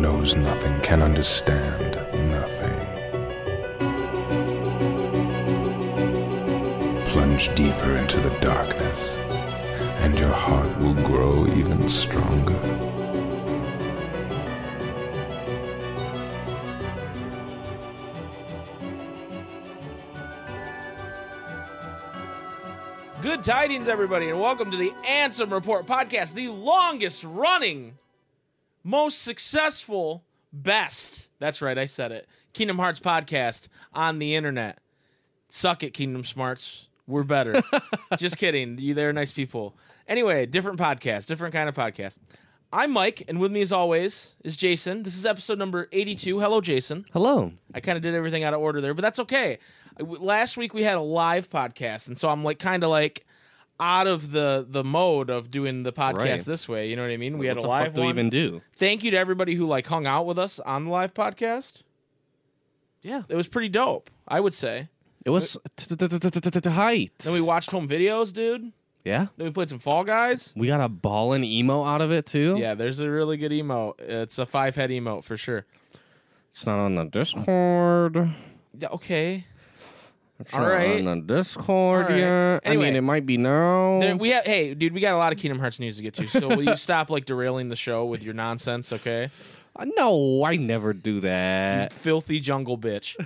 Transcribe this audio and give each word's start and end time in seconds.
knows 0.00 0.34
nothing 0.36 0.80
can 0.80 1.02
understand 1.02 1.94
nothing. 2.30 2.86
Plunge 7.06 7.54
deeper 7.54 7.96
into 7.96 8.20
the 8.20 8.36
darkness, 8.40 9.16
and 9.98 10.18
your 10.18 10.32
heart 10.32 10.76
will 10.78 10.94
grow 10.94 11.46
even 11.46 11.88
stronger. 11.88 12.60
Good 23.22 23.42
tidings, 23.42 23.88
everybody, 23.88 24.28
and 24.28 24.40
welcome 24.40 24.70
to 24.70 24.76
the 24.76 24.92
Ansem 25.06 25.50
Report 25.50 25.86
podcast, 25.86 26.34
the 26.34 26.48
longest 26.48 27.24
running, 27.24 27.96
most 28.84 29.22
successful, 29.22 30.24
best. 30.52 31.28
That's 31.40 31.60
right, 31.60 31.76
I 31.76 31.86
said 31.86 32.12
it. 32.12 32.28
Kingdom 32.52 32.76
Hearts 32.76 33.00
podcast 33.00 33.68
on 33.92 34.18
the 34.18 34.36
internet. 34.36 34.78
Suck 35.48 35.82
it, 35.82 35.94
Kingdom 35.94 36.24
Smarts. 36.24 36.88
We're 37.06 37.24
better. 37.24 37.62
Just 38.18 38.38
kidding. 38.38 38.78
You, 38.78 38.94
they're 38.94 39.12
nice 39.12 39.32
people. 39.32 39.74
Anyway, 40.06 40.46
different 40.46 40.78
podcast, 40.78 41.26
different 41.26 41.54
kind 41.54 41.68
of 41.68 41.74
podcast. 41.74 42.18
I'm 42.72 42.90
Mike, 42.90 43.22
and 43.28 43.38
with 43.38 43.52
me, 43.52 43.62
as 43.62 43.72
always, 43.72 44.34
is 44.42 44.56
Jason. 44.56 45.04
This 45.04 45.16
is 45.16 45.24
episode 45.24 45.58
number 45.58 45.88
82. 45.92 46.40
Hello, 46.40 46.60
Jason. 46.60 47.04
Hello. 47.12 47.52
I 47.72 47.80
kind 47.80 47.96
of 47.96 48.02
did 48.02 48.14
everything 48.14 48.42
out 48.42 48.52
of 48.52 48.60
order 48.60 48.80
there, 48.80 48.94
but 48.94 49.02
that's 49.02 49.20
okay. 49.20 49.58
Last 50.00 50.56
week 50.56 50.74
we 50.74 50.82
had 50.82 50.96
a 50.96 51.00
live 51.00 51.48
podcast, 51.48 52.08
and 52.08 52.18
so 52.18 52.28
I'm 52.28 52.42
like 52.42 52.58
kind 52.58 52.82
of 52.82 52.90
like 52.90 53.24
out 53.80 54.06
of 54.06 54.30
the 54.32 54.66
the 54.68 54.84
mode 54.84 55.30
of 55.30 55.50
doing 55.50 55.82
the 55.82 55.92
podcast 55.92 56.16
Right. 56.18 56.44
this 56.44 56.68
way. 56.68 56.88
You 56.88 56.96
know 56.96 57.02
what 57.02 57.10
I 57.10 57.16
mean? 57.16 57.38
We 57.38 57.46
what 57.48 57.56
had 57.56 57.64
a 57.64 57.68
live 57.68 57.86
fuck 57.88 57.94
do 57.94 58.00
we 58.02 58.06
one. 58.06 58.14
even 58.16 58.30
do? 58.30 58.62
Thank 58.76 59.02
you 59.04 59.10
to 59.12 59.16
everybody 59.16 59.54
who 59.54 59.66
like 59.66 59.86
hung 59.86 60.06
out 60.06 60.26
with 60.26 60.38
us 60.38 60.58
on 60.60 60.84
the 60.84 60.90
live 60.90 61.12
podcast. 61.14 61.82
Yeah. 63.02 63.22
It 63.28 63.34
was 63.36 63.48
pretty 63.48 63.68
dope, 63.68 64.10
I 64.26 64.40
would 64.40 64.54
say. 64.54 64.88
It 65.24 65.30
was 65.30 65.56
t- 65.76 65.94
t- 65.96 66.08
t- 66.08 66.18
t- 66.18 66.30
t- 66.30 66.60
t- 66.60 66.70
height. 66.70 67.12
Then 67.18 67.32
we 67.32 67.40
watched 67.40 67.70
home 67.70 67.88
videos, 67.88 68.32
dude. 68.32 68.72
Yeah. 69.04 69.26
Then 69.36 69.46
we 69.46 69.52
played 69.52 69.68
some 69.70 69.78
Fall 69.78 70.04
Guys. 70.04 70.52
We 70.56 70.66
got 70.66 70.80
a 70.80 70.88
ball 70.88 71.32
and 71.34 71.44
emo 71.44 71.84
out 71.84 72.00
of 72.00 72.10
it 72.12 72.26
too. 72.26 72.56
Yeah, 72.58 72.74
there's 72.74 73.00
a 73.00 73.10
really 73.10 73.36
good 73.36 73.52
emote. 73.52 74.00
It's 74.00 74.38
a 74.38 74.46
five 74.46 74.76
head 74.76 74.90
emote 74.90 75.24
for 75.24 75.36
sure. 75.36 75.66
It's 76.50 76.64
not 76.66 76.78
on 76.78 76.94
the 76.94 77.04
Discord. 77.04 78.34
Yeah, 78.78 78.88
okay. 78.88 79.46
It's 80.40 80.52
All 80.52 80.60
not 80.60 81.06
on 81.06 81.26
the 81.26 81.34
Discord 81.36 82.06
All 82.06 82.10
right. 82.10 82.18
yet. 82.18 82.62
I 82.66 82.76
mean, 82.76 82.96
it 82.96 83.02
might 83.02 83.24
be 83.24 83.36
now. 83.36 84.00
There, 84.00 84.16
we 84.16 84.30
have, 84.30 84.44
hey, 84.44 84.74
dude, 84.74 84.92
we 84.92 85.00
got 85.00 85.14
a 85.14 85.16
lot 85.16 85.32
of 85.32 85.38
Kingdom 85.38 85.60
Hearts 85.60 85.78
news 85.78 85.96
to 85.98 86.02
get 86.02 86.14
to. 86.14 86.26
So 86.26 86.48
will 86.48 86.62
you 86.62 86.76
stop 86.76 87.08
like 87.08 87.24
derailing 87.24 87.68
the 87.68 87.76
show 87.76 88.04
with 88.04 88.22
your 88.22 88.34
nonsense, 88.34 88.92
okay? 88.92 89.30
Uh, 89.76 89.86
no, 89.96 90.44
I 90.44 90.54
never 90.54 90.92
do 90.92 91.14
You 91.14 91.20
that. 91.22 91.92
filthy 91.92 92.38
jungle 92.38 92.78
bitch. 92.78 93.16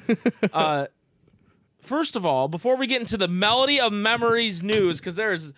uh, 0.51 0.87
first 1.83 2.17
of 2.17 2.25
all, 2.25 2.49
before 2.49 2.77
we 2.77 2.87
get 2.87 3.03
into 3.03 3.19
the 3.19 3.29
melody 3.29 3.79
of 3.79 3.93
memories 3.93 4.63
news, 4.63 4.99
because 4.99 5.15
there's 5.15 5.53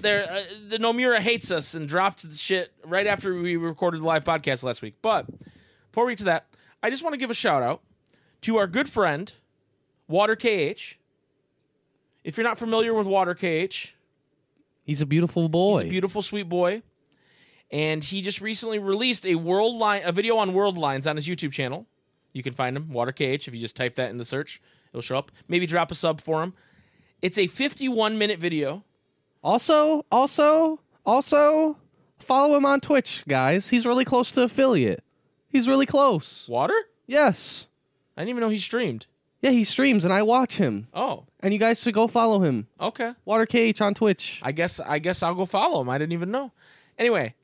there 0.00 0.28
uh, 0.28 0.40
the 0.68 0.78
Nomura 0.78 1.20
hates 1.20 1.52
us 1.52 1.74
and 1.74 1.88
dropped 1.88 2.28
the 2.28 2.34
shit 2.34 2.72
right 2.84 3.06
after 3.06 3.32
we 3.40 3.54
recorded 3.56 4.00
the 4.00 4.04
live 4.06 4.24
podcast 4.24 4.64
last 4.64 4.82
week. 4.82 4.96
But 5.02 5.26
before 5.92 6.04
we 6.06 6.12
get 6.14 6.18
to 6.18 6.24
that, 6.24 6.46
I 6.82 6.90
just 6.90 7.04
want 7.04 7.12
to 7.12 7.18
give 7.18 7.30
a 7.30 7.34
shout 7.34 7.62
out 7.62 7.82
to 8.42 8.56
our 8.56 8.66
good 8.66 8.88
friend 8.88 9.32
Water 10.08 10.36
KH. 10.36 10.96
If 12.22 12.36
you're 12.36 12.44
not 12.44 12.58
familiar 12.58 12.94
with 12.94 13.06
Water 13.06 13.34
KH, 13.34 13.94
He's 14.84 15.00
a 15.00 15.06
beautiful 15.06 15.48
boy. 15.48 15.82
He's 15.84 15.88
a 15.88 15.90
beautiful, 15.90 16.22
sweet 16.22 16.48
boy. 16.48 16.82
And 17.70 18.04
he 18.04 18.20
just 18.22 18.40
recently 18.40 18.78
released 18.78 19.26
a 19.26 19.34
world 19.34 19.76
line, 19.76 20.02
a 20.04 20.12
video 20.12 20.36
on 20.36 20.52
world 20.52 20.78
lines 20.78 21.06
on 21.06 21.16
his 21.16 21.26
YouTube 21.26 21.52
channel. 21.52 21.86
You 22.32 22.42
can 22.42 22.52
find 22.52 22.76
him, 22.76 22.92
Water 22.92 23.12
KH. 23.12 23.48
If 23.48 23.54
you 23.54 23.60
just 23.60 23.76
type 23.76 23.94
that 23.94 24.10
in 24.10 24.18
the 24.18 24.24
search, 24.24 24.60
it'll 24.92 25.02
show 25.02 25.16
up. 25.16 25.32
Maybe 25.48 25.66
drop 25.66 25.90
a 25.90 25.94
sub 25.94 26.20
for 26.20 26.42
him. 26.42 26.52
It's 27.22 27.38
a 27.38 27.46
51 27.46 28.18
minute 28.18 28.38
video. 28.38 28.84
also, 29.42 30.04
also, 30.12 30.80
also, 31.06 31.78
follow 32.18 32.54
him 32.56 32.66
on 32.66 32.80
Twitch, 32.80 33.24
guys. 33.26 33.68
He's 33.68 33.86
really 33.86 34.04
close 34.04 34.30
to 34.32 34.42
affiliate. 34.42 35.02
He's 35.48 35.66
really 35.66 35.86
close. 35.86 36.46
Water? 36.48 36.74
Yes. 37.06 37.66
I 38.16 38.20
didn't 38.20 38.30
even 38.30 38.40
know 38.42 38.50
he 38.50 38.58
streamed. 38.58 39.06
Yeah, 39.44 39.50
he 39.50 39.62
streams 39.64 40.06
and 40.06 40.12
I 40.14 40.22
watch 40.22 40.56
him. 40.56 40.88
Oh, 40.94 41.26
And 41.40 41.52
you 41.52 41.60
guys 41.60 41.82
should 41.82 41.92
go 41.92 42.08
follow 42.08 42.40
him. 42.40 42.66
okay. 42.80 43.12
Water 43.26 43.44
KH 43.44 43.78
on 43.82 43.92
Twitch. 43.92 44.40
I 44.42 44.52
guess 44.52 44.80
I 44.80 44.98
guess 44.98 45.22
I'll 45.22 45.34
go 45.34 45.44
follow 45.44 45.82
him. 45.82 45.90
I 45.90 45.98
didn't 45.98 46.14
even 46.14 46.30
know. 46.30 46.50
Anyway, 46.98 47.34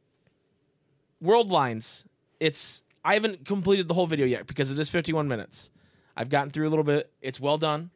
World 1.20 1.50
Lines. 1.50 2.06
It's 2.40 2.82
I 3.04 3.12
haven't 3.12 3.44
completed 3.44 3.86
the 3.86 3.92
whole 3.92 4.06
video 4.06 4.24
yet 4.24 4.46
because 4.46 4.70
it 4.70 4.78
is 4.78 4.88
51 4.88 5.28
minutes. 5.28 5.68
I've 6.16 6.30
gotten 6.30 6.50
through 6.50 6.68
a 6.68 6.70
little 6.70 6.84
bit. 6.84 7.10
It's 7.20 7.38
well 7.38 7.58
done. 7.58 7.90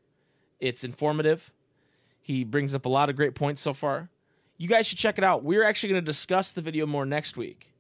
It's 0.60 0.84
informative. 0.84 1.50
He 2.20 2.44
brings 2.44 2.75
up 2.75 2.84
a 2.84 2.91
lot 2.91 3.09
of 3.09 3.16
great 3.16 3.34
points 3.34 3.62
so 3.62 3.72
far. 3.72 4.10
You 4.59 4.69
guys 4.69 4.87
should 4.87 4.98
check 4.98 5.16
it 5.16 5.25
out. 5.25 5.43
We're 5.44 5.64
actually 5.64 5.88
going 5.94 6.03
to 6.03 6.06
discuss 6.06 6.53
the 6.53 6.60
video 6.60 6.84
more 6.84 7.06
next 7.06 7.38
week. 7.38 7.72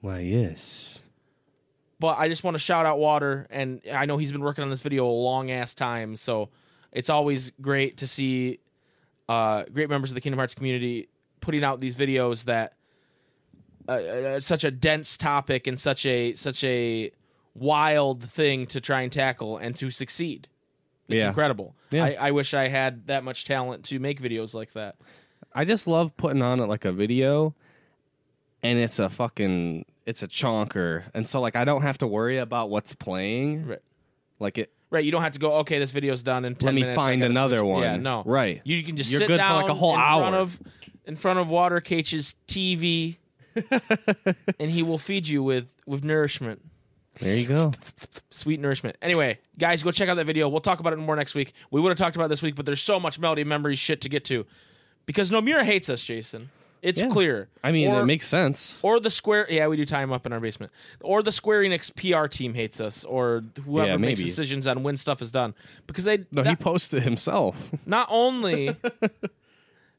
Why, 0.00 0.20
yes. 0.20 0.99
But 2.00 2.18
I 2.18 2.28
just 2.28 2.42
want 2.42 2.54
to 2.54 2.58
shout 2.58 2.86
out 2.86 2.98
Water, 2.98 3.46
and 3.50 3.82
I 3.92 4.06
know 4.06 4.16
he's 4.16 4.32
been 4.32 4.40
working 4.40 4.64
on 4.64 4.70
this 4.70 4.80
video 4.80 5.06
a 5.06 5.12
long 5.12 5.50
ass 5.50 5.74
time, 5.74 6.16
so 6.16 6.48
it's 6.92 7.10
always 7.10 7.52
great 7.60 7.98
to 7.98 8.06
see 8.06 8.58
uh, 9.28 9.64
great 9.72 9.88
members 9.90 10.10
of 10.10 10.14
the 10.14 10.20
Kingdom 10.22 10.38
Hearts 10.38 10.54
community 10.54 11.08
putting 11.40 11.62
out 11.62 11.78
these 11.78 11.94
videos 11.94 12.44
that 12.44 12.72
uh, 13.88 13.92
uh, 13.92 14.40
such 14.40 14.64
a 14.64 14.70
dense 14.70 15.16
topic 15.16 15.66
and 15.66 15.78
such 15.78 16.06
a 16.06 16.34
such 16.34 16.64
a 16.64 17.10
wild 17.54 18.24
thing 18.24 18.66
to 18.68 18.80
try 18.80 19.02
and 19.02 19.12
tackle 19.12 19.58
and 19.58 19.76
to 19.76 19.90
succeed. 19.90 20.48
It's 21.08 21.20
Yeah. 21.20 21.28
incredible. 21.28 21.74
Yeah. 21.90 22.04
I, 22.04 22.16
I 22.20 22.30
wish 22.30 22.54
I 22.54 22.68
had 22.68 23.08
that 23.08 23.24
much 23.24 23.44
talent 23.44 23.84
to 23.86 23.98
make 23.98 24.22
videos 24.22 24.54
like 24.54 24.72
that. 24.72 24.96
I 25.52 25.64
just 25.64 25.86
love 25.86 26.16
putting 26.16 26.40
on 26.42 26.60
like 26.60 26.84
a 26.84 26.92
video 26.92 27.54
and 28.62 28.78
it's 28.78 28.98
a 29.00 29.08
fucking 29.10 29.84
it's 30.06 30.22
a 30.22 30.28
chonker. 30.28 31.04
And 31.14 31.28
so 31.28 31.40
like 31.40 31.56
I 31.56 31.64
don't 31.64 31.82
have 31.82 31.98
to 31.98 32.06
worry 32.06 32.38
about 32.38 32.70
what's 32.70 32.94
playing. 32.94 33.66
Right. 33.66 33.82
Like 34.38 34.58
it 34.58 34.72
Right, 34.92 35.04
you 35.04 35.12
don't 35.12 35.22
have 35.22 35.32
to 35.34 35.38
go. 35.38 35.54
Okay, 35.58 35.78
this 35.78 35.92
video's 35.92 36.22
done 36.24 36.44
in 36.44 36.56
ten 36.56 36.66
let 36.68 36.74
me 36.74 36.80
minutes. 36.80 36.96
Find 36.96 37.22
another 37.22 37.58
switch." 37.58 37.68
one. 37.68 37.82
Yeah, 37.84 37.96
no, 37.96 38.24
Right. 38.26 38.60
You 38.64 38.82
can 38.82 38.96
just 38.96 39.08
You're 39.10 39.20
sit 39.20 39.28
good 39.28 39.34
for, 39.34 39.46
down 39.46 39.62
like, 39.62 39.70
a 39.70 39.74
whole 39.74 39.94
in 39.94 40.00
hour. 40.00 40.22
front 40.22 40.34
of 40.34 40.60
in 41.06 41.14
front 41.16 41.38
of 41.38 41.48
Water 41.48 41.80
KH's 41.80 42.34
TV, 42.48 43.18
and 44.58 44.70
he 44.70 44.82
will 44.82 44.98
feed 44.98 45.28
you 45.28 45.42
with 45.44 45.66
with 45.86 46.02
nourishment, 46.02 46.60
There 47.20 47.36
you 47.36 47.46
go. 47.46 47.72
sweet 48.30 48.58
nourishment. 48.60 48.96
Anyway, 49.00 49.38
guys, 49.58 49.82
go 49.84 49.90
check 49.92 50.08
out 50.08 50.16
that 50.16 50.24
video. 50.26 50.48
We'll 50.48 50.60
talk 50.60 50.80
about 50.80 50.92
it 50.92 50.96
more 50.96 51.14
next 51.16 51.34
week. 51.36 51.52
We 51.70 51.80
would 51.80 51.90
have 51.90 51.98
talked 51.98 52.16
about 52.16 52.26
it 52.26 52.28
this 52.30 52.42
week, 52.42 52.54
but 52.56 52.66
there's 52.66 52.82
so 52.82 52.98
much 52.98 53.18
melody 53.18 53.44
memory 53.44 53.76
shit 53.76 54.00
to 54.02 54.08
get 54.08 54.24
to 54.26 54.44
because 55.06 55.30
Nomura 55.30 55.62
hates 55.64 55.88
us, 55.88 56.02
Jason. 56.02 56.50
It's 56.82 56.98
Yeah. 57.00 57.08
clear. 57.08 57.48
I 57.62 57.72
mean, 57.72 57.88
Or- 57.88 58.00
it 58.00 58.06
makes 58.06 58.26
sense. 58.26 58.78
Or 58.82 59.00
the 59.00 59.10
Square, 59.10 59.48
yeah, 59.50 59.66
we 59.68 59.76
do 59.76 59.84
tie 59.84 60.02
him 60.02 60.12
up 60.12 60.24
in 60.24 60.32
our 60.32 60.40
basement. 60.40 60.72
Or 61.02 61.22
the 61.22 61.30
Square 61.32 61.62
Enix 61.64 61.94
PR 61.94 62.26
team 62.26 62.54
hates 62.54 62.80
us, 62.80 63.04
or 63.04 63.44
whoever 63.66 63.88
Yeah, 63.90 63.96
makes 63.98 64.20
decisions 64.22 64.66
on 64.66 64.82
when 64.82 64.96
stuff 64.96 65.20
is 65.20 65.30
done, 65.30 65.54
because 65.86 66.04
they 66.04 66.24
No, 66.32 66.42
he 66.42 66.56
posted 66.56 67.02
himself. 67.02 67.70
not 67.86 68.08
only 68.10 68.76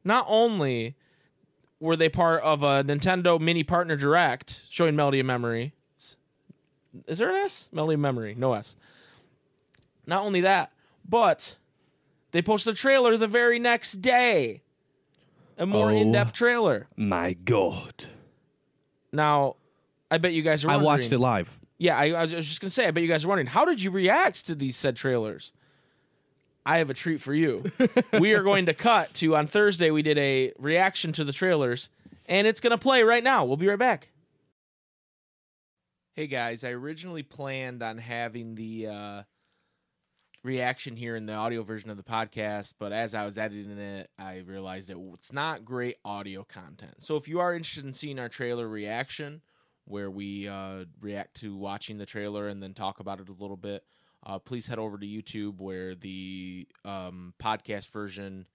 not 0.03 0.25
only 0.27 0.95
were 1.79 1.95
they 1.95 2.09
part 2.09 2.41
of 2.43 2.63
a 2.63 2.83
Nintendo 2.83 3.39
mini 3.39 3.63
partner 3.63 3.95
direct 3.95 4.63
showing 4.69 4.95
Melody 4.95 5.19
of 5.19 5.25
Memory. 5.25 5.73
Is 7.07 7.19
there 7.19 7.29
an 7.29 7.45
S? 7.45 7.69
Melody 7.71 7.93
of 7.93 7.99
Memory, 7.99 8.35
no 8.35 8.53
S. 8.53 8.75
Not 10.07 10.23
only 10.23 10.41
that, 10.41 10.71
but 11.07 11.55
they 12.31 12.41
posted 12.41 12.73
a 12.73 12.77
trailer 12.77 13.17
the 13.17 13.27
very 13.27 13.59
next 13.59 14.01
day. 14.01 14.61
A 15.61 15.65
more 15.67 15.91
Oh. 15.91 15.95
in-depth 15.95 16.33
trailer. 16.33 16.87
My 16.97 17.33
god. 17.33 18.05
Now, 19.13 19.57
I 20.09 20.17
bet 20.17 20.33
you 20.33 20.41
guys 20.41 20.65
are 20.65 20.69
I 20.69 20.77
wondering. 20.77 20.85
watched 20.85 21.13
it 21.13 21.19
live. 21.19 21.59
Yeah, 21.77 21.95
I, 21.97 22.09
I 22.09 22.21
was 22.23 22.31
just 22.31 22.59
gonna 22.61 22.71
say. 22.71 22.87
I 22.87 22.91
bet 22.91 23.03
you 23.03 23.09
guys 23.09 23.23
are 23.23 23.27
wondering 23.27 23.47
how 23.47 23.63
did 23.65 23.81
you 23.81 23.91
react 23.91 24.45
to 24.47 24.55
these 24.55 24.75
said 24.75 24.95
trailers. 24.95 25.51
I 26.65 26.77
have 26.79 26.89
a 26.89 26.93
treat 26.93 27.21
for 27.21 27.33
you. 27.33 27.71
we 28.19 28.33
are 28.33 28.43
going 28.43 28.65
to 28.67 28.73
cut 28.73 29.13
to 29.15 29.35
on 29.35 29.45
Thursday. 29.47 29.91
We 29.91 30.01
did 30.01 30.17
a 30.17 30.51
reaction 30.59 31.11
to 31.13 31.23
the 31.23 31.33
trailers, 31.33 31.89
and 32.27 32.47
it's 32.47 32.59
gonna 32.61 32.77
play 32.77 33.03
right 33.03 33.23
now. 33.23 33.45
We'll 33.45 33.57
be 33.57 33.67
right 33.67 33.79
back. 33.79 34.09
Hey 36.13 36.27
guys, 36.27 36.63
I 36.63 36.71
originally 36.71 37.23
planned 37.23 37.81
on 37.83 37.97
having 37.99 38.55
the 38.55 38.87
uh, 38.87 39.23
reaction 40.43 40.95
here 40.95 41.15
in 41.15 41.25
the 41.25 41.33
audio 41.33 41.63
version 41.63 41.89
of 41.89 41.97
the 41.97 42.03
podcast, 42.03 42.73
but 42.79 42.91
as 42.91 43.13
I 43.13 43.25
was 43.25 43.37
editing 43.37 43.77
it, 43.77 44.09
I 44.17 44.37
realized 44.39 44.89
that 44.89 44.97
it's 45.13 45.31
not 45.31 45.65
great 45.65 45.97
audio 46.03 46.43
content. 46.43 46.95
So 46.99 47.15
if 47.15 47.27
you 47.27 47.39
are 47.39 47.53
interested 47.53 47.85
in 47.85 47.93
seeing 47.93 48.19
our 48.19 48.29
trailer 48.29 48.67
reaction, 48.67 49.41
where 49.85 50.09
we 50.09 50.47
uh, 50.47 50.85
react 50.99 51.35
to 51.41 51.55
watching 51.55 51.97
the 51.97 52.05
trailer 52.05 52.47
and 52.47 52.61
then 52.61 52.73
talk 52.73 52.99
about 52.99 53.19
it 53.19 53.29
a 53.29 53.33
little 53.33 53.57
bit, 53.57 53.83
uh, 54.25 54.39
please 54.39 54.67
head 54.67 54.79
over 54.79 54.97
to 54.97 55.05
YouTube 55.05 55.59
where 55.59 55.95
the 55.95 56.67
um, 56.85 57.33
podcast 57.41 57.89
version 57.89 58.47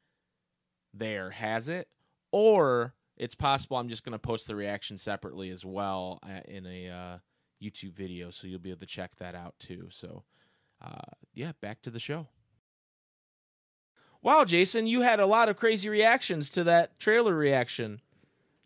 there 0.95 1.31
has 1.31 1.69
it, 1.69 1.89
or 2.33 2.95
it's 3.17 3.35
possible 3.35 3.77
I'm 3.77 3.89
just 3.89 4.05
going 4.05 4.13
to 4.13 4.19
post 4.19 4.47
the 4.47 4.57
reaction 4.57 4.99
separately 4.99 5.51
as 5.51 5.65
well 5.65 6.21
uh, 6.23 6.41
in 6.47 6.67
a 6.67 6.89
uh, 6.89 7.19
YouTube 7.63 7.95
video, 7.95 8.31
so 8.31 8.47
you'll 8.47 8.59
be 8.59 8.71
able 8.71 8.81
to 8.81 8.87
check 8.87 9.17
that 9.17 9.35
out 9.35 9.55
too. 9.59 9.89
So, 9.91 10.25
uh, 10.83 11.13
yeah, 11.35 11.53
back 11.61 11.83
to 11.83 11.91
the 11.91 11.99
show. 11.99 12.29
Wow, 14.23 14.45
Jason, 14.45 14.87
you 14.87 15.03
had 15.03 15.21
a 15.21 15.27
lot 15.27 15.49
of 15.49 15.57
crazy 15.57 15.89
reactions 15.89 16.51
to 16.51 16.65
that 16.65 16.99
trailer 16.99 17.35
reaction. 17.35 18.01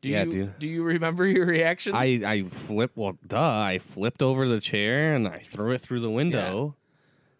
Do 0.00 0.08
Yeah, 0.08 0.24
you, 0.24 0.30
dude. 0.30 0.58
Do 0.58 0.66
you 0.66 0.82
remember 0.82 1.26
your 1.26 1.46
reaction? 1.46 1.94
I 1.94 2.22
I 2.24 2.42
flipped. 2.44 2.96
Well, 2.96 3.18
duh. 3.26 3.38
I 3.38 3.78
flipped 3.78 4.22
over 4.22 4.48
the 4.48 4.60
chair 4.60 5.14
and 5.14 5.28
I 5.28 5.38
threw 5.38 5.72
it 5.72 5.80
through 5.80 6.00
the 6.00 6.10
window 6.10 6.76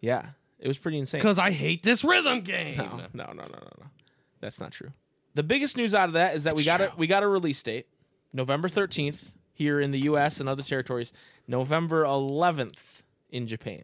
yeah, 0.01 0.29
it 0.59 0.67
was 0.67 0.79
pretty 0.79 0.97
insane. 0.97 1.19
because 1.21 1.37
I 1.37 1.51
hate 1.51 1.83
this 1.83 2.03
rhythm 2.03 2.41
game. 2.41 2.77
No, 2.77 2.97
no, 2.97 3.07
no, 3.13 3.25
no, 3.33 3.43
no, 3.43 3.43
no. 3.79 3.85
That's 4.39 4.59
not 4.59 4.71
true. 4.71 4.91
The 5.35 5.43
biggest 5.43 5.77
news 5.77 5.93
out 5.93 6.09
of 6.09 6.13
that 6.13 6.35
is 6.35 6.43
that 6.43 6.55
we 6.55 6.65
got 6.65 6.81
a 6.81 6.91
we 6.97 7.05
got 7.07 7.21
a 7.23 7.27
release 7.27 7.61
date, 7.61 7.87
November 8.33 8.67
thirteenth 8.67 9.31
here 9.53 9.79
in 9.79 9.91
the 9.91 9.99
U.S. 10.01 10.39
and 10.39 10.49
other 10.49 10.63
territories, 10.63 11.13
November 11.47 12.03
eleventh 12.03 13.03
in 13.29 13.47
Japan, 13.47 13.83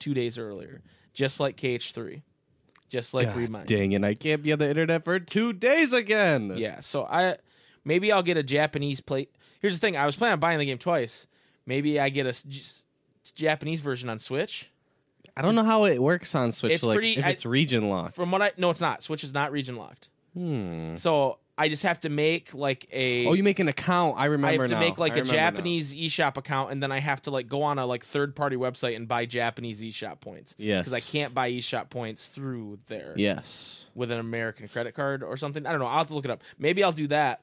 two 0.00 0.14
days 0.14 0.36
earlier, 0.38 0.82
just 1.14 1.38
like 1.38 1.56
KH3, 1.56 2.22
just 2.88 3.14
like 3.14 3.26
God 3.26 3.36
Remind. 3.36 3.66
dang 3.68 3.92
it! 3.92 4.02
I 4.02 4.14
can't 4.14 4.42
be 4.42 4.52
on 4.52 4.58
the 4.58 4.68
internet 4.68 5.04
for 5.04 5.20
two 5.20 5.52
days 5.52 5.92
again. 5.92 6.54
Yeah, 6.56 6.80
so 6.80 7.04
I 7.04 7.36
maybe 7.84 8.10
I'll 8.10 8.22
get 8.24 8.36
a 8.36 8.42
Japanese 8.42 9.00
plate. 9.00 9.30
Here's 9.60 9.74
the 9.74 9.80
thing: 9.80 9.96
I 9.96 10.06
was 10.06 10.16
planning 10.16 10.32
on 10.32 10.40
buying 10.40 10.58
the 10.58 10.64
game 10.66 10.78
twice. 10.78 11.26
Maybe 11.66 12.00
I 12.00 12.08
get 12.08 12.26
a 12.26 12.32
j- 12.48 12.62
Japanese 13.34 13.80
version 13.80 14.08
on 14.08 14.18
Switch. 14.18 14.68
I 15.36 15.42
don't 15.42 15.54
know 15.54 15.62
how 15.64 15.84
it 15.84 16.02
works 16.02 16.34
on 16.34 16.50
Switch. 16.50 16.72
It's 16.72 16.82
like 16.82 16.96
pretty- 16.96 17.16
if 17.18 17.24
I- 17.24 17.30
it's 17.30 17.46
region 17.46 17.88
locked. 17.88 18.14
From 18.16 18.30
what 18.32 18.42
I 18.42 18.52
no, 18.56 18.70
it's 18.70 18.80
not. 18.80 19.02
Switch 19.04 19.22
is 19.22 19.32
not 19.32 19.52
region 19.52 19.76
locked. 19.76 20.08
Hmm. 20.34 20.96
So 20.96 21.38
I 21.58 21.68
just 21.68 21.82
have 21.82 22.00
to 22.00 22.08
make 22.08 22.54
like 22.54 22.88
a. 22.90 23.26
Oh, 23.26 23.34
you 23.34 23.42
make 23.42 23.58
an 23.58 23.68
account. 23.68 24.16
I 24.18 24.26
remember. 24.26 24.48
I 24.48 24.52
have 24.52 24.68
to 24.68 24.74
now. 24.74 24.80
make 24.80 24.96
like 24.98 25.12
I 25.12 25.16
a 25.16 25.18
remember 25.18 25.36
now. 25.36 25.50
Japanese 25.50 25.92
eShop 25.94 26.36
account, 26.38 26.72
and 26.72 26.82
then 26.82 26.90
I 26.90 27.00
have 27.00 27.20
to 27.22 27.30
like 27.30 27.48
go 27.48 27.62
on 27.62 27.78
a 27.78 27.84
like 27.84 28.04
third 28.04 28.34
party 28.34 28.56
website 28.56 28.96
and 28.96 29.06
buy 29.06 29.26
Japanese 29.26 29.82
eShop 29.82 30.20
points. 30.20 30.54
Yes. 30.56 30.88
because 30.88 30.94
I 30.94 31.00
can't 31.00 31.34
buy 31.34 31.50
eShop 31.50 31.90
points 31.90 32.28
through 32.28 32.78
there. 32.86 33.12
Yes. 33.16 33.86
with 33.94 34.10
an 34.10 34.18
American 34.18 34.68
credit 34.68 34.94
card 34.94 35.22
or 35.22 35.36
something. 35.36 35.66
I 35.66 35.70
don't 35.72 35.80
know. 35.80 35.86
I'll 35.86 35.98
have 35.98 36.06
to 36.08 36.14
look 36.14 36.24
it 36.24 36.30
up. 36.30 36.42
Maybe 36.58 36.82
I'll 36.82 36.92
do 36.92 37.08
that, 37.08 37.42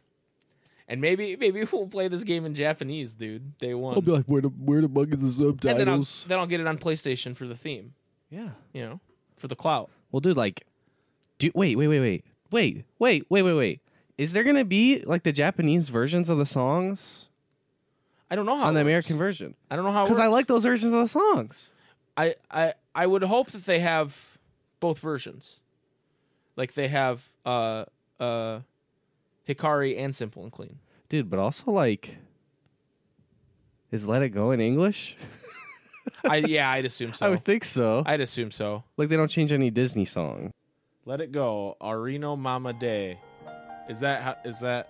and 0.87 0.99
maybe 0.99 1.35
maybe 1.35 1.63
we'll 1.71 1.87
play 1.87 2.07
this 2.07 2.23
game 2.23 2.45
in 2.45 2.55
Japanese, 2.55 3.13
dude. 3.13 3.57
Day 3.59 3.75
one, 3.75 3.93
I'll 3.93 4.01
be 4.01 4.11
like, 4.11 4.25
where 4.25 4.41
the 4.41 4.49
where 4.49 4.81
the 4.81 4.87
bug 4.87 5.13
is 5.13 5.37
the 5.37 5.49
and 5.49 5.59
then 5.59 5.87
I'll 5.87 6.03
subtitles? 6.03 6.25
then 6.27 6.39
I'll 6.39 6.47
get 6.47 6.59
it 6.59 6.65
on 6.65 6.79
PlayStation 6.79 7.35
for 7.35 7.45
the 7.45 7.55
theme. 7.55 7.93
yeah. 8.31 8.49
You 8.73 8.81
know, 8.81 8.99
for 9.35 9.47
the 9.47 9.55
clout. 9.55 9.91
Well, 10.11 10.21
dude, 10.21 10.37
like, 10.37 10.65
do 11.37 11.51
wait, 11.53 11.75
wait, 11.75 11.87
wait, 11.87 11.99
wait, 11.99 12.25
wait, 12.49 12.85
wait, 12.97 13.25
wait, 13.29 13.41
wait, 13.43 13.53
wait. 13.53 13.81
Is 14.17 14.33
there 14.33 14.43
gonna 14.43 14.65
be 14.65 15.03
like 15.05 15.23
the 15.23 15.31
Japanese 15.31 15.89
versions 15.89 16.29
of 16.29 16.37
the 16.37 16.45
songs 16.45 17.27
I 18.29 18.35
don't 18.35 18.45
know 18.45 18.57
how 18.57 18.65
on 18.65 18.73
the 18.73 18.79
it 18.79 18.83
works. 18.83 18.87
American 18.87 19.17
version? 19.17 19.55
I 19.71 19.75
don't 19.75 19.85
know 19.85 19.91
how 19.91 20.05
Because 20.05 20.19
I 20.19 20.23
because 20.23 20.31
like 20.33 20.47
those 20.47 20.63
versions 20.63 20.91
of 20.93 20.99
the 20.99 21.07
songs. 21.07 21.71
I, 22.17 22.35
I 22.49 22.73
I 22.95 23.05
would 23.05 23.23
hope 23.23 23.51
that 23.51 23.65
they 23.65 23.79
have 23.79 24.15
both 24.79 24.99
versions, 24.99 25.57
like 26.55 26.73
they 26.73 26.87
have 26.87 27.21
uh 27.45 27.85
uh 28.19 28.61
Hikari 29.47 29.97
and 29.97 30.15
Simple 30.15 30.43
and 30.43 30.51
Clean. 30.51 30.79
Dude, 31.09 31.29
but 31.29 31.39
also 31.39 31.71
like, 31.71 32.17
is 33.91 34.07
"Let 34.07 34.23
It 34.23 34.29
Go" 34.29 34.51
in 34.51 34.59
English? 34.59 35.15
I 36.23 36.37
yeah, 36.37 36.69
I'd 36.71 36.85
assume 36.85 37.13
so. 37.13 37.25
I 37.27 37.29
would 37.29 37.45
think 37.45 37.63
so. 37.63 38.03
I'd 38.05 38.19
assume 38.19 38.51
so. 38.51 38.83
like 38.97 39.09
they 39.09 39.15
don't 39.15 39.29
change 39.29 39.51
any 39.51 39.69
Disney 39.69 40.05
song. 40.05 40.51
Let 41.05 41.21
it 41.21 41.31
go, 41.31 41.77
Arino 41.79 42.37
Mama 42.37 42.73
Day. 42.73 43.19
Is 43.89 43.99
that 44.01 44.21
how, 44.21 44.35
is 44.43 44.59
that 44.59 44.89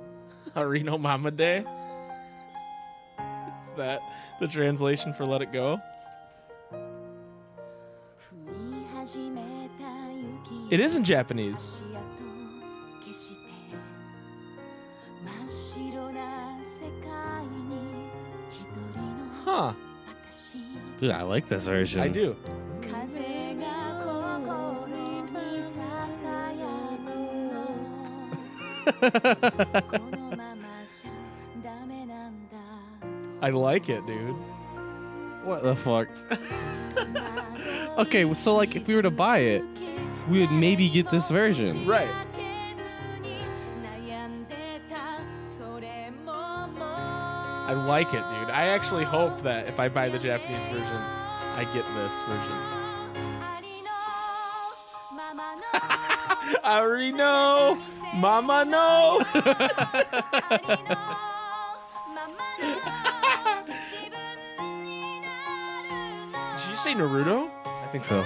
Arino 0.56 0.98
Mama 0.98 1.30
Day? 1.30 1.58
Is 3.18 3.76
that 3.76 4.00
the 4.40 4.48
translation 4.48 5.12
for 5.12 5.24
Let 5.24 5.42
It 5.42 5.52
Go? 5.52 5.80
It 10.70 10.80
is 10.80 10.96
in 10.96 11.04
Japanese. 11.04 11.82
Huh? 19.44 19.72
Dude, 20.98 21.10
I 21.10 21.22
like 21.22 21.48
this 21.48 21.64
version. 21.64 22.00
I 22.00 22.08
do. 22.08 22.36
I 33.40 33.50
like 33.50 33.88
it, 33.88 34.04
dude. 34.06 34.34
What 35.44 35.62
the 35.62 35.76
fuck? 35.76 36.08
Okay, 37.98 38.32
so 38.32 38.54
like 38.54 38.76
if 38.76 38.86
we 38.86 38.94
were 38.94 39.02
to 39.02 39.10
buy 39.10 39.38
it, 39.38 39.64
we 40.30 40.38
would 40.38 40.52
maybe 40.52 40.88
get 40.88 41.10
this 41.10 41.28
version. 41.28 41.84
Right. 41.84 42.08
I 47.68 47.72
like 47.72 48.06
it, 48.08 48.12
dude. 48.12 48.50
I 48.50 48.68
actually 48.68 49.04
hope 49.04 49.42
that 49.42 49.66
if 49.66 49.80
I 49.80 49.88
buy 49.88 50.08
the 50.08 50.18
Japanese 50.18 50.62
version, 50.72 50.86
I 50.86 51.64
get 51.74 51.84
this 51.96 52.22
version. 52.22 52.78
I 56.64 56.80
already 56.80 57.12
know. 57.12 57.78
Mama 58.14 58.64
no. 58.64 59.24
Did 66.58 66.70
you 66.70 66.76
say 66.76 66.94
Naruto? 66.94 67.50
I 67.64 67.88
think 67.92 68.04
so. 68.04 68.24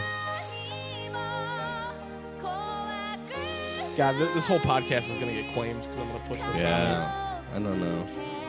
God, 3.96 4.17
th- 4.17 4.32
this 4.32 4.46
whole 4.46 4.61
podcast 4.61 5.11
is 5.11 5.17
gonna 5.17 5.34
get 5.34 5.52
claimed 5.52 5.82
because 5.82 5.99
I'm 5.99 6.08
gonna 6.08 6.25
push 6.29 6.40
this. 6.40 6.62
Yeah. 6.62 7.40
I 7.55 7.58
don't 7.58 7.79
know. 7.81 8.06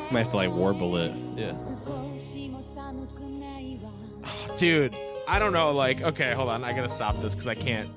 I 0.09 0.13
might 0.13 0.19
have 0.19 0.29
to 0.29 0.37
like 0.37 0.51
warble 0.51 0.95
it. 0.97 1.13
Yeah. 1.35 1.53
Dude, 4.57 4.95
I 5.27 5.39
don't 5.39 5.51
know. 5.51 5.71
Like, 5.71 6.01
okay, 6.01 6.33
hold 6.33 6.49
on. 6.49 6.63
I 6.63 6.71
gotta 6.73 6.89
stop 6.89 7.21
this 7.21 7.33
because 7.33 7.47
I 7.47 7.55
can't. 7.55 7.89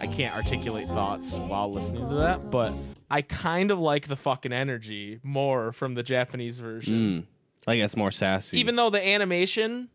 I 0.00 0.06
can't 0.06 0.34
articulate 0.34 0.86
thoughts 0.88 1.34
while 1.36 1.70
listening 1.70 2.08
to 2.08 2.14
that. 2.16 2.50
But 2.50 2.72
I 3.10 3.22
kind 3.22 3.70
of 3.70 3.78
like 3.78 4.08
the 4.08 4.16
fucking 4.16 4.52
energy 4.52 5.20
more 5.22 5.72
from 5.72 5.94
the 5.94 6.02
Japanese 6.02 6.58
version. 6.58 6.94
Mm. 6.94 7.24
Like 7.66 7.78
it's 7.80 7.96
more 7.96 8.10
sassy. 8.10 8.58
even 8.58 8.76
though 8.76 8.88
the 8.90 9.06
animation 9.06 9.90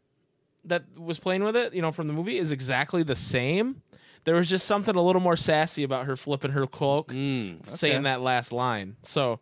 that 0.65 0.83
was 0.97 1.17
playing 1.19 1.43
with 1.43 1.55
it, 1.55 1.73
you 1.73 1.81
know, 1.81 1.91
from 1.91 2.07
the 2.07 2.13
movie 2.13 2.37
is 2.37 2.51
exactly 2.51 3.01
the 3.03 3.15
same. 3.15 3.81
There 4.23 4.35
was 4.35 4.49
just 4.49 4.65
something 4.65 4.95
a 4.95 5.01
little 5.01 5.21
more 5.21 5.35
sassy 5.37 5.83
about 5.83 6.05
her 6.05 6.15
flipping 6.15 6.51
her 6.51 6.65
cloak, 6.67 7.11
Mm, 7.11 7.67
saying 7.67 8.03
that 8.03 8.21
last 8.21 8.51
line. 8.51 8.95
So, 9.03 9.39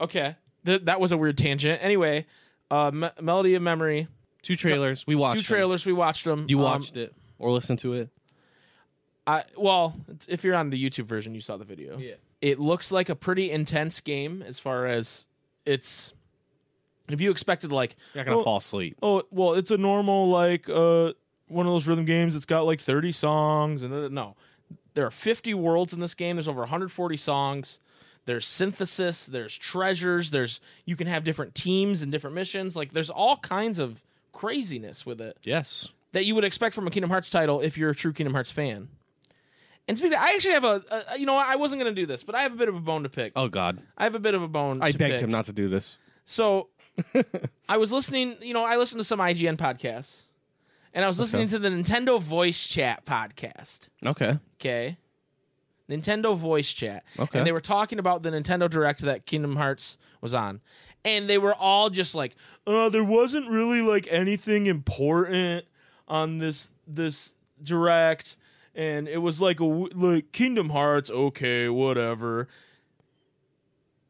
okay, 0.00 0.36
Th- 0.66 0.82
that 0.84 1.00
was 1.00 1.12
a 1.12 1.16
weird 1.16 1.38
tangent. 1.38 1.78
Anyway, 1.82 2.26
uh, 2.70 2.90
Me- 2.90 3.08
Melody 3.20 3.54
of 3.54 3.62
Memory, 3.62 4.08
two 4.42 4.56
trailers. 4.56 5.06
We 5.06 5.14
watched 5.14 5.36
two 5.36 5.40
them. 5.42 5.46
trailers. 5.46 5.86
We 5.86 5.92
watched 5.94 6.24
them. 6.26 6.44
You 6.48 6.58
Um, 6.58 6.64
watched 6.64 6.96
it 6.98 7.14
or 7.38 7.50
listened 7.50 7.78
to 7.80 7.94
it? 7.94 8.10
I 9.30 9.44
well, 9.56 9.94
if 10.28 10.44
you're 10.44 10.54
on 10.56 10.70
the 10.70 10.82
YouTube 10.90 11.04
version, 11.06 11.34
you 11.34 11.40
saw 11.40 11.56
the 11.56 11.64
video. 11.64 11.98
Yeah. 11.98 12.14
It 12.40 12.58
looks 12.58 12.90
like 12.90 13.08
a 13.08 13.14
pretty 13.14 13.50
intense 13.50 14.00
game 14.00 14.42
as 14.42 14.58
far 14.58 14.86
as 14.86 15.26
it's. 15.66 16.12
If 17.08 17.20
you 17.20 17.30
expected 17.32 17.72
like 17.72 17.96
You're 18.14 18.22
not 18.22 18.26
gonna 18.26 18.36
Well- 18.38 18.44
fall 18.44 18.56
asleep. 18.58 18.96
oh 19.02 19.22
well 19.30 19.54
it's 19.54 19.70
a 19.72 19.76
normal 19.76 20.28
like 20.30 20.68
uh 20.68 21.12
one 21.48 21.66
of 21.66 21.72
those 21.72 21.88
rhythm 21.88 22.04
games 22.04 22.36
it's 22.36 22.46
got 22.46 22.60
like 22.66 22.80
30 22.80 23.10
songs 23.10 23.82
and 23.82 23.92
uh, 23.92 24.06
no 24.08 24.36
there 24.94 25.04
are 25.06 25.10
50 25.10 25.52
worlds 25.54 25.92
in 25.92 25.98
this 25.98 26.14
game 26.14 26.36
there's 26.36 26.46
over 26.46 26.60
140 26.60 27.16
songs 27.16 27.80
there's 28.26 28.46
synthesis 28.46 29.26
there's 29.26 29.58
treasures 29.58 30.30
there's 30.30 30.60
you 30.84 30.94
can 30.94 31.08
have 31.08 31.24
different 31.24 31.52
teams 31.56 32.00
and 32.02 32.12
different 32.12 32.36
missions 32.36 32.76
like 32.76 32.92
there's 32.92 33.10
all 33.10 33.38
kinds 33.38 33.80
of 33.80 34.04
craziness 34.32 35.04
with 35.04 35.20
it 35.20 35.36
Yes. 35.42 35.88
that 36.12 36.24
you 36.26 36.36
would 36.36 36.44
expect 36.44 36.76
from 36.76 36.86
a 36.86 36.90
Kingdom 36.92 37.10
Hearts 37.10 37.28
title 37.30 37.60
if 37.60 37.76
you're 37.76 37.90
a 37.90 37.94
true 37.94 38.12
Kingdom 38.12 38.34
Hearts 38.34 38.52
fan 38.52 38.88
and 39.90 39.98
speaking 39.98 40.16
of, 40.16 40.22
I 40.22 40.34
actually 40.34 40.54
have 40.54 40.64
a, 40.64 41.04
a 41.12 41.18
you 41.18 41.26
know 41.26 41.36
I 41.36 41.56
wasn't 41.56 41.82
going 41.82 41.92
to 41.92 42.00
do 42.00 42.06
this 42.06 42.22
but 42.22 42.36
I 42.36 42.42
have 42.42 42.52
a 42.52 42.56
bit 42.56 42.68
of 42.68 42.76
a 42.76 42.80
bone 42.80 43.02
to 43.02 43.08
pick 43.08 43.32
Oh 43.34 43.48
God. 43.48 43.82
I 43.98 44.04
have 44.04 44.14
a 44.14 44.20
bit 44.20 44.34
of 44.34 44.42
a 44.42 44.48
bone 44.48 44.80
I 44.80 44.92
to 44.92 44.98
begged 44.98 45.14
pick. 45.14 45.20
him 45.22 45.30
not 45.30 45.46
to 45.46 45.52
do 45.52 45.68
this. 45.68 45.98
So 46.24 46.68
I 47.68 47.76
was 47.76 47.92
listening, 47.92 48.36
you 48.40 48.54
know, 48.54 48.64
I 48.64 48.76
listened 48.76 49.00
to 49.00 49.04
some 49.04 49.18
IGN 49.18 49.56
podcasts. 49.56 50.22
And 50.92 51.04
I 51.04 51.08
was 51.08 51.20
listening 51.20 51.48
to 51.48 51.58
the 51.58 51.68
Nintendo 51.68 52.20
Voice 52.20 52.66
Chat 52.66 53.04
podcast. 53.04 53.88
Okay. 54.04 54.38
Okay. 54.60 54.98
Nintendo 55.88 56.36
Voice 56.36 56.72
Chat. 56.72 57.04
Okay. 57.18 57.38
And 57.38 57.46
they 57.46 57.52
were 57.52 57.60
talking 57.60 57.98
about 57.98 58.22
the 58.22 58.30
Nintendo 58.30 58.68
Direct 58.68 59.00
that 59.02 59.26
Kingdom 59.26 59.56
Hearts 59.56 59.98
was 60.20 60.34
on. 60.34 60.60
And 61.04 61.28
they 61.30 61.38
were 61.38 61.54
all 61.54 61.90
just 61.90 62.14
like, 62.14 62.36
uh, 62.66 62.88
there 62.88 63.04
wasn't 63.04 63.48
really 63.50 63.80
like 63.82 64.06
anything 64.10 64.66
important 64.66 65.64
on 66.08 66.38
this 66.38 66.70
this 66.86 67.34
direct. 67.62 68.36
And 68.74 69.08
it 69.08 69.18
was 69.18 69.40
like 69.40 69.58
a 69.60 69.64
like 69.64 70.32
Kingdom 70.32 70.70
Hearts, 70.70 71.10
okay, 71.10 71.68
whatever. 71.68 72.48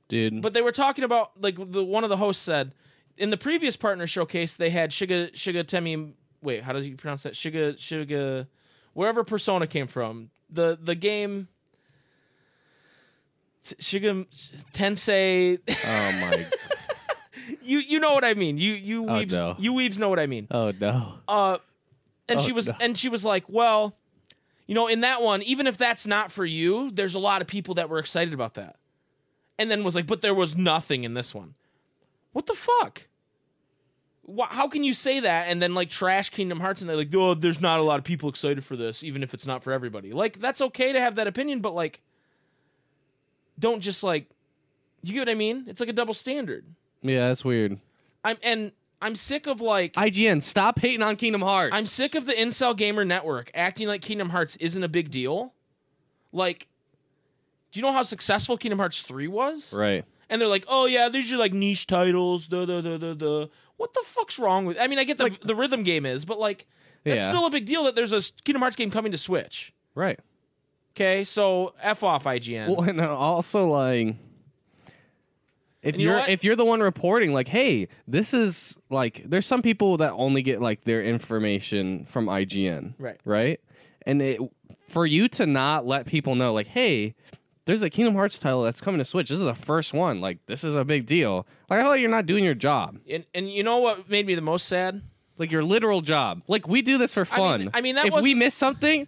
dude. 0.08 0.42
But 0.42 0.52
they 0.52 0.62
were 0.62 0.72
talking 0.72 1.04
about 1.04 1.32
like 1.40 1.56
the 1.72 1.82
one 1.84 2.04
of 2.04 2.10
the 2.10 2.16
hosts 2.18 2.42
said 2.42 2.72
in 3.16 3.30
the 3.30 3.36
previous 3.38 3.76
partner 3.76 4.06
showcase 4.06 4.54
they 4.54 4.70
had 4.70 4.90
Shiga 4.90 5.32
Shiga 5.32 5.66
Temi 5.66 6.14
Wait, 6.42 6.62
how 6.62 6.72
does 6.72 6.86
you 6.86 6.96
pronounce 6.96 7.22
that? 7.24 7.34
Shiga 7.34 7.74
Shiga, 7.76 8.46
wherever 8.94 9.24
Persona 9.24 9.66
came 9.66 9.86
from. 9.86 10.30
The 10.50 10.78
the 10.80 10.94
game. 10.94 11.48
Shiga 13.64 14.26
Tensei. 14.72 15.58
oh 15.68 16.12
my. 16.28 16.46
you 17.62 17.78
you 17.78 18.00
know 18.00 18.12
what 18.14 18.24
I 18.24 18.34
mean. 18.34 18.56
You 18.58 18.72
you 18.72 19.06
Oh, 19.08 19.22
no. 19.24 19.54
you 19.58 19.72
weebs 19.72 19.98
know 19.98 20.08
what 20.08 20.18
I 20.18 20.26
mean. 20.26 20.48
Oh 20.50 20.72
no. 20.78 21.14
Uh, 21.28 21.58
and 22.28 22.40
Oh, 22.40 22.42
she 22.42 22.52
was 22.52 22.68
no. 22.68 22.74
and 22.80 22.96
she 22.96 23.08
was 23.10 23.24
like, 23.24 23.44
well, 23.48 23.96
you 24.70 24.74
know, 24.74 24.86
in 24.86 25.00
that 25.00 25.20
one, 25.20 25.42
even 25.42 25.66
if 25.66 25.76
that's 25.76 26.06
not 26.06 26.30
for 26.30 26.46
you, 26.46 26.92
there's 26.92 27.16
a 27.16 27.18
lot 27.18 27.42
of 27.42 27.48
people 27.48 27.74
that 27.74 27.88
were 27.90 27.98
excited 27.98 28.32
about 28.32 28.54
that. 28.54 28.76
And 29.58 29.68
then 29.68 29.82
was 29.82 29.96
like, 29.96 30.06
but 30.06 30.22
there 30.22 30.32
was 30.32 30.54
nothing 30.54 31.02
in 31.02 31.14
this 31.14 31.34
one. 31.34 31.54
What 32.30 32.46
the 32.46 32.54
fuck? 32.54 33.08
How 34.38 34.68
can 34.68 34.84
you 34.84 34.94
say 34.94 35.18
that 35.18 35.48
and 35.48 35.60
then 35.60 35.74
like 35.74 35.90
trash 35.90 36.30
Kingdom 36.30 36.60
Hearts 36.60 36.80
and 36.80 36.88
they're 36.88 36.96
like, 36.96 37.12
oh, 37.12 37.34
there's 37.34 37.60
not 37.60 37.80
a 37.80 37.82
lot 37.82 37.98
of 37.98 38.04
people 38.04 38.28
excited 38.28 38.64
for 38.64 38.76
this, 38.76 39.02
even 39.02 39.24
if 39.24 39.34
it's 39.34 39.44
not 39.44 39.64
for 39.64 39.72
everybody. 39.72 40.12
Like 40.12 40.38
that's 40.38 40.60
okay 40.60 40.92
to 40.92 41.00
have 41.00 41.16
that 41.16 41.26
opinion, 41.26 41.62
but 41.62 41.74
like, 41.74 42.00
don't 43.58 43.80
just 43.80 44.04
like, 44.04 44.30
you 45.02 45.14
get 45.14 45.22
what 45.22 45.30
I 45.30 45.34
mean? 45.34 45.64
It's 45.66 45.80
like 45.80 45.88
a 45.88 45.92
double 45.92 46.14
standard. 46.14 46.64
Yeah, 47.02 47.26
that's 47.26 47.44
weird. 47.44 47.80
I'm 48.22 48.36
and 48.44 48.70
I'm 49.02 49.16
sick 49.16 49.46
of 49.46 49.60
like 49.60 49.94
IGN, 49.94 50.42
stop 50.42 50.78
hating 50.78 51.02
on 51.02 51.16
Kingdom 51.16 51.40
Hearts. 51.40 51.74
I'm 51.74 51.84
sick 51.86 52.14
of 52.14 52.26
the 52.26 52.32
Incel 52.32 52.76
Gamer 52.76 53.04
Network 53.04 53.50
acting 53.54 53.88
like 53.88 54.02
Kingdom 54.02 54.30
Hearts 54.30 54.56
isn't 54.56 54.82
a 54.82 54.88
big 54.88 55.10
deal. 55.10 55.54
Like, 56.32 56.68
do 57.72 57.80
you 57.80 57.82
know 57.82 57.92
how 57.92 58.02
successful 58.02 58.56
Kingdom 58.58 58.78
Hearts 58.78 59.02
3 59.02 59.26
was? 59.28 59.72
Right. 59.72 60.04
And 60.28 60.40
they're 60.40 60.48
like, 60.48 60.64
oh 60.68 60.86
yeah, 60.86 61.08
these 61.08 61.32
are 61.32 61.36
like 61.38 61.52
niche 61.52 61.86
titles. 61.86 62.46
Da, 62.46 62.64
da, 62.66 62.80
da, 62.80 62.98
da, 62.98 63.14
da. 63.14 63.46
What 63.78 63.94
the 63.94 64.02
fuck's 64.04 64.38
wrong 64.38 64.66
with 64.66 64.78
I 64.78 64.86
mean, 64.86 64.98
I 64.98 65.04
get 65.04 65.16
the, 65.18 65.36
the 65.42 65.54
rhythm 65.54 65.82
game 65.82 66.04
is, 66.04 66.24
but 66.24 66.38
like, 66.38 66.66
that's 67.04 67.22
Yeah. 67.22 67.28
still 67.28 67.46
a 67.46 67.50
big 67.50 67.64
deal 67.64 67.84
that 67.84 67.96
there's 67.96 68.12
a 68.12 68.20
Kingdom 68.44 68.60
Hearts 68.60 68.76
game 68.76 68.90
coming 68.90 69.12
to 69.12 69.18
Switch. 69.18 69.72
Right. 69.94 70.20
Okay, 70.94 71.24
so 71.24 71.72
F 71.80 72.02
off 72.02 72.24
IGN. 72.24 72.68
Well, 72.68 72.82
and 72.88 73.00
also 73.00 73.68
like 73.68 74.16
if 75.82 75.94
And 75.94 76.02
you 76.02 76.08
know 76.08 76.18
you're 76.18 76.28
if 76.28 76.44
you're 76.44 76.56
the 76.56 76.64
one 76.64 76.80
reporting 76.80 77.32
like, 77.32 77.48
hey, 77.48 77.88
this 78.06 78.34
is 78.34 78.78
like 78.90 79.22
there's 79.26 79.46
some 79.46 79.62
people 79.62 79.96
that 79.98 80.12
only 80.12 80.42
get 80.42 80.60
like 80.60 80.84
their 80.84 81.02
information 81.02 82.04
from 82.06 82.26
IGN. 82.26 82.94
Right. 82.98 83.18
Right? 83.24 83.60
And 84.06 84.20
it 84.22 84.40
for 84.88 85.06
you 85.06 85.28
to 85.28 85.46
not 85.46 85.86
let 85.86 86.06
people 86.06 86.34
know 86.34 86.52
like, 86.52 86.66
hey, 86.66 87.14
there's 87.64 87.82
a 87.82 87.90
Kingdom 87.90 88.14
Hearts 88.14 88.38
title 88.38 88.62
that's 88.62 88.80
coming 88.80 88.98
to 88.98 89.04
Switch. 89.04 89.28
This 89.28 89.38
is 89.38 89.44
the 89.44 89.54
first 89.54 89.94
one. 89.94 90.20
Like 90.20 90.38
this 90.46 90.64
is 90.64 90.74
a 90.74 90.84
big 90.84 91.06
deal. 91.06 91.46
Like 91.68 91.78
I 91.78 91.82
feel 91.82 91.90
like 91.90 92.00
you're 92.00 92.10
not 92.10 92.26
doing 92.26 92.44
your 92.44 92.54
job. 92.54 92.98
and, 93.10 93.24
and 93.34 93.50
you 93.50 93.62
know 93.62 93.78
what 93.78 94.08
made 94.08 94.26
me 94.26 94.34
the 94.34 94.40
most 94.42 94.66
sad? 94.66 95.02
Like 95.38 95.50
your 95.50 95.64
literal 95.64 96.00
job. 96.02 96.42
Like 96.48 96.68
we 96.68 96.82
do 96.82 96.98
this 96.98 97.14
for 97.14 97.22
I 97.22 97.24
fun. 97.36 97.60
mean- 97.60 97.70
I 97.72 97.80
mean, 97.80 97.94
that 97.94 98.06
if 98.06 98.12
was- 98.12 98.22
we 98.22 98.34
miss 98.34 98.54
something, 98.54 99.06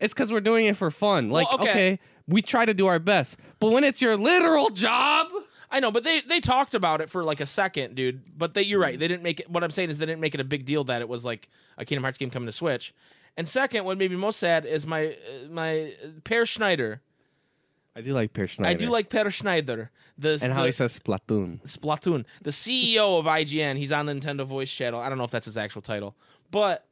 it's 0.00 0.12
because 0.14 0.30
we're 0.30 0.40
doing 0.40 0.66
it 0.66 0.76
for 0.76 0.90
fun. 0.90 1.30
Like 1.30 1.52
okay. 1.54 1.70
okay, 1.70 1.98
we 2.28 2.42
try 2.42 2.64
to 2.64 2.74
do 2.74 2.86
our 2.86 2.98
best, 2.98 3.36
but 3.58 3.72
when 3.72 3.84
it's 3.84 4.00
your 4.02 4.16
literal 4.16 4.70
job, 4.70 5.28
I 5.74 5.80
know, 5.80 5.90
but 5.90 6.04
they 6.04 6.20
they 6.20 6.38
talked 6.38 6.76
about 6.76 7.00
it 7.00 7.10
for 7.10 7.24
like 7.24 7.40
a 7.40 7.46
second, 7.46 7.96
dude. 7.96 8.38
But 8.38 8.54
they, 8.54 8.62
you're 8.62 8.78
right. 8.78 8.96
They 8.96 9.08
didn't 9.08 9.24
make 9.24 9.40
it. 9.40 9.50
What 9.50 9.64
I'm 9.64 9.70
saying 9.70 9.90
is 9.90 9.98
they 9.98 10.06
didn't 10.06 10.20
make 10.20 10.32
it 10.32 10.40
a 10.40 10.44
big 10.44 10.64
deal 10.64 10.84
that 10.84 11.02
it 11.02 11.08
was 11.08 11.24
like 11.24 11.48
a 11.76 11.84
Kingdom 11.84 12.04
Hearts 12.04 12.16
game 12.16 12.30
coming 12.30 12.46
to 12.46 12.52
Switch. 12.52 12.94
And 13.36 13.48
second, 13.48 13.84
what 13.84 13.98
made 13.98 14.12
me 14.12 14.16
most 14.16 14.38
sad 14.38 14.66
is 14.66 14.86
my 14.86 15.08
uh, 15.08 15.48
my 15.50 15.96
uh, 16.00 16.10
Peer 16.22 16.46
Schneider. 16.46 17.02
I 17.96 18.02
do 18.02 18.12
like 18.12 18.32
Peer 18.32 18.46
Schneider. 18.46 18.70
I 18.70 18.74
do 18.74 18.86
like 18.86 19.10
Peer 19.10 19.28
Schneider. 19.32 19.90
The 20.16 20.38
and 20.40 20.52
how 20.52 20.60
the, 20.60 20.66
he 20.66 20.72
says 20.72 20.96
Splatoon. 20.96 21.60
Splatoon, 21.62 22.24
the 22.42 22.52
CEO 22.52 23.18
of 23.18 23.24
IGN. 23.24 23.76
He's 23.76 23.90
on 23.90 24.06
the 24.06 24.12
Nintendo 24.12 24.46
Voice 24.46 24.70
channel. 24.70 25.00
I 25.00 25.08
don't 25.08 25.18
know 25.18 25.24
if 25.24 25.32
that's 25.32 25.46
his 25.46 25.56
actual 25.56 25.82
title, 25.82 26.14
but 26.52 26.86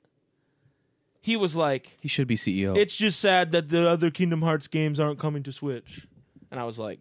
he 1.21 1.37
was 1.37 1.55
like, 1.55 1.99
He 2.01 2.09
should 2.09 2.27
be 2.27 2.35
CEO. 2.35 2.77
"It's 2.77 2.97
just 2.97 3.21
sad 3.21 3.53
that 3.53 3.69
the 3.69 3.89
other 3.89 4.11
Kingdom 4.11 4.43
Hearts 4.43 4.67
games 4.67 4.99
aren't 4.99 5.21
coming 5.21 5.45
to 5.45 5.53
Switch." 5.53 6.05
And 6.51 6.59
I 6.59 6.65
was 6.65 6.81
like, 6.81 6.99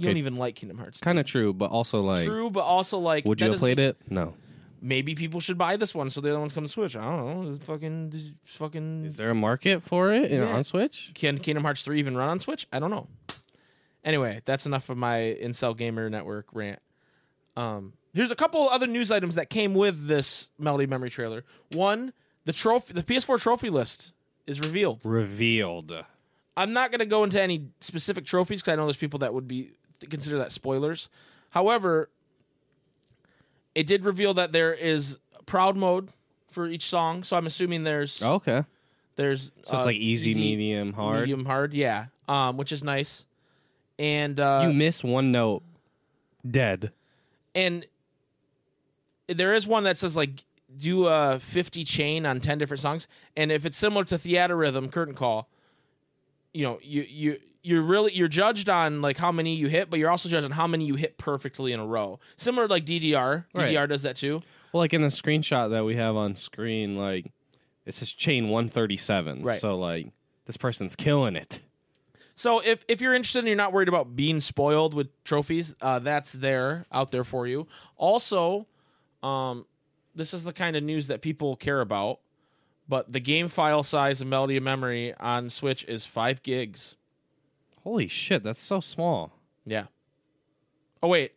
"You 0.00 0.06
don't 0.08 0.16
even 0.18 0.36
like 0.36 0.56
Kingdom 0.56 0.78
Hearts." 0.78 1.00
kind 1.00 1.18
of 1.18 1.26
true, 1.26 1.52
but 1.52 1.70
also 1.70 2.00
like, 2.00 2.24
True, 2.26 2.50
but 2.50 2.60
also 2.64 2.98
like, 2.98 3.24
would 3.24 3.38
that 3.38 3.44
you 3.44 3.50
have 3.50 3.54
doesn't 3.60 3.66
played 3.66 3.78
it? 3.80 3.96
No. 4.10 4.34
maybe 4.80 5.14
people 5.14 5.40
should 5.40 5.56
buy 5.56 5.76
this 5.76 5.94
one 5.94 6.10
so 6.10 6.20
the 6.20 6.28
other 6.30 6.38
ones 6.40 6.52
come 6.52 6.62
to 6.64 6.68
Switch. 6.68 6.94
I 6.94 7.02
don't 7.02 7.52
know. 7.52 7.58
Fucking, 7.64 8.34
fucking. 8.44 9.04
Is 9.06 9.16
there 9.16 9.30
a 9.30 9.34
market 9.34 9.82
for 9.82 10.12
it 10.12 10.30
you 10.30 10.38
know, 10.38 10.48
Yeah. 10.48 10.56
on 10.56 10.64
Switch? 10.64 11.10
Can 11.14 11.38
Kingdom 11.38 11.64
Hearts 11.64 11.82
three 11.82 11.98
even 11.98 12.16
run 12.16 12.28
on 12.28 12.38
Switch? 12.40 12.66
I 12.72 12.78
don't 12.78 12.90
know. 12.90 13.08
Anyway, 14.04 14.42
that's 14.44 14.66
enough 14.66 14.90
of 14.90 14.98
my 14.98 15.36
Incel 15.42 15.76
Gamer 15.76 16.10
Network 16.10 16.46
rant. 16.52 16.80
Um, 17.56 17.94
here's 18.12 18.30
a 18.30 18.36
couple 18.36 18.68
other 18.68 18.86
news 18.86 19.10
items 19.10 19.36
that 19.36 19.48
came 19.48 19.74
with 19.74 20.06
this 20.08 20.50
Melody 20.58 20.86
Memory 20.86 21.08
trailer. 21.10 21.44
One, 21.72 22.12
the 22.44 22.52
trophy, 22.52 22.92
the 22.92 23.02
PS4 23.02 23.40
trophy 23.40 23.70
list 23.70 24.12
is 24.46 24.60
revealed. 24.60 25.00
Revealed. 25.04 25.92
I'm 26.56 26.72
not 26.74 26.90
going 26.90 26.98
to 27.00 27.06
go 27.06 27.24
into 27.24 27.40
any 27.40 27.68
specific 27.80 28.26
trophies 28.26 28.60
because 28.60 28.72
I 28.72 28.76
know 28.76 28.84
there's 28.84 28.96
people 28.96 29.20
that 29.20 29.32
would 29.32 29.48
be 29.48 29.72
consider 30.10 30.38
that 30.38 30.52
spoilers. 30.52 31.08
However, 31.50 32.08
it 33.74 33.86
did 33.86 34.04
reveal 34.04 34.34
that 34.34 34.52
there 34.52 34.72
is 34.74 35.18
proud 35.46 35.76
mode 35.76 36.10
for 36.50 36.66
each 36.68 36.86
song, 36.88 37.24
so 37.24 37.36
I'm 37.36 37.46
assuming 37.46 37.84
there's 37.84 38.22
Okay. 38.22 38.64
there's 39.16 39.46
So 39.64 39.76
it's 39.76 39.82
uh, 39.84 39.86
like 39.86 39.96
easy, 39.96 40.34
medium, 40.34 40.92
hard. 40.92 41.22
medium, 41.22 41.44
hard, 41.44 41.74
yeah, 41.74 42.06
um, 42.28 42.56
which 42.56 42.70
is 42.72 42.82
nice. 42.84 43.26
And 43.98 44.38
uh, 44.40 44.60
you 44.64 44.72
miss 44.72 45.02
one 45.04 45.30
note, 45.32 45.62
dead. 46.48 46.90
and 47.54 47.86
there 49.28 49.54
is 49.54 49.66
one 49.66 49.84
that 49.84 49.96
says 49.98 50.16
like 50.16 50.44
do 50.76 51.06
a 51.06 51.38
50 51.40 51.84
chain 51.84 52.26
on 52.26 52.40
10 52.40 52.58
different 52.58 52.80
songs 52.80 53.06
and 53.36 53.50
if 53.52 53.64
it's 53.64 53.78
similar 53.78 54.04
to 54.04 54.16
Theatrhythm 54.18 54.90
Curtain 54.92 55.14
Call 55.14 55.48
you 56.52 56.64
know 56.64 56.78
you 56.82 57.02
you 57.08 57.38
you're 57.64 57.82
really 57.82 58.12
you're 58.14 58.28
judged 58.28 58.68
on 58.68 59.00
like 59.00 59.16
how 59.16 59.32
many 59.32 59.54
you 59.56 59.68
hit 59.68 59.88
but 59.90 59.98
you're 59.98 60.10
also 60.10 60.28
judged 60.28 60.44
on 60.44 60.50
how 60.50 60.66
many 60.66 60.84
you 60.86 60.94
hit 60.96 61.16
perfectly 61.18 61.72
in 61.72 61.80
a 61.80 61.86
row 61.86 62.20
similar 62.36 62.68
to 62.68 62.72
like 62.74 62.84
ddr 62.84 63.44
Right. 63.54 63.74
ddr 63.74 63.88
does 63.88 64.02
that 64.02 64.16
too 64.16 64.42
Well, 64.72 64.80
like 64.82 64.92
in 64.92 65.02
the 65.02 65.08
screenshot 65.08 65.70
that 65.70 65.84
we 65.84 65.96
have 65.96 66.14
on 66.16 66.36
screen, 66.36 66.96
like 66.96 67.32
it 67.86 67.94
says 67.94 68.12
chain 68.12 68.48
137. 68.48 69.42
Right. 69.42 69.60
So 69.60 69.76
like 69.78 70.08
this 70.46 70.56
person's 70.56 70.94
killing 70.96 71.36
it. 71.36 71.60
so 72.34 72.60
if 72.60 72.84
if 72.88 73.00
you're 73.00 73.14
interested 73.14 73.38
and 73.40 73.48
you're 73.48 73.56
not 73.56 73.72
worried 73.72 73.88
about 73.88 74.14
being 74.16 74.40
spoiled 74.40 74.92
with 74.94 75.08
trophies 75.24 75.74
uh, 75.80 75.98
that's 76.00 76.32
there 76.32 76.84
out 76.92 77.10
there 77.12 77.24
for 77.24 77.46
you 77.46 77.66
also 77.96 78.66
um 79.22 79.64
this 80.14 80.34
is 80.34 80.44
the 80.44 80.52
kind 80.52 80.76
of 80.76 80.82
news 80.82 81.06
that 81.06 81.22
people 81.22 81.56
care 81.56 81.80
about 81.80 82.18
but 82.88 83.10
the 83.12 83.20
game 83.20 83.48
file 83.48 83.82
size 83.82 84.20
and 84.20 84.28
melody 84.28 84.56
of 84.56 84.62
memory 84.62 85.14
on 85.18 85.48
switch 85.48 85.84
is 85.86 86.04
5 86.04 86.42
gigs 86.42 86.96
Holy 87.84 88.08
shit, 88.08 88.42
that's 88.42 88.60
so 88.60 88.80
small. 88.80 89.32
Yeah. 89.66 89.84
Oh 91.02 91.08
wait, 91.08 91.32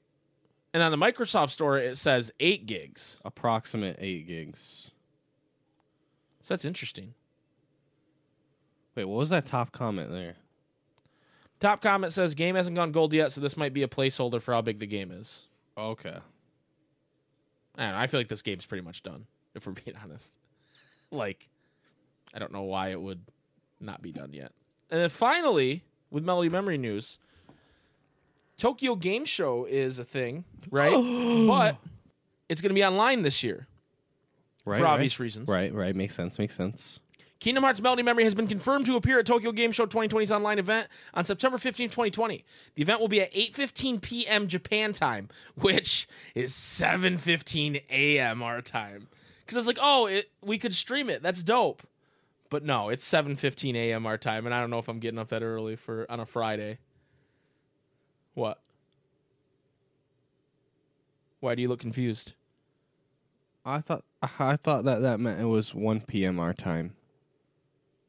and 0.74 0.82
on 0.82 0.92
the 0.92 0.98
Microsoft 0.98 1.50
Store 1.52 1.78
it 1.78 1.98
says 1.98 2.32
eight 2.40 2.66
gigs. 2.66 3.20
Approximate 3.26 3.98
eight 4.00 4.28
gigs. 4.28 4.92
So 6.42 6.54
that's 6.54 6.66
interesting. 6.66 7.14
Wait, 8.96 9.06
what 9.06 9.18
was 9.18 9.30
that 9.30 9.46
top 9.46 9.72
comment 9.72 10.10
there? 10.10 10.38
Top 11.60 11.82
comment 11.82 12.14
says 12.14 12.34
game 12.36 12.56
hasn't 12.56 12.76
gone 12.76 12.92
gold 12.92 13.14
yet, 13.14 13.32
so 13.32 13.42
this 13.42 13.58
might 13.58 13.74
be 13.74 13.84
a 13.84 13.88
placeholder 13.88 14.42
for 14.42 14.54
how 14.54 14.62
big 14.62 14.80
the 14.80 14.86
game 14.88 15.12
is. 15.12 15.46
Okay. 15.78 16.18
I 17.78 17.84
don't 17.84 17.92
know. 17.92 17.98
I 18.00 18.08
feel 18.08 18.20
like 18.20 18.28
this 18.28 18.42
game's 18.42 18.66
pretty 18.66 18.84
much 18.84 19.04
done, 19.04 19.26
if 19.56 19.68
we're 19.68 19.74
being 19.86 19.98
honest. 20.02 20.36
like, 21.12 21.48
I 22.34 22.40
don't 22.40 22.52
know 22.52 22.64
why 22.64 22.90
it 22.90 23.02
would 23.02 23.22
not 23.80 24.02
be 24.02 24.12
done 24.12 24.34
yet. 24.34 24.52
And 24.90 25.02
then 25.02 25.10
finally, 25.10 25.84
with 26.12 26.24
Melody 26.24 26.50
Memory 26.50 26.78
news, 26.78 27.20
Tokyo 28.58 28.96
Game 28.96 29.26
Show 29.26 29.66
is 29.66 30.00
a 30.00 30.04
thing, 30.04 30.44
right? 30.72 30.94
but 31.48 31.78
it's 32.50 32.62
going 32.62 32.70
to 32.70 32.76
be 32.76 32.84
online 32.84 33.22
this 33.24 33.44
year 33.44 33.68
Right. 34.66 34.78
for 34.80 34.84
right. 34.84 34.94
obvious 34.94 35.20
reasons. 35.20 35.48
Right, 35.48 35.74
right. 35.74 35.96
Makes 35.96 36.16
sense. 36.16 36.38
Makes 36.38 36.56
sense. 36.56 37.00
Kingdom 37.40 37.64
Hearts 37.64 37.80
Melody 37.80 38.02
Memory 38.02 38.24
has 38.24 38.34
been 38.34 38.48
confirmed 38.48 38.88
to 38.88 38.96
appear 38.96 39.20
at 39.20 39.26
Tokyo 39.28 39.52
Game 39.52 39.72
Show 39.72 39.86
2020's 39.86 40.32
online 40.32 40.58
event 40.58 40.88
on 41.14 41.24
September 41.24 41.60
15, 41.60 41.90
2020. 41.90 42.44
The 42.76 42.82
event 42.82 43.00
will 43.00 43.08
be 43.08 43.22
at 43.22 43.32
8:15 43.32 44.02
p.m. 44.02 44.48
Japan 44.48 44.92
time, 44.92 45.30
which 45.56 46.08
is 46.34 46.52
7:15 46.54 47.84
a.m. 47.92 48.42
our 48.42 48.62
time. 48.62 49.08
Cuz 49.46 49.56
it's 49.56 49.68
like, 49.68 49.78
"Oh, 49.80 50.08
it, 50.08 50.32
we 50.42 50.58
could 50.58 50.74
stream 50.74 51.10
it. 51.12 51.22
That's 51.22 51.44
dope." 51.44 51.84
But 52.50 52.64
no, 52.64 52.90
it's 52.90 53.08
7:15 53.08 53.76
a.m. 53.76 54.06
our 54.06 54.18
time, 54.18 54.46
and 54.46 54.56
I 54.56 54.62
don't 54.62 54.70
know 54.70 54.80
if 54.80 54.88
I'm 54.88 55.00
getting 55.00 55.20
up 55.20 55.30
that 55.30 55.44
early 55.44 55.76
for 55.76 56.10
on 56.10 56.20
a 56.20 56.26
Friday. 56.26 56.80
What? 58.34 58.62
Why 61.40 61.56
do 61.56 61.62
you 61.62 61.68
look 61.68 61.80
confused? 61.80 62.34
I 63.66 63.82
thought 63.82 64.06
I 64.40 64.56
thought 64.56 64.86
that 64.86 65.02
that 65.02 65.20
meant 65.20 65.42
it 65.42 65.46
was 65.46 65.76
1 65.76 66.02
p.m. 66.02 66.40
our 66.40 66.54
time. 66.54 66.96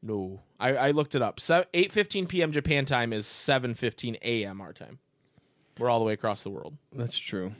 No, 0.01 0.41
I, 0.59 0.75
I 0.75 0.91
looked 0.91 1.15
it 1.15 1.21
up. 1.21 1.39
So 1.39 1.65
8:15 1.73 2.29
p.m. 2.29 2.51
Japan 2.51 2.85
time 2.85 3.11
is 3.11 3.25
7:15 3.25 4.17
a.m. 4.21 4.61
our 4.61 4.71
time. 4.71 4.99
We're 5.77 5.89
all 5.89 5.99
the 5.99 6.05
way 6.05 6.13
across 6.13 6.43
the 6.43 6.49
world. 6.49 6.75
That's 6.93 7.17
true. 7.17 7.53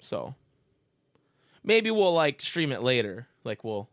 So 0.00 0.34
maybe 1.62 1.90
we'll 1.90 2.14
like 2.14 2.40
stream 2.42 2.72
it 2.72 2.82
later. 2.82 3.28
Like 3.44 3.62
we'll 3.64 3.88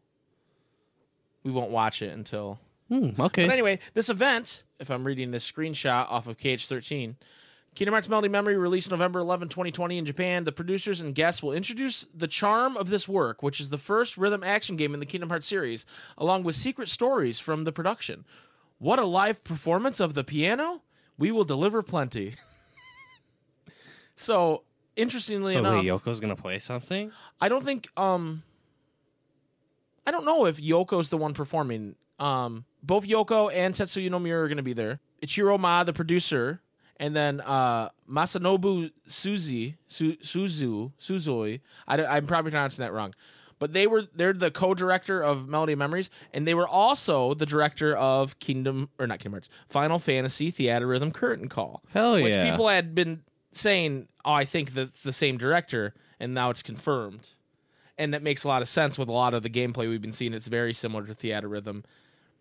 we 1.43 1.51
won't 1.51 1.71
watch 1.71 2.01
it 2.01 2.11
until 2.11 2.59
Hmm, 2.89 3.09
okay. 3.19 3.47
But 3.47 3.53
anyway, 3.53 3.79
this 3.93 4.09
event, 4.09 4.63
if 4.79 4.91
I'm 4.91 5.03
reading 5.03 5.31
this 5.31 5.49
screenshot 5.49 6.09
off 6.11 6.27
of 6.27 6.37
KH13, 6.37 7.15
Kingdom 7.75 7.93
Hearts 7.93 8.07
Melody 8.07 8.27
Memory 8.27 8.55
released 8.55 8.91
November 8.91 9.19
11, 9.19 9.49
2020 9.49 9.97
in 9.97 10.05
Japan. 10.05 10.43
The 10.43 10.51
producers 10.51 11.01
and 11.01 11.15
guests 11.15 11.41
will 11.41 11.53
introduce 11.53 12.05
the 12.13 12.27
charm 12.27 12.77
of 12.77 12.89
this 12.89 13.07
work, 13.07 13.41
which 13.41 13.59
is 13.59 13.69
the 13.69 13.79
first 13.79 14.15
rhythm 14.15 14.43
action 14.43 14.75
game 14.75 14.93
in 14.93 14.99
the 14.99 15.07
Kingdom 15.07 15.29
Hearts 15.29 15.47
series, 15.47 15.87
along 16.17 16.43
with 16.43 16.55
secret 16.55 16.87
stories 16.87 17.39
from 17.39 17.63
the 17.63 17.71
production. 17.71 18.25
What 18.77 18.99
a 18.99 19.05
live 19.05 19.43
performance 19.43 19.99
of 19.99 20.13
the 20.13 20.23
piano! 20.23 20.83
We 21.17 21.31
will 21.31 21.45
deliver 21.45 21.81
plenty. 21.81 22.35
so, 24.15 24.63
interestingly 24.95 25.53
so 25.53 25.59
enough, 25.59 25.83
wait, 25.83 25.85
Yoko's 25.87 26.19
gonna 26.19 26.35
play 26.35 26.59
something? 26.59 27.11
I 27.41 27.49
don't 27.49 27.63
think 27.63 27.87
um 27.97 28.43
I 30.05 30.11
don't 30.11 30.25
know 30.25 30.45
if 30.45 30.61
Yoko's 30.61 31.09
the 31.09 31.17
one 31.17 31.33
performing. 31.33 31.95
Um 32.19 32.65
both 32.81 33.05
Yoko 33.05 33.53
and 33.53 33.73
Tetsuya 33.73 34.09
Nomura 34.09 34.43
are 34.43 34.47
going 34.47 34.57
to 34.57 34.63
be 34.63 34.73
there. 34.73 34.99
Ichiro 35.21 35.57
Ma, 35.57 35.83
the 35.83 35.93
producer, 35.93 36.61
and 36.97 37.15
then 37.15 37.41
uh 37.41 37.89
Masanobu 38.09 38.91
Suzy, 39.07 39.77
Su- 39.87 40.17
Suzu, 40.17 40.91
Suzui. 40.99 41.61
I, 41.87 42.17
am 42.17 42.27
probably 42.27 42.51
pronouncing 42.51 42.83
that 42.83 42.93
wrong. 42.93 43.13
But 43.59 43.71
they 43.71 43.87
were 43.87 44.03
they're 44.13 44.33
the 44.33 44.51
co-director 44.51 45.23
of 45.23 45.47
Melody 45.47 45.73
of 45.73 45.79
Memories 45.79 46.09
and 46.33 46.45
they 46.45 46.53
were 46.53 46.67
also 46.67 47.33
the 47.33 47.45
director 47.45 47.95
of 47.95 48.37
Kingdom 48.39 48.89
or 48.99 49.07
not 49.07 49.19
Kingdom 49.19 49.33
Hearts, 49.33 49.49
Final 49.69 49.99
Fantasy 49.99 50.51
Theatrhythm 50.51 51.13
Curtain 51.13 51.47
Call 51.47 51.81
Hell 51.89 52.21
which 52.21 52.33
yeah! 52.33 52.51
people 52.51 52.67
had 52.67 52.93
been 52.93 53.23
saying, 53.53 54.07
"Oh, 54.25 54.33
I 54.33 54.45
think 54.45 54.73
that's 54.73 55.03
the 55.03 55.13
same 55.13 55.37
director," 55.37 55.93
and 56.19 56.33
now 56.33 56.49
it's 56.49 56.63
confirmed, 56.63 57.29
and 57.97 58.13
that 58.13 58.23
makes 58.23 58.43
a 58.43 58.47
lot 58.47 58.61
of 58.61 58.67
sense 58.67 58.97
with 58.97 59.07
a 59.09 59.11
lot 59.11 59.33
of 59.33 59.43
the 59.43 59.49
gameplay 59.49 59.89
we've 59.89 60.01
been 60.01 60.13
seeing. 60.13 60.33
It's 60.33 60.47
very 60.47 60.73
similar 60.73 61.05
to 61.05 61.13
Theatrhythm, 61.13 61.83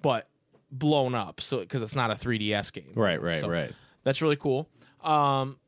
but 0.01 0.29
blown 0.71 1.15
up, 1.15 1.41
so 1.41 1.61
because 1.61 1.83
it's 1.83 1.95
not 1.95 2.11
a 2.11 2.15
3DS 2.15 2.73
game. 2.73 2.93
right, 2.95 3.21
right, 3.21 3.41
So, 3.41 3.49
right. 3.49 3.73
That's 4.05 4.21
really 4.23 4.37
cool. 4.37 4.69
Um, 5.03 5.59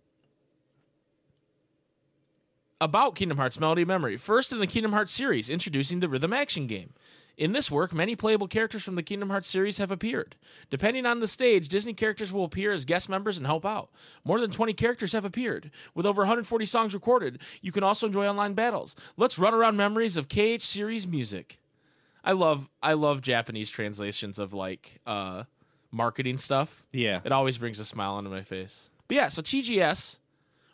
about 2.81 3.15
Kingdom 3.15 3.39
Hearts 3.39 3.59
Melody 3.61 3.83
of 3.83 3.89
Memory. 3.89 4.17
First 4.17 4.53
in 4.53 4.59
the 4.59 4.67
Kingdom 4.67 4.93
Hearts 4.93 5.13
series, 5.13 5.49
introducing 5.49 6.01
the 6.01 6.09
rhythm 6.09 6.33
action 6.33 6.67
game. 6.67 6.93
In 7.37 7.53
this 7.53 7.71
work, 7.71 7.93
many 7.93 8.15
playable 8.15 8.47
characters 8.47 8.83
from 8.85 8.95
the 8.95 9.03
Kingdom 9.03 9.31
Hearts 9.31 9.49
series 9.49 9.79
have 9.79 9.91
appeared. 9.91 10.37
Depending 10.71 11.05
on 11.05 11.19
the 11.19 11.27
stage, 11.27 11.67
Disney 11.67 11.93
characters 11.93 12.33
will 12.33 12.45
appear 12.45 12.73
as 12.73 12.85
guest 12.85 13.09
members 13.09 13.37
and 13.37 13.47
help 13.47 13.67
out. 13.67 13.91
More 14.25 14.41
than 14.41 14.53
20 14.53 14.73
characters 14.75 15.13
have 15.13 15.25
appeared. 15.25 15.71
With 15.95 16.07
over 16.07 16.23
140 16.23 16.65
songs 16.65 16.95
recorded, 16.95 17.41
you 17.61 17.73
can 17.73 17.83
also 17.83 18.07
enjoy 18.07 18.27
online 18.27 18.55
battles. 18.55 18.95
Let's 19.17 19.39
run 19.39 19.53
around 19.53 19.77
memories 19.77 20.17
of 20.17 20.29
KH 20.29 20.63
series 20.63 21.07
music. 21.07 21.59
I 22.23 22.33
love 22.33 22.71
I 22.83 22.95
love 22.95 23.21
Japanese 23.21 23.69
translations 23.69 24.39
of 24.39 24.55
like 24.55 25.01
uh 25.07 25.45
marketing 25.91 26.39
stuff. 26.39 26.85
Yeah. 26.93 27.21
It 27.25 27.33
always 27.33 27.59
brings 27.59 27.79
a 27.81 27.85
smile 27.85 28.15
onto 28.15 28.31
my 28.31 28.43
face. 28.43 28.91
But 29.09 29.17
yeah, 29.17 29.29
so 29.29 29.43
TGS, 29.43 30.17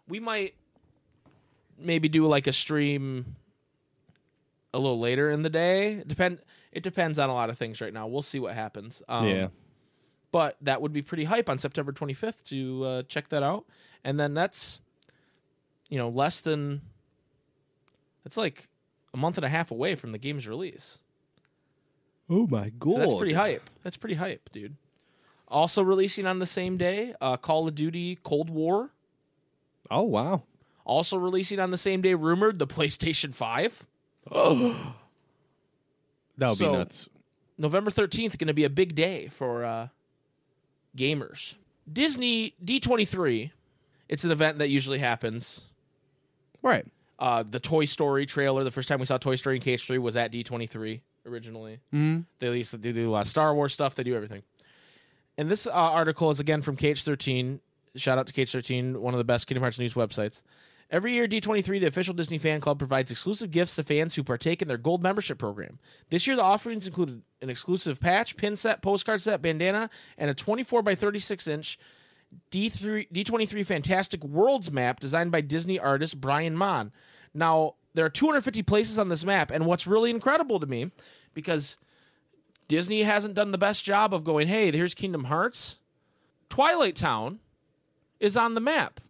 we 0.09 0.21
might 0.21 0.55
maybe 1.79 2.09
do 2.09 2.26
like 2.26 2.47
a 2.47 2.52
stream 2.52 3.37
a 4.73 4.79
little 4.79 5.00
later 5.00 5.31
in 5.31 5.43
the 5.43 5.50
day. 5.50 6.03
Depend 6.07 6.39
it 6.73 6.83
depends 6.83 7.19
on 7.19 7.31
a 7.31 7.35
lot 7.35 7.50
of 7.50 7.59
things 7.59 7.81
right 7.81 7.93
now. 7.93 8.07
We'll 8.07 8.23
see 8.23 8.39
what 8.39 8.55
happens. 8.55 9.03
Um, 9.09 9.27
yeah. 9.27 9.49
But 10.33 10.57
that 10.61 10.81
would 10.81 10.93
be 10.93 11.03
pretty 11.03 11.25
hype 11.25 11.49
on 11.49 11.59
September 11.59 11.93
25th 11.93 12.45
to 12.45 12.85
uh, 12.85 13.03
check 13.03 13.31
that 13.31 13.43
out. 13.43 13.65
And 14.04 14.19
then 14.19 14.33
that's 14.33 14.80
you 15.91 15.99
know, 15.99 16.09
less 16.09 16.41
than 16.41 16.80
it's 18.25 18.37
like 18.37 18.69
a 19.13 19.17
month 19.19 19.37
and 19.37 19.45
a 19.45 19.49
half 19.49 19.71
away 19.71 19.97
from 19.97 20.13
the 20.13 20.19
game's 20.19 20.47
release. 20.47 21.00
Oh 22.30 22.47
my 22.47 22.71
god. 22.71 22.93
So 22.93 22.99
that's 22.99 23.15
pretty 23.15 23.35
hype. 23.35 23.69
That's 23.83 23.97
pretty 23.97 24.15
hype, 24.15 24.49
dude. 24.52 24.76
Also 25.49 25.83
releasing 25.83 26.26
on 26.26 26.39
the 26.39 26.47
same 26.47 26.76
day, 26.76 27.13
uh, 27.21 27.37
Call 27.37 27.67
of 27.67 27.75
Duty 27.75 28.19
Cold 28.23 28.49
War. 28.49 28.91
Oh 29.91 30.02
wow. 30.02 30.45
Also 30.85 31.19
releasing 31.19 31.59
on 31.59 31.73
the 31.73 31.78
same 31.78 32.00
day, 32.00 32.15
rumored 32.15 32.59
the 32.61 32.67
PlayStation 32.69 33.35
5. 34.28 34.76
That 36.39 36.49
would 36.50 36.59
So- 36.59 36.73
be 36.73 36.78
nuts. 36.78 37.09
November 37.59 37.91
13th 37.91 38.39
going 38.39 38.49
to 38.49 38.54
be 38.54 38.65
a 38.65 38.71
big 38.71 38.95
day 38.95 39.28
for 39.28 39.63
uh, 39.67 39.89
gamers. 40.97 41.54
Disney 41.93 42.54
D23. 42.65 43.50
It's 44.09 44.25
an 44.25 44.30
event 44.30 44.59
that 44.59 44.71
usually 44.71 44.99
happens. 44.99 45.67
Right. 46.63 46.87
Uh, 47.19 47.45
the 47.49 47.61
Toy 47.61 47.85
Story 47.85 48.25
trailer, 48.25 48.65
the 48.65 48.71
first 48.71 48.89
time 48.89 48.99
we 48.99 49.04
saw 49.04 49.19
Toy 49.19 49.37
Story 49.37 49.56
in 49.56 49.63
KH3 49.63 49.99
was 49.99 50.17
at 50.17 50.33
D23 50.33 51.00
originally. 51.26 51.80
Mm. 51.93 52.25
They 52.39 52.47
at 52.47 52.52
least 52.54 52.80
they 52.80 52.93
do 52.93 53.11
a 53.11 53.13
lot 53.13 53.21
of 53.23 53.28
Star 53.28 53.54
Wars 53.54 53.75
stuff. 53.75 53.95
They 53.95 54.02
do 54.04 54.17
everything. 54.17 54.43
And 55.37 55.50
this 55.50 55.67
uh, 55.67 55.71
article 55.73 56.30
is 56.30 56.41
again 56.41 56.63
from 56.63 56.78
KH13. 56.78 57.61
Shout 57.97 58.17
out 58.17 58.26
to 58.28 58.33
KH13, 58.33 58.97
one 58.97 59.13
of 59.13 59.19
the 59.19 59.25
best 59.25 59.47
Kingdom 59.47 59.63
Hearts 59.63 59.78
news 59.78 59.93
websites. 59.93 60.41
Every 60.91 61.15
year, 61.15 61.29
D23, 61.29 61.81
the 61.81 61.87
official 61.87 62.15
Disney 62.15 62.39
fan 62.39 62.61
club, 62.61 62.79
provides 62.79 63.13
exclusive 63.13 63.53
gifts 63.53 63.76
to 63.76 63.85
fans 63.85 64.15
who 64.15 64.25
partake 64.25 64.61
in 64.61 64.67
their 64.67 64.76
gold 64.76 65.03
membership 65.03 65.39
program. 65.39 65.79
This 66.11 66.26
year, 66.26 66.35
the 66.35 66.43
offerings 66.43 66.87
included 66.87 67.23
an 67.41 67.49
exclusive 67.49 68.00
patch, 68.00 68.37
pin 68.37 68.57
set, 68.57 68.83
postcard 68.83 69.23
set, 69.23 69.41
bandana, 69.41 69.89
and 70.19 70.31
a 70.31 70.35
24 70.35 70.83
by 70.83 70.97
36 70.97 71.47
inch 71.47 71.79
D3, 72.50 73.11
D23 73.13 73.65
Fantastic 73.67 74.25
Worlds 74.25 74.71
map 74.71 75.00
designed 75.00 75.31
by 75.31 75.41
Disney 75.41 75.79
artist 75.79 76.21
Brian 76.21 76.57
Mon. 76.57 76.93
Now, 77.35 77.75
there 77.95 78.05
are 78.05 78.11
250 78.11 78.63
places 78.63 78.99
on 78.99 79.09
this 79.09 79.25
map, 79.25 79.50
and 79.50 79.67
what's 79.67 79.87
really 79.87 80.11
incredible 80.11 80.61
to 80.61 80.67
me, 80.67 80.91
because 81.35 81.76
Disney 82.69 83.03
hasn't 83.03 83.35
done 83.35 83.50
the 83.50 83.59
best 83.59 83.85
job 83.85 84.15
of 84.15 84.25
going, 84.25 84.49
hey, 84.49 84.71
here's 84.73 84.95
Kingdom 84.95 85.25
Hearts. 85.25 85.79
Twilight 86.49 86.97
Town 86.97 87.41
is 88.19 88.37
on 88.37 88.55
the 88.55 88.61
map. 88.61 89.00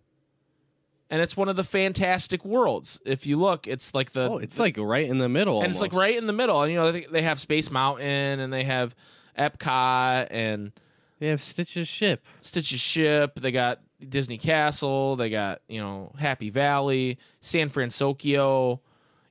And 1.12 1.20
it's 1.20 1.36
one 1.36 1.48
of 1.48 1.56
the 1.56 1.64
fantastic 1.64 2.44
worlds. 2.44 3.00
If 3.04 3.26
you 3.26 3.36
look, 3.36 3.66
it's 3.66 3.94
like 3.94 4.12
the 4.12 4.30
Oh, 4.30 4.38
it's 4.38 4.58
like 4.60 4.76
right 4.78 5.08
in 5.08 5.18
the 5.18 5.28
middle. 5.28 5.60
and 5.62 5.70
it's 5.70 5.80
like 5.80 5.92
right 5.92 6.16
in 6.16 6.26
the 6.28 6.32
middle. 6.32 6.62
And 6.62 6.70
you 6.72 6.78
know 6.78 6.92
they, 6.92 7.04
they 7.10 7.22
have 7.22 7.40
Space 7.40 7.70
Mountain 7.70 8.38
and 8.40 8.52
they 8.52 8.62
have 8.64 8.94
Epcot 9.36 10.28
and 10.30 10.70
They 11.18 11.26
have 11.28 11.42
Stitch's 11.42 11.88
ship. 11.88 12.24
Stitch's 12.42 12.80
ship. 12.80 13.40
They 13.40 13.50
got 13.50 13.80
Disney 14.08 14.38
Castle. 14.38 15.16
They 15.16 15.30
got 15.30 15.62
you 15.68 15.80
know 15.80 16.12
Happy 16.18 16.48
Valley, 16.50 17.18
San 17.40 17.68
Francisco. 17.70 18.80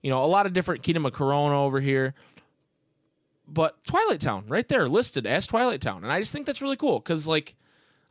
You 0.04 0.10
know 0.10 0.24
a 0.24 0.28
lot 0.28 0.46
of 0.46 0.54
different 0.54 0.84
Kingdom 0.84 1.06
of 1.06 1.13
Corona 1.13 1.63
over 1.63 1.80
here. 1.80 2.13
But 3.48 3.84
Twilight 3.86 4.22
Town, 4.22 4.44
right 4.48 4.68
there, 4.68 4.88
listed 4.88 5.26
as 5.26 5.48
Twilight 5.48 5.82
Town, 5.82 6.04
and 6.04 6.12
I 6.13 6.20
just 6.20 6.32
think 6.32 6.46
that's 6.46 6.62
really 6.62 6.76
cool 6.78 7.00
because 7.00 7.26
like 7.26 7.56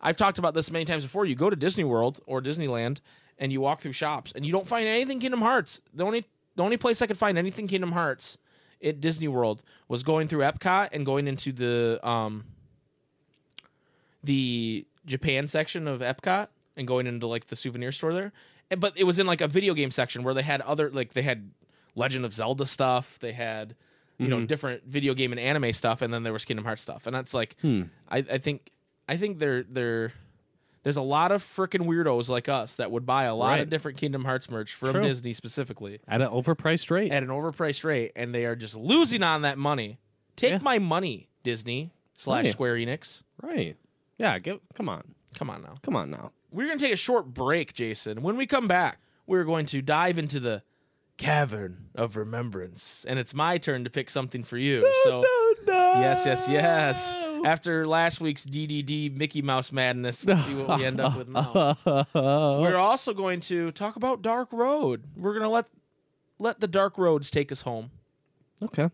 I've 0.01 0.17
talked 0.17 0.39
about 0.39 0.55
this 0.55 0.71
many 0.71 0.85
times 0.85 1.05
before. 1.05 1.27
You 1.27 1.35
go 1.37 1.49
to 1.51 1.55
Disney 1.57 1.85
World 1.85 2.21
or 2.27 2.43
Disneyland, 2.43 3.01
and 3.39 3.53
you 3.53 3.61
walk 3.61 3.81
through 3.81 3.93
shops, 3.93 4.33
and 4.35 4.45
you 4.45 4.53
don't 4.53 4.67
find 4.67 4.87
anything 4.89 5.21
Kingdom 5.21 5.41
Hearts. 5.41 5.81
The 5.95 6.05
only 6.05 6.27
the 6.57 6.63
only 6.63 6.77
place 6.77 7.01
I 7.03 7.07
could 7.07 7.19
find 7.19 7.39
anything 7.39 7.69
Kingdom 7.69 7.93
Hearts 7.93 8.39
at 8.83 9.01
Disney 9.01 9.29
World 9.29 9.63
was 9.89 10.03
going 10.03 10.29
through 10.29 10.41
Epcot 10.41 10.89
and 10.93 11.05
going 11.07 11.29
into 11.29 11.53
the 11.53 12.01
um 12.07 12.45
the 14.23 14.87
Japan 15.07 15.47
section 15.47 15.87
of 15.89 16.01
Epcot 16.01 16.49
and 16.77 16.87
going 16.87 17.07
into 17.07 17.27
like 17.27 17.47
the 17.49 17.57
souvenir 17.57 17.93
store 17.93 18.13
there. 18.13 18.33
But 18.77 18.93
it 18.97 19.05
was 19.05 19.19
in 19.19 19.27
like 19.27 19.41
a 19.41 19.49
video 19.49 19.75
game 19.75 19.91
section 19.91 20.23
where 20.23 20.35
they 20.35 20.43
had 20.43 20.61
other 20.61 20.91
like 20.91 21.15
they 21.15 21.23
had 21.23 21.51
Legend 21.95 22.25
of 22.25 22.35
Zelda 22.35 22.67
stuff, 22.67 23.19
they 23.21 23.33
had 23.33 23.75
you 24.19 24.27
know 24.27 24.45
different 24.45 24.85
video 24.85 25.15
game 25.15 25.31
and 25.33 25.41
anime 25.41 25.73
stuff, 25.73 26.03
and 26.03 26.13
then 26.13 26.25
there 26.25 26.33
was 26.33 26.45
Kingdom 26.45 26.65
Hearts 26.65 26.83
stuff. 26.83 27.07
And 27.07 27.15
that's 27.15 27.33
like 27.33 27.57
Hmm. 27.63 27.83
I, 28.09 28.19
I 28.19 28.39
think 28.39 28.71
I 29.09 29.17
think 29.17 29.39
they're 29.39 29.63
they're 29.63 30.13
there's 30.83 30.97
a 30.97 31.03
lot 31.03 31.33
of 31.33 31.43
freaking 31.43 31.87
weirdos 31.87 32.29
like 32.29 32.49
us 32.49 32.77
that 32.77 32.91
would 32.91 33.05
buy 33.07 33.25
a 33.25 33.35
lot 33.35 33.49
Right. 33.51 33.61
of 33.61 33.71
different 33.71 33.99
Kingdom 33.99 34.25
Hearts 34.25 34.49
merch 34.51 34.75
from 34.75 34.93
True. 34.93 35.03
Disney 35.05 35.33
specifically 35.33 36.01
At 36.09 36.21
an 36.23 36.29
overpriced 36.29 36.91
rate. 36.91 37.13
at 37.13 37.23
an 37.23 37.29
overpriced 37.31 37.85
rate, 37.85 38.13
and 38.17 38.35
they 38.35 38.45
are 38.45 38.57
just 38.57 38.75
losing 38.75 39.23
on 39.23 39.43
that 39.43 39.59
money. 39.59 39.99
Take 40.37 40.53
Yeah. 40.53 40.59
my 40.63 40.79
money, 40.79 41.29
Disney 41.43 41.93
slash 42.15 42.45
Right. 42.45 42.53
Square 42.53 42.77
Enix. 42.77 43.23
right. 43.43 43.77
Yeah, 44.19 44.39
give, 44.39 44.61
come 44.75 44.89
on. 44.89 45.15
Come 45.35 45.51
on 45.51 45.63
now. 45.63 45.75
Come 45.83 45.95
on 45.97 46.11
now. 46.11 46.33
We're 46.51 46.67
going 46.67 46.79
to 46.79 46.85
take 46.85 46.95
a 46.95 46.97
short 46.97 47.27
break, 47.35 47.75
Jason. 47.75 48.23
When 48.23 48.37
we 48.37 48.47
come 48.47 48.67
back, 48.67 48.99
we're 49.27 49.45
going 49.45 49.67
to 49.67 49.83
dive 49.83 50.19
into 50.19 50.41
the 50.41 50.63
cavern 51.19 51.89
of 51.95 52.17
remembrance. 52.17 53.05
And 53.09 53.19
it's 53.19 53.35
my 53.35 53.59
turn 53.59 53.85
to 53.85 53.91
pick 53.91 54.09
something 54.11 54.43
for 54.45 54.57
you. 54.57 54.81
so, 55.05 55.25
yes, 55.67 56.23
yes, 56.25 56.49
yes. 56.49 57.15
After 57.45 57.87
last 57.87 58.21
week's 58.21 58.45
DDD 58.45 59.15
Mickey 59.17 59.43
Mouse 59.43 59.73
madness, 59.73 60.25
we'll 60.25 60.37
see 60.39 60.55
what 60.55 60.79
we 60.79 60.85
end 60.85 61.01
up 61.01 61.17
with 61.17 61.29
now. 61.29 61.77
We're 62.61 62.77
also 62.77 63.13
going 63.15 63.41
to 63.43 63.71
talk 63.73 63.97
about 63.97 64.23
Dark 64.23 64.53
Road. 64.53 65.05
We're 65.17 65.33
going 65.33 65.43
to 65.43 65.49
let 65.49 65.67
let 66.39 66.61
the 66.61 66.69
Dark 66.69 66.99
Roads 66.99 67.31
take 67.31 67.51
us 67.53 67.63
home. 67.63 67.91
okay. 68.63 68.91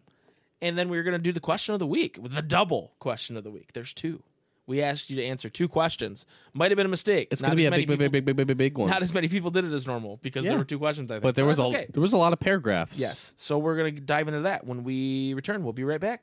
And 0.62 0.78
then 0.78 0.88
we're 0.88 1.02
going 1.02 1.12
to 1.12 1.18
do 1.22 1.30
the 1.32 1.40
question 1.40 1.74
of 1.74 1.78
the 1.78 1.86
week, 1.86 2.18
the 2.22 2.40
double 2.40 2.92
question 2.98 3.36
of 3.36 3.44
the 3.44 3.50
week. 3.50 3.72
There's 3.74 3.92
two. 3.92 4.22
We 4.66 4.80
asked 4.80 5.10
you 5.10 5.16
to 5.16 5.22
answer 5.22 5.50
two 5.50 5.68
questions. 5.68 6.24
Might 6.54 6.70
have 6.70 6.76
been 6.76 6.86
a 6.86 6.88
mistake. 6.88 7.28
It's 7.30 7.42
Not 7.42 7.48
gonna 7.48 7.56
be 7.56 7.64
as 7.64 7.66
a 7.66 7.70
many 7.72 7.82
big, 7.84 7.98
big, 7.98 8.10
people- 8.10 8.12
big, 8.12 8.24
big, 8.24 8.36
big, 8.36 8.46
big, 8.46 8.56
big 8.56 8.78
one. 8.78 8.88
Not 8.88 9.02
as 9.02 9.12
many 9.12 9.28
people 9.28 9.50
did 9.50 9.66
it 9.66 9.72
as 9.74 9.86
normal 9.86 10.18
because 10.22 10.42
Yeah. 10.42 10.52
there 10.52 10.58
were 10.58 10.64
two 10.64 10.78
questions. 10.78 11.10
I 11.10 11.16
think, 11.16 11.22
but 11.22 11.34
there 11.34 11.44
was 11.44 11.58
a 11.58 11.62
that's 11.64 11.74
okay. 11.74 11.86
there 11.92 12.00
was 12.00 12.14
a 12.14 12.16
lot 12.16 12.32
of 12.32 12.40
paragraphs. 12.40 12.96
Yes. 12.96 13.34
So 13.36 13.58
we're 13.58 13.76
gonna 13.76 13.90
dive 13.90 14.26
into 14.26 14.40
that 14.40 14.66
when 14.66 14.82
we 14.82 15.34
return. 15.34 15.64
We'll 15.64 15.74
be 15.74 15.84
right 15.84 16.00
back. 16.00 16.22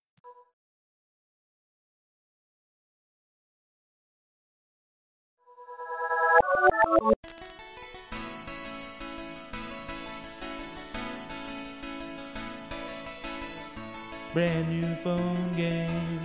Brand 14.33 14.69
new 14.69 14.95
phone 14.95 15.53
game, 15.55 16.19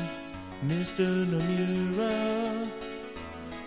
Mr. 0.67 1.27
Nomura. 1.27 2.69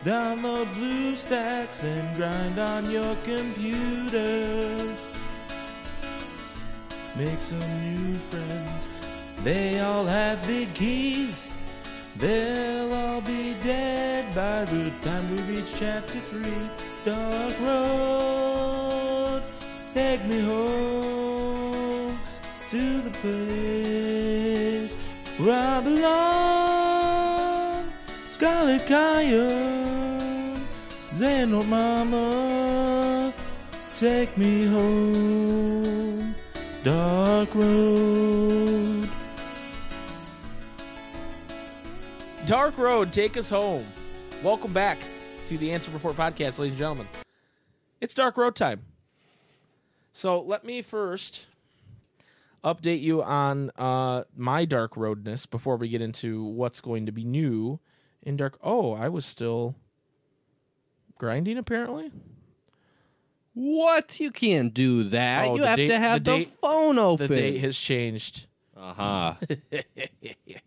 Download 0.04 0.66
BlueStacks 0.74 1.84
and 1.84 2.18
grind 2.18 2.58
on 2.58 2.90
your 2.90 3.16
computer. 3.24 4.96
Make 7.16 7.42
some 7.42 7.60
new 7.60 8.18
friends. 8.30 8.88
They 9.44 9.80
all 9.80 10.06
have 10.06 10.46
big 10.48 10.74
keys. 10.74 11.50
They'll 12.16 12.94
all 12.94 13.22
be 13.22 13.56
dead 13.64 14.34
by 14.34 14.66
the 14.66 14.92
time 15.02 15.30
we 15.36 15.42
reach 15.54 15.72
chapter 15.78 16.20
three. 16.30 16.89
Dark 17.10 17.58
road, 17.62 19.42
take 19.96 20.24
me 20.26 20.42
home 20.42 22.16
to 22.70 23.02
the 23.02 23.10
place 23.22 24.94
where 25.40 25.60
I 25.60 25.82
belong. 25.82 27.90
Scarlet 28.30 28.86
Coyote, 28.86 30.62
Xehanort 31.18 31.68
Mama, 31.68 33.34
take 33.96 34.38
me 34.38 34.68
home. 34.68 36.36
Dark 36.84 37.56
road. 37.56 39.10
Dark 42.46 42.78
Road, 42.78 43.12
take 43.12 43.36
us 43.36 43.50
home. 43.50 43.88
Welcome 44.44 44.74
back 44.74 45.00
to 45.50 45.58
the 45.58 45.72
Ansem 45.72 45.92
Report 45.96 46.16
podcast, 46.16 46.60
ladies 46.60 46.74
and 46.74 46.78
gentlemen. 46.78 47.08
It's 48.00 48.14
Dark 48.14 48.38
Road 48.38 48.56
time. 48.56 48.84
So 50.12 50.40
let 50.40 50.64
me 50.64 50.84
first 50.84 51.48
update 52.64 53.02
you 53.02 53.24
on 53.24 53.72
uh, 53.76 54.26
my 54.38 54.66
Dark 54.66 54.96
Roadness 54.96 55.48
before 55.48 55.76
we 55.76 55.90
get 55.90 56.02
into 56.04 56.44
what's 56.44 56.82
going 56.82 57.08
to 57.08 57.12
be 57.12 57.24
new 57.24 57.80
in 58.22 58.38
Dark. 58.38 58.60
Oh, 58.62 58.94
I 58.94 59.10
was 59.10 59.26
still 59.26 59.74
grinding 61.18 61.58
apparently. 61.58 62.12
What? 63.56 64.20
You 64.20 64.30
can't 64.30 64.72
do 64.72 65.06
that. 65.06 65.48
Oh, 65.48 65.56
you 65.56 65.64
have 65.64 65.78
date- 65.78 65.88
to 65.88 65.98
have 65.98 66.24
the 66.24 66.32
the, 66.32 66.38
date- 66.38 66.58
phone 66.62 67.00
open. 67.00 67.28
The 67.28 67.36
date 67.36 67.62
has 67.62 67.76
changed. 67.76 68.46
uh-huh. 68.78 69.34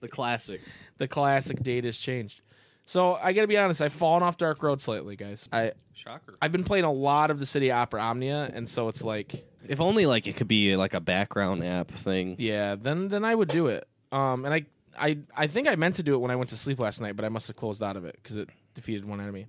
the 0.00 0.08
classic. 0.08 0.60
the 0.98 1.06
classic 1.06 1.62
date 1.62 1.84
has 1.84 1.96
changed. 1.96 2.40
So 2.84 3.14
I 3.14 3.32
got 3.32 3.42
to 3.42 3.46
be 3.46 3.56
honest, 3.56 3.80
I've 3.80 3.92
fallen 3.92 4.22
off 4.22 4.36
Dark 4.36 4.62
Road 4.62 4.80
slightly, 4.80 5.16
guys. 5.16 5.48
I 5.52 5.72
Shocker. 5.94 6.34
I've 6.42 6.52
been 6.52 6.64
playing 6.64 6.84
a 6.84 6.92
lot 6.92 7.30
of 7.30 7.38
Dissidia 7.38 7.74
Opera 7.74 8.00
Omnia, 8.02 8.50
and 8.52 8.68
so 8.68 8.88
it's 8.88 9.02
like, 9.02 9.44
If 9.68 9.80
only 9.80 10.04
like 10.06 10.26
it 10.26 10.34
could 10.36 10.48
be 10.48 10.74
like 10.76 10.94
a 10.94 11.00
background 11.00 11.62
app 11.64 11.90
thing. 11.92 12.36
yeah, 12.38 12.74
then 12.74 13.08
then 13.08 13.24
I 13.24 13.34
would 13.34 13.48
do 13.48 13.68
it. 13.68 13.86
Um, 14.10 14.44
and 14.44 14.52
I 14.52 14.66
I 14.98 15.18
I 15.36 15.46
think 15.46 15.68
I 15.68 15.76
meant 15.76 15.96
to 15.96 16.02
do 16.02 16.14
it 16.14 16.18
when 16.18 16.30
I 16.30 16.36
went 16.36 16.50
to 16.50 16.56
sleep 16.56 16.80
last 16.80 17.00
night, 17.00 17.14
but 17.16 17.24
I 17.24 17.28
must 17.28 17.46
have 17.46 17.56
closed 17.56 17.82
out 17.82 17.96
of 17.96 18.04
it 18.04 18.18
because 18.22 18.36
it 18.36 18.48
defeated 18.74 19.04
one 19.04 19.20
enemy. 19.20 19.46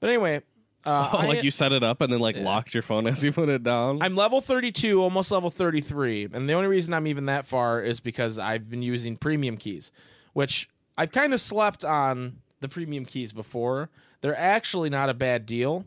But 0.00 0.08
anyway, 0.10 0.42
uh, 0.84 1.10
Oh, 1.12 1.18
I- 1.18 1.26
like 1.28 1.44
you 1.44 1.52
set 1.52 1.70
it 1.72 1.84
up 1.84 2.00
and 2.00 2.12
then 2.12 2.18
like 2.20 2.36
locked 2.36 2.74
your 2.74 2.82
phone 2.82 3.06
as 3.06 3.22
you 3.22 3.32
put 3.32 3.48
it 3.48 3.62
down. 3.62 4.02
I'm 4.02 4.16
level 4.16 4.40
32, 4.40 5.00
almost 5.00 5.30
level 5.30 5.50
33, 5.50 6.30
and 6.32 6.48
the 6.48 6.54
only 6.54 6.66
reason 6.68 6.92
I'm 6.92 7.06
even 7.06 7.26
that 7.26 7.46
far 7.46 7.80
is 7.80 8.00
because 8.00 8.38
I've 8.40 8.68
been 8.68 8.82
using 8.82 9.16
premium 9.16 9.56
keys, 9.56 9.92
which 10.32 10.68
I've 10.98 11.12
kind 11.12 11.32
of 11.32 11.40
slept 11.40 11.84
on 11.84 12.38
the 12.62 12.68
premium 12.68 13.04
keys 13.04 13.32
before. 13.32 13.90
They're 14.22 14.38
actually 14.38 14.88
not 14.90 15.10
a 15.10 15.14
bad 15.14 15.44
deal. 15.46 15.84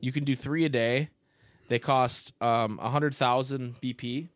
You 0.00 0.12
can 0.12 0.24
do 0.24 0.34
three 0.34 0.64
a 0.64 0.68
day. 0.68 1.10
They 1.68 1.78
cost 1.78 2.32
um, 2.40 2.76
100,000 2.78 3.76
BP. 3.80 4.28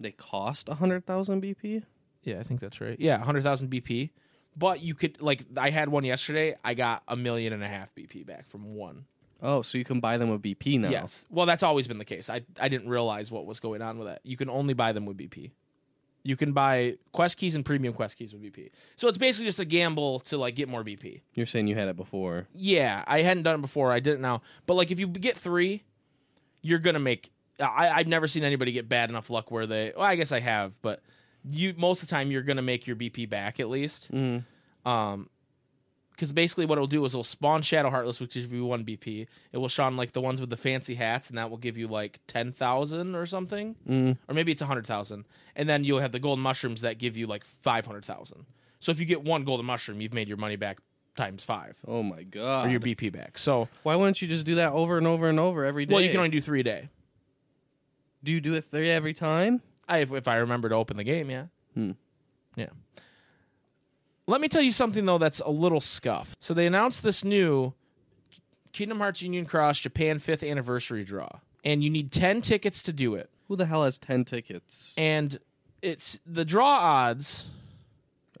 they 0.00 0.10
cost 0.12 0.68
a 0.68 0.74
hundred 0.74 1.06
thousand 1.06 1.42
BP. 1.42 1.82
Yeah, 2.24 2.40
I 2.40 2.42
think 2.42 2.60
that's 2.60 2.80
right. 2.80 2.96
Yeah, 3.00 3.16
100,000 3.18 3.70
BP. 3.70 4.10
But 4.56 4.80
you 4.80 4.94
could, 4.94 5.20
like, 5.20 5.44
I 5.56 5.70
had 5.70 5.88
one 5.88 6.04
yesterday. 6.04 6.56
I 6.62 6.74
got 6.74 7.02
a 7.08 7.16
million 7.16 7.52
and 7.52 7.64
a 7.64 7.68
half 7.68 7.94
BP 7.94 8.26
back 8.26 8.48
from 8.50 8.74
one. 8.74 9.06
Oh, 9.42 9.62
so 9.62 9.78
you 9.78 9.84
can 9.84 9.98
buy 10.00 10.18
them 10.18 10.28
with 10.30 10.42
BP 10.42 10.78
now. 10.78 10.90
Yes. 10.90 11.24
Well, 11.30 11.46
that's 11.46 11.62
always 11.64 11.88
been 11.88 11.98
the 11.98 12.04
case. 12.04 12.28
I 12.30 12.42
I 12.60 12.68
didn't 12.68 12.88
realize 12.88 13.30
what 13.30 13.44
was 13.46 13.58
going 13.60 13.82
on 13.82 13.98
with 13.98 14.06
that. 14.08 14.20
You 14.24 14.36
can 14.36 14.48
only 14.50 14.74
buy 14.74 14.92
them 14.92 15.04
with 15.06 15.16
BP. 15.16 15.50
You 16.24 16.36
can 16.36 16.52
buy 16.52 16.96
quest 17.12 17.36
keys 17.36 17.54
and 17.54 17.64
premium 17.64 17.94
quest 17.94 18.16
keys 18.16 18.32
with 18.32 18.42
BP. 18.42 18.70
So 18.96 19.08
it's 19.08 19.18
basically 19.18 19.46
just 19.46 19.58
a 19.58 19.64
gamble 19.64 20.20
to 20.20 20.38
like 20.38 20.54
get 20.54 20.68
more 20.68 20.84
BP. 20.84 21.20
You're 21.34 21.46
saying 21.46 21.66
you 21.66 21.74
had 21.74 21.88
it 21.88 21.96
before. 21.96 22.46
Yeah, 22.54 23.02
I 23.06 23.22
hadn't 23.22 23.42
done 23.42 23.56
it 23.56 23.62
before. 23.62 23.92
I 23.92 24.00
did 24.00 24.14
it 24.14 24.20
now. 24.20 24.42
But 24.66 24.74
like 24.74 24.90
if 24.90 25.00
you 25.00 25.08
get 25.08 25.36
three, 25.36 25.82
you're 26.62 26.78
gonna 26.78 27.00
make. 27.00 27.30
I, 27.60 27.90
I've 27.90 28.06
never 28.06 28.28
seen 28.28 28.44
anybody 28.44 28.72
get 28.72 28.88
bad 28.88 29.10
enough 29.10 29.30
luck 29.30 29.50
where 29.50 29.66
they. 29.66 29.92
Well, 29.96 30.06
I 30.06 30.16
guess 30.16 30.32
I 30.32 30.40
have, 30.40 30.80
but 30.80 31.00
you 31.44 31.74
most 31.76 32.02
of 32.02 32.08
the 32.08 32.14
time 32.14 32.30
you're 32.30 32.42
gonna 32.42 32.62
make 32.62 32.86
your 32.86 32.96
BP 32.96 33.28
back 33.28 33.60
at 33.60 33.68
least. 33.68 34.10
Mm. 34.12 34.44
Um, 34.86 35.28
because 36.12 36.30
basically 36.32 36.66
what 36.66 36.76
it'll 36.78 36.86
do 36.86 37.04
is 37.04 37.12
it'll 37.14 37.24
spawn 37.24 37.62
Shadow 37.62 37.90
Heartless, 37.90 38.20
which 38.20 38.34
gives 38.34 38.52
you 38.52 38.64
one 38.64 38.84
BP. 38.84 39.26
It 39.52 39.58
will 39.58 39.68
spawn 39.68 39.96
like 39.96 40.12
the 40.12 40.20
ones 40.20 40.40
with 40.40 40.50
the 40.50 40.56
fancy 40.56 40.94
hats, 40.94 41.28
and 41.28 41.38
that 41.38 41.50
will 41.50 41.56
give 41.58 41.76
you 41.76 41.88
like 41.88 42.20
ten 42.26 42.52
thousand 42.52 43.14
or 43.14 43.26
something, 43.26 43.76
Mm. 43.88 44.16
or 44.28 44.34
maybe 44.34 44.52
it's 44.52 44.62
a 44.62 44.66
hundred 44.66 44.86
thousand. 44.86 45.24
And 45.56 45.68
then 45.68 45.84
you'll 45.84 46.00
have 46.00 46.12
the 46.12 46.18
golden 46.20 46.42
mushrooms 46.42 46.80
that 46.82 46.98
give 46.98 47.16
you 47.16 47.26
like 47.26 47.44
five 47.44 47.86
hundred 47.86 48.04
thousand. 48.04 48.46
So 48.80 48.90
if 48.92 48.98
you 49.00 49.06
get 49.06 49.22
one 49.22 49.44
golden 49.44 49.66
mushroom, 49.66 50.00
you've 50.00 50.14
made 50.14 50.28
your 50.28 50.36
money 50.38 50.56
back 50.56 50.78
times 51.16 51.44
five, 51.44 51.76
Oh 51.86 52.02
my 52.02 52.22
god. 52.22 52.66
or 52.66 52.70
your 52.70 52.80
BP 52.80 53.12
back. 53.12 53.36
So 53.38 53.68
Why 53.82 53.94
wouldn't 53.96 54.22
you 54.22 54.28
just 54.28 54.46
do 54.46 54.54
that 54.56 54.72
over 54.72 54.96
and 54.98 55.06
over 55.06 55.28
and 55.28 55.38
over 55.38 55.64
every 55.64 55.84
day? 55.86 55.94
well, 55.94 56.02
you 56.02 56.08
can 56.10 56.16
only 56.18 56.30
do 56.30 56.40
three 56.40 56.60
a 56.60 56.64
day. 56.64 56.88
do 58.24 58.32
you 58.32 58.40
do 58.40 58.54
it 58.54 58.64
three 58.64 58.90
every 58.90 59.14
time? 59.14 59.60
I, 59.88 59.98
if, 59.98 60.12
if 60.12 60.26
I 60.28 60.36
remember 60.36 60.68
to 60.70 60.74
open 60.76 60.96
the 60.96 61.04
game, 61.04 61.28
yeah. 61.30 61.46
Hmm. 61.74 61.90
Yeah. 62.56 62.68
Let 64.26 64.40
me 64.40 64.48
tell 64.48 64.62
you 64.62 64.70
something 64.70 65.04
though 65.04 65.18
that's 65.18 65.40
a 65.40 65.50
little 65.50 65.80
scuffed. 65.80 66.36
So 66.40 66.54
they 66.54 66.66
announced 66.66 67.02
this 67.02 67.24
new 67.24 67.74
Kingdom 68.72 68.98
Hearts 68.98 69.20
Union 69.22 69.44
Cross 69.44 69.80
Japan 69.80 70.18
5th 70.18 70.48
anniversary 70.48 71.04
draw. 71.04 71.28
And 71.64 71.82
you 71.84 71.90
need 71.90 72.10
10 72.10 72.40
tickets 72.42 72.82
to 72.84 72.92
do 72.92 73.14
it. 73.14 73.30
Who 73.48 73.56
the 73.56 73.66
hell 73.66 73.84
has 73.84 73.98
ten 73.98 74.24
tickets? 74.24 74.92
And 74.96 75.38
it's 75.82 76.18
the 76.24 76.44
draw 76.44 76.78
odds, 76.78 77.46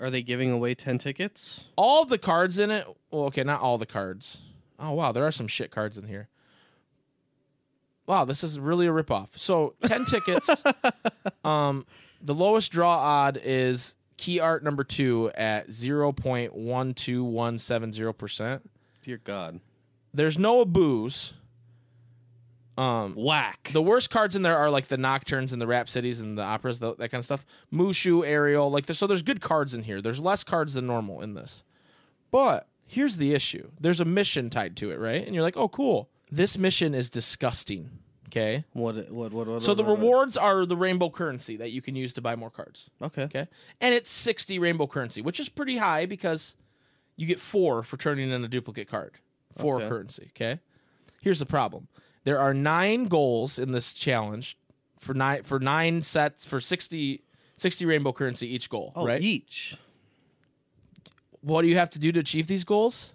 Are 0.00 0.08
they 0.10 0.22
giving 0.22 0.50
away 0.50 0.74
ten 0.74 0.96
tickets? 0.98 1.64
all 1.76 2.04
the 2.06 2.16
cards 2.18 2.58
in 2.58 2.70
it. 2.70 2.86
Well, 3.10 3.24
okay, 3.24 3.42
not 3.42 3.60
all 3.60 3.76
the 3.78 3.84
cards. 3.86 4.38
Oh 4.78 4.92
wow, 4.92 5.12
there 5.12 5.26
are 5.26 5.32
some 5.32 5.48
shit 5.48 5.70
cards 5.70 5.98
in 5.98 6.06
here. 6.06 6.28
Wow, 8.06 8.24
this 8.24 8.42
is 8.42 8.58
really 8.58 8.86
a 8.86 8.90
ripoff. 8.90 9.28
So 9.36 9.74
10 9.84 10.04
tickets. 10.06 10.48
Um, 11.44 11.86
the 12.22 12.34
lowest 12.34 12.70
draw 12.70 12.96
odd 12.96 13.40
is 13.42 13.96
key 14.22 14.38
art 14.38 14.62
number 14.62 14.84
two 14.84 15.32
at 15.34 15.68
0.12170%. 15.68 18.60
Dear 19.02 19.20
God. 19.24 19.58
There's 20.14 20.38
no 20.38 20.64
booze. 20.64 21.34
Um, 22.78 23.16
Whack. 23.16 23.70
the 23.72 23.82
worst 23.82 24.10
cards 24.10 24.36
in 24.36 24.42
there 24.42 24.56
are 24.56 24.70
like 24.70 24.86
the 24.86 24.96
Nocturnes 24.96 25.52
and 25.52 25.60
the 25.60 25.66
Rhapsodies 25.66 26.20
and 26.20 26.38
the 26.38 26.42
operas, 26.42 26.78
tho- 26.78 26.94
that 26.94 27.10
kind 27.10 27.18
of 27.18 27.24
stuff. 27.24 27.44
Mushu, 27.72 28.24
Ariel, 28.24 28.70
like 28.70 28.86
there's, 28.86 28.98
so 28.98 29.08
there's 29.08 29.22
good 29.22 29.40
cards 29.40 29.74
in 29.74 29.82
here. 29.82 30.00
There's 30.00 30.20
less 30.20 30.44
cards 30.44 30.74
than 30.74 30.86
normal 30.86 31.20
in 31.20 31.34
this. 31.34 31.64
But 32.30 32.68
here's 32.86 33.16
the 33.16 33.34
issue. 33.34 33.72
There's 33.80 34.00
a 34.00 34.04
mission 34.04 34.50
tied 34.50 34.76
to 34.76 34.92
it, 34.92 35.00
right? 35.00 35.26
And 35.26 35.34
you're 35.34 35.42
like, 35.42 35.56
"Oh, 35.56 35.68
cool. 35.68 36.08
This 36.30 36.56
mission 36.56 36.94
is 36.94 37.10
disgusting." 37.10 37.90
Okay. 38.32 38.64
What? 38.72 39.10
What? 39.10 39.32
What? 39.32 39.46
what 39.46 39.62
So 39.62 39.74
the 39.74 39.82
what- 39.82 39.90
what- 39.90 39.98
rewards 40.00 40.36
are 40.38 40.64
the 40.64 40.76
rainbow 40.76 41.10
currency 41.10 41.56
that 41.58 41.70
you 41.70 41.82
can 41.82 41.94
use 41.94 42.14
to 42.14 42.22
buy 42.22 42.34
more 42.34 42.50
cards. 42.50 42.88
Okay. 43.02 43.24
Okay. 43.24 43.46
And 43.80 43.94
it's 43.94 44.10
60 44.10 44.58
rainbow 44.58 44.86
currency, 44.86 45.20
which 45.20 45.38
is 45.38 45.48
pretty 45.50 45.76
high 45.76 46.06
because 46.06 46.56
you 47.16 47.26
get 47.26 47.38
four 47.40 47.82
for 47.82 47.98
turning 47.98 48.30
in 48.30 48.42
a 48.42 48.48
duplicate 48.48 48.88
card. 48.88 49.16
Four 49.56 49.76
Okay. 49.76 49.88
currency. 49.88 50.30
Okay. 50.34 50.60
Here's 51.22 51.38
the 51.40 51.46
problem 51.46 51.88
there 52.24 52.38
are 52.38 52.54
nine 52.54 53.04
goals 53.06 53.58
in 53.58 53.72
this 53.72 53.92
challenge 53.92 54.56
for 54.98 55.12
nine 55.12 55.42
for 55.42 55.60
nine 55.60 56.00
sets 56.02 56.46
for 56.46 56.58
60, 56.60 57.22
60 57.56 57.84
rainbow 57.84 58.12
currency 58.14 58.46
each 58.52 58.70
goal. 58.70 58.92
Oh, 58.96 59.06
right. 59.06 59.20
each. 59.20 59.76
what 61.42 61.62
do 61.62 61.68
you 61.68 61.76
have 61.76 61.90
to 61.90 61.98
do 61.98 62.12
to 62.12 62.20
achieve 62.20 62.46
these 62.46 62.64
goals? 62.64 63.12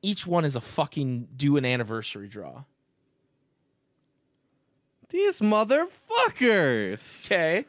Each 0.00 0.26
one 0.26 0.44
is 0.44 0.54
a 0.56 0.60
fucking 0.60 1.28
do 1.36 1.56
an 1.56 1.64
anniversary 1.64 2.28
draw. 2.28 2.62
These 5.10 5.40
motherfuckers. 5.40 7.26
Okay. 7.26 7.64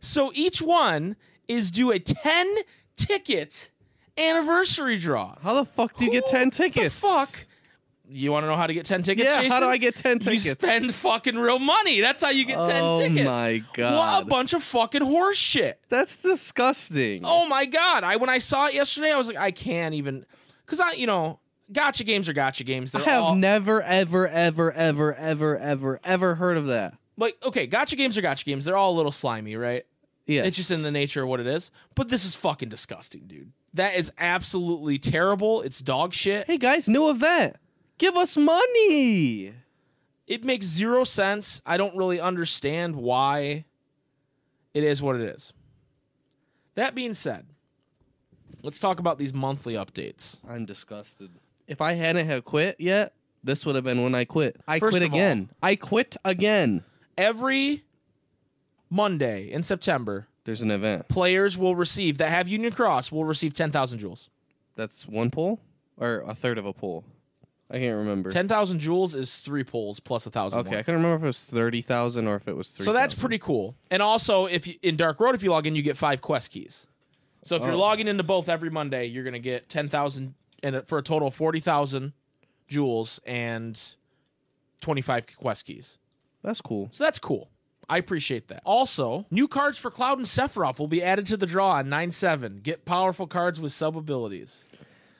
So 0.00 0.30
each 0.34 0.62
one 0.62 1.16
is 1.48 1.70
do 1.70 1.90
a 1.90 1.98
10 1.98 2.54
ticket 2.96 3.70
anniversary 4.16 4.98
draw. 4.98 5.34
How 5.42 5.54
the 5.54 5.64
fuck 5.64 5.96
do 5.96 6.04
you 6.04 6.10
get 6.12 6.24
Who 6.24 6.30
ten 6.30 6.50
the 6.50 6.56
tickets? 6.56 6.94
fuck? 6.94 7.46
You 8.06 8.32
want 8.32 8.44
to 8.44 8.48
know 8.48 8.56
how 8.56 8.66
to 8.66 8.74
get 8.74 8.84
10 8.84 9.02
tickets? 9.02 9.26
Yeah. 9.26 9.48
How 9.48 9.60
do 9.60 9.66
I 9.66 9.78
get 9.78 9.96
ten 9.96 10.18
tickets? 10.18 10.44
You 10.44 10.52
spend 10.52 10.94
fucking 10.94 11.36
real 11.36 11.58
money. 11.58 12.00
That's 12.00 12.22
how 12.22 12.30
you 12.30 12.44
get 12.44 12.58
10 12.58 12.82
oh 12.82 13.00
tickets. 13.00 13.20
Oh 13.26 13.32
my 13.32 13.64
god. 13.72 13.96
What 13.96 14.22
a 14.22 14.26
bunch 14.26 14.52
of 14.52 14.62
fucking 14.62 15.02
horse 15.02 15.38
shit. 15.38 15.80
That's 15.88 16.16
disgusting. 16.18 17.22
Oh 17.24 17.48
my 17.48 17.64
god! 17.64 18.04
I 18.04 18.16
when 18.16 18.28
I 18.30 18.38
saw 18.38 18.66
it 18.66 18.74
yesterday, 18.74 19.10
I 19.10 19.16
was 19.16 19.28
like, 19.28 19.38
I 19.38 19.50
can't 19.50 19.94
even, 19.94 20.26
because 20.64 20.80
I, 20.80 20.92
you 20.92 21.06
know, 21.06 21.40
gotcha 21.72 22.04
games 22.04 22.28
are 22.28 22.32
gotcha 22.32 22.64
games. 22.64 22.94
I 22.94 22.98
They're 22.98 23.08
have 23.08 23.22
all 23.22 23.34
never, 23.36 23.82
ever, 23.82 24.28
ever, 24.28 24.72
ever, 24.72 25.14
ever, 25.14 25.56
ever, 25.58 26.00
ever 26.04 26.34
heard 26.34 26.56
of 26.56 26.66
that. 26.66 26.96
like 27.16 27.36
okay, 27.44 27.66
gotcha 27.66 27.96
games 27.96 28.16
are 28.18 28.22
gotcha 28.22 28.44
games. 28.44 28.64
They're 28.64 28.76
all 28.76 28.92
a 28.94 28.96
little 28.96 29.12
slimy, 29.12 29.56
right? 29.56 29.84
Yeah. 30.26 30.44
It's 30.44 30.56
just 30.56 30.70
in 30.70 30.82
the 30.82 30.90
nature 30.90 31.22
of 31.22 31.28
what 31.28 31.40
it 31.40 31.46
is. 31.46 31.70
But 31.94 32.08
this 32.08 32.24
is 32.24 32.34
fucking 32.34 32.70
disgusting, 32.70 33.24
dude. 33.26 33.52
That 33.74 33.94
is 33.96 34.10
absolutely 34.18 34.98
terrible. 34.98 35.60
It's 35.62 35.80
dog 35.80 36.14
shit. 36.14 36.46
Hey 36.46 36.58
guys, 36.58 36.88
new 36.88 37.10
event. 37.10 37.56
Give 37.98 38.16
us 38.16 38.36
money. 38.36 39.52
It 40.26 40.42
makes 40.42 40.64
zero 40.66 41.04
sense. 41.04 41.60
I 41.66 41.76
don't 41.76 41.94
really 41.96 42.18
understand 42.20 42.96
why 42.96 43.66
it 44.72 44.82
is 44.82 45.02
what 45.02 45.16
it 45.16 45.22
is. 45.22 45.52
That 46.76 46.94
being 46.94 47.14
said, 47.14 47.46
let's 48.62 48.80
talk 48.80 48.98
about 48.98 49.18
these 49.18 49.34
monthly 49.34 49.74
updates. 49.74 50.40
I'm 50.48 50.64
disgusted. 50.64 51.30
If 51.66 51.80
I 51.80 51.94
hadn't 51.94 52.26
have 52.26 52.44
quit 52.44 52.76
yet, 52.78 53.12
this 53.42 53.64
would 53.66 53.74
have 53.74 53.84
been 53.84 54.02
when 54.02 54.14
I 54.14 54.24
quit. 54.24 54.56
I 54.68 54.78
First 54.78 54.92
quit 54.92 55.02
of 55.02 55.12
all- 55.12 55.18
again. 55.18 55.48
I 55.62 55.76
quit 55.76 56.16
again. 56.24 56.82
Every 57.16 57.84
Monday 58.90 59.50
in 59.50 59.62
September, 59.62 60.28
There's 60.44 60.62
an 60.62 60.70
event. 60.70 61.08
players 61.08 61.56
will 61.58 61.74
receive 61.76 62.18
that 62.18 62.30
have 62.30 62.48
Union 62.48 62.72
Cross 62.72 63.10
will 63.12 63.24
receive 63.24 63.54
10,000 63.54 63.98
jewels. 63.98 64.28
That's 64.76 65.06
one 65.06 65.30
pull 65.30 65.60
or 65.96 66.24
a 66.26 66.34
third 66.34 66.58
of 66.58 66.66
a 66.66 66.72
pull. 66.72 67.04
I 67.70 67.78
can't 67.78 67.96
remember. 67.96 68.30
10,000 68.30 68.78
jewels 68.78 69.14
is 69.14 69.34
three 69.34 69.64
pulls 69.64 69.98
plus 70.00 70.26
a 70.26 70.30
1,000 70.30 70.60
okay. 70.60 70.70
I 70.70 70.82
can't 70.82 70.88
remember 70.96 71.16
if 71.16 71.22
it 71.22 71.26
was 71.26 71.42
thirty 71.44 71.80
thousand 71.80 72.26
or 72.28 72.36
if 72.36 72.46
it 72.46 72.54
was 72.54 72.70
three. 72.70 72.84
So 72.84 72.92
that's 72.92 73.14
pretty 73.14 73.38
cool. 73.38 73.74
And 73.90 74.02
also, 74.02 74.44
if 74.46 74.66
you, 74.66 74.74
in 74.82 74.96
Dark 74.96 75.18
Road, 75.18 75.34
if 75.34 75.42
you 75.42 75.50
log 75.50 75.66
in, 75.66 75.74
you 75.74 75.82
get 75.82 75.96
five 75.96 76.20
quest 76.20 76.50
keys. 76.50 76.86
So 77.44 77.56
if 77.56 77.62
you're 77.62 77.72
Oh. 77.72 77.78
logging 77.78 78.06
into 78.06 78.22
both 78.22 78.48
every 78.48 78.70
Monday, 78.70 79.06
you're 79.06 79.24
gonna 79.24 79.38
get 79.38 79.68
ten 79.70 79.88
thousand, 79.88 80.34
and 80.64 80.86
for 80.88 80.98
a 80.98 81.02
total 81.02 81.28
of 81.28 81.34
forty 81.34 81.60
thousand 81.60 82.12
jewels 82.66 83.20
and 83.26 83.80
twenty 84.80 85.02
five 85.02 85.26
quest 85.36 85.64
keys. 85.66 85.98
That's 86.42 86.60
cool. 86.60 86.88
So 86.92 87.04
that's 87.04 87.18
cool. 87.18 87.50
I 87.88 87.98
appreciate 87.98 88.48
that. 88.48 88.62
Also, 88.64 89.26
new 89.30 89.46
cards 89.46 89.76
for 89.76 89.90
Cloud 89.90 90.16
and 90.18 90.26
Sephiroth 90.26 90.78
will 90.78 90.88
be 90.88 91.02
added 91.02 91.26
to 91.26 91.36
the 91.36 91.46
draw 91.46 91.72
on 91.72 91.88
nine 91.88 92.10
seven. 92.10 92.60
Get 92.62 92.84
powerful 92.84 93.26
cards 93.26 93.60
with 93.60 93.72
sub 93.72 93.96
abilities. 93.96 94.64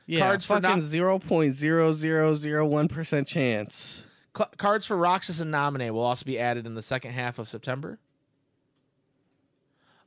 Yeah, 0.06 0.20
Cards 0.20 0.44
for 0.44 0.54
fucking 0.60 0.80
not- 0.80 0.82
zero 0.82 1.18
point 1.18 1.54
zero 1.54 1.92
zero 1.92 2.34
zero 2.34 2.66
one 2.66 2.88
percent 2.88 3.26
chance. 3.28 4.02
Cl- 4.36 4.50
cards 4.58 4.84
for 4.86 4.96
Roxas 4.96 5.40
and 5.40 5.52
Naminé 5.52 5.90
will 5.90 6.00
also 6.02 6.24
be 6.24 6.38
added 6.38 6.66
in 6.66 6.74
the 6.74 6.82
second 6.82 7.12
half 7.12 7.38
of 7.38 7.48
September. 7.48 7.98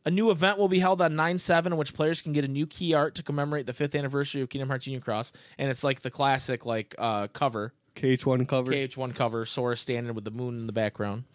A 0.08 0.10
new 0.10 0.32
event 0.32 0.58
will 0.58 0.70
be 0.70 0.80
held 0.80 1.02
on 1.02 1.18
9 1.18 1.38
7 1.38 1.74
in 1.74 1.78
which 1.78 1.94
players 1.94 2.22
can 2.22 2.32
get 2.32 2.46
a 2.46 2.48
new 2.48 2.66
key 2.66 2.94
art 2.94 3.14
to 3.16 3.24
commemorate 3.24 3.66
the 3.66 3.74
fifth 3.74 3.94
anniversary 3.94 4.42
of 4.42 4.48
Kingdom 4.48 4.70
Hearts 4.70 4.88
Union 4.88 5.02
Cross. 5.02 5.34
And 5.58 5.70
it's 5.70 5.84
like 5.84 6.00
the 6.00 6.10
classic 6.10 6.66
like 6.66 6.96
uh, 6.98 7.28
cover, 7.28 7.74
KH 7.98 8.26
one 8.26 8.46
cover. 8.46 8.72
KH1 8.72 9.14
cover, 9.14 9.46
Sora 9.46 9.76
standing 9.76 10.16
with 10.16 10.24
the 10.24 10.32
moon 10.32 10.60
in 10.60 10.66
the 10.66 10.72
background. 10.72 11.26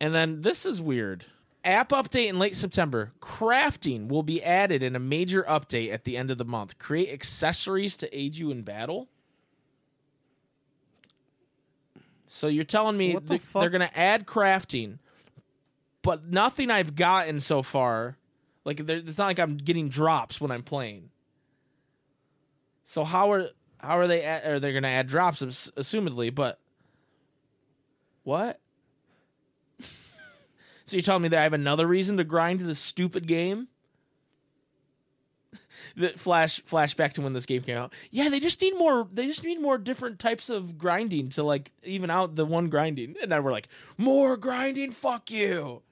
And 0.00 0.14
then 0.14 0.40
this 0.40 0.64
is 0.64 0.80
weird. 0.80 1.26
App 1.66 1.90
update 1.90 2.28
in 2.28 2.38
late 2.38 2.56
September. 2.56 3.12
Crafting 3.20 4.08
will 4.08 4.22
be 4.22 4.42
added 4.42 4.82
in 4.82 4.96
a 4.96 4.98
major 4.98 5.42
update 5.42 5.92
at 5.92 6.04
the 6.04 6.16
end 6.16 6.30
of 6.30 6.38
the 6.38 6.46
month. 6.46 6.78
Create 6.78 7.12
accessories 7.12 7.98
to 7.98 8.18
aid 8.18 8.36
you 8.36 8.50
in 8.50 8.62
battle. 8.62 9.06
So 12.26 12.46
you're 12.46 12.64
telling 12.64 12.96
me 12.96 13.16
the 13.16 13.36
fuck? 13.36 13.60
they're 13.60 13.68
going 13.68 13.86
to 13.86 13.98
add 13.98 14.24
crafting, 14.24 14.96
but 16.06 16.24
nothing 16.30 16.70
I've 16.70 16.94
gotten 16.94 17.40
so 17.40 17.62
far. 17.62 18.16
Like 18.64 18.80
it's 18.80 19.18
not 19.18 19.26
like 19.26 19.40
I'm 19.40 19.56
getting 19.56 19.88
drops 19.88 20.40
when 20.40 20.52
I'm 20.52 20.62
playing. 20.62 21.10
So 22.84 23.02
how 23.02 23.32
are 23.32 23.48
how 23.78 23.98
are 23.98 24.06
they? 24.06 24.22
Add, 24.22 24.46
are 24.46 24.60
they 24.60 24.70
going 24.70 24.84
to 24.84 24.88
add 24.88 25.08
drops? 25.08 25.42
Assumedly, 25.42 26.32
but 26.32 26.60
what? 28.22 28.60
so 29.80 30.96
you're 30.96 31.02
telling 31.02 31.22
me 31.22 31.28
that 31.28 31.40
I 31.40 31.42
have 31.42 31.52
another 31.52 31.86
reason 31.86 32.16
to 32.18 32.24
grind 32.24 32.60
this 32.60 32.78
stupid 32.78 33.26
game? 33.26 33.66
that 35.96 36.20
flash 36.20 36.62
flashback 36.70 37.14
to 37.14 37.22
when 37.22 37.32
this 37.32 37.46
game 37.46 37.62
came 37.62 37.76
out. 37.76 37.92
Yeah, 38.12 38.28
they 38.28 38.38
just 38.38 38.60
need 38.60 38.78
more. 38.78 39.08
They 39.12 39.26
just 39.26 39.42
need 39.42 39.60
more 39.60 39.76
different 39.76 40.20
types 40.20 40.50
of 40.50 40.78
grinding 40.78 41.30
to 41.30 41.42
like 41.42 41.72
even 41.82 42.10
out 42.10 42.36
the 42.36 42.44
one 42.44 42.68
grinding. 42.68 43.16
And 43.20 43.32
then 43.32 43.42
we're 43.42 43.52
like, 43.52 43.66
more 43.98 44.36
grinding. 44.36 44.92
Fuck 44.92 45.32
you. 45.32 45.82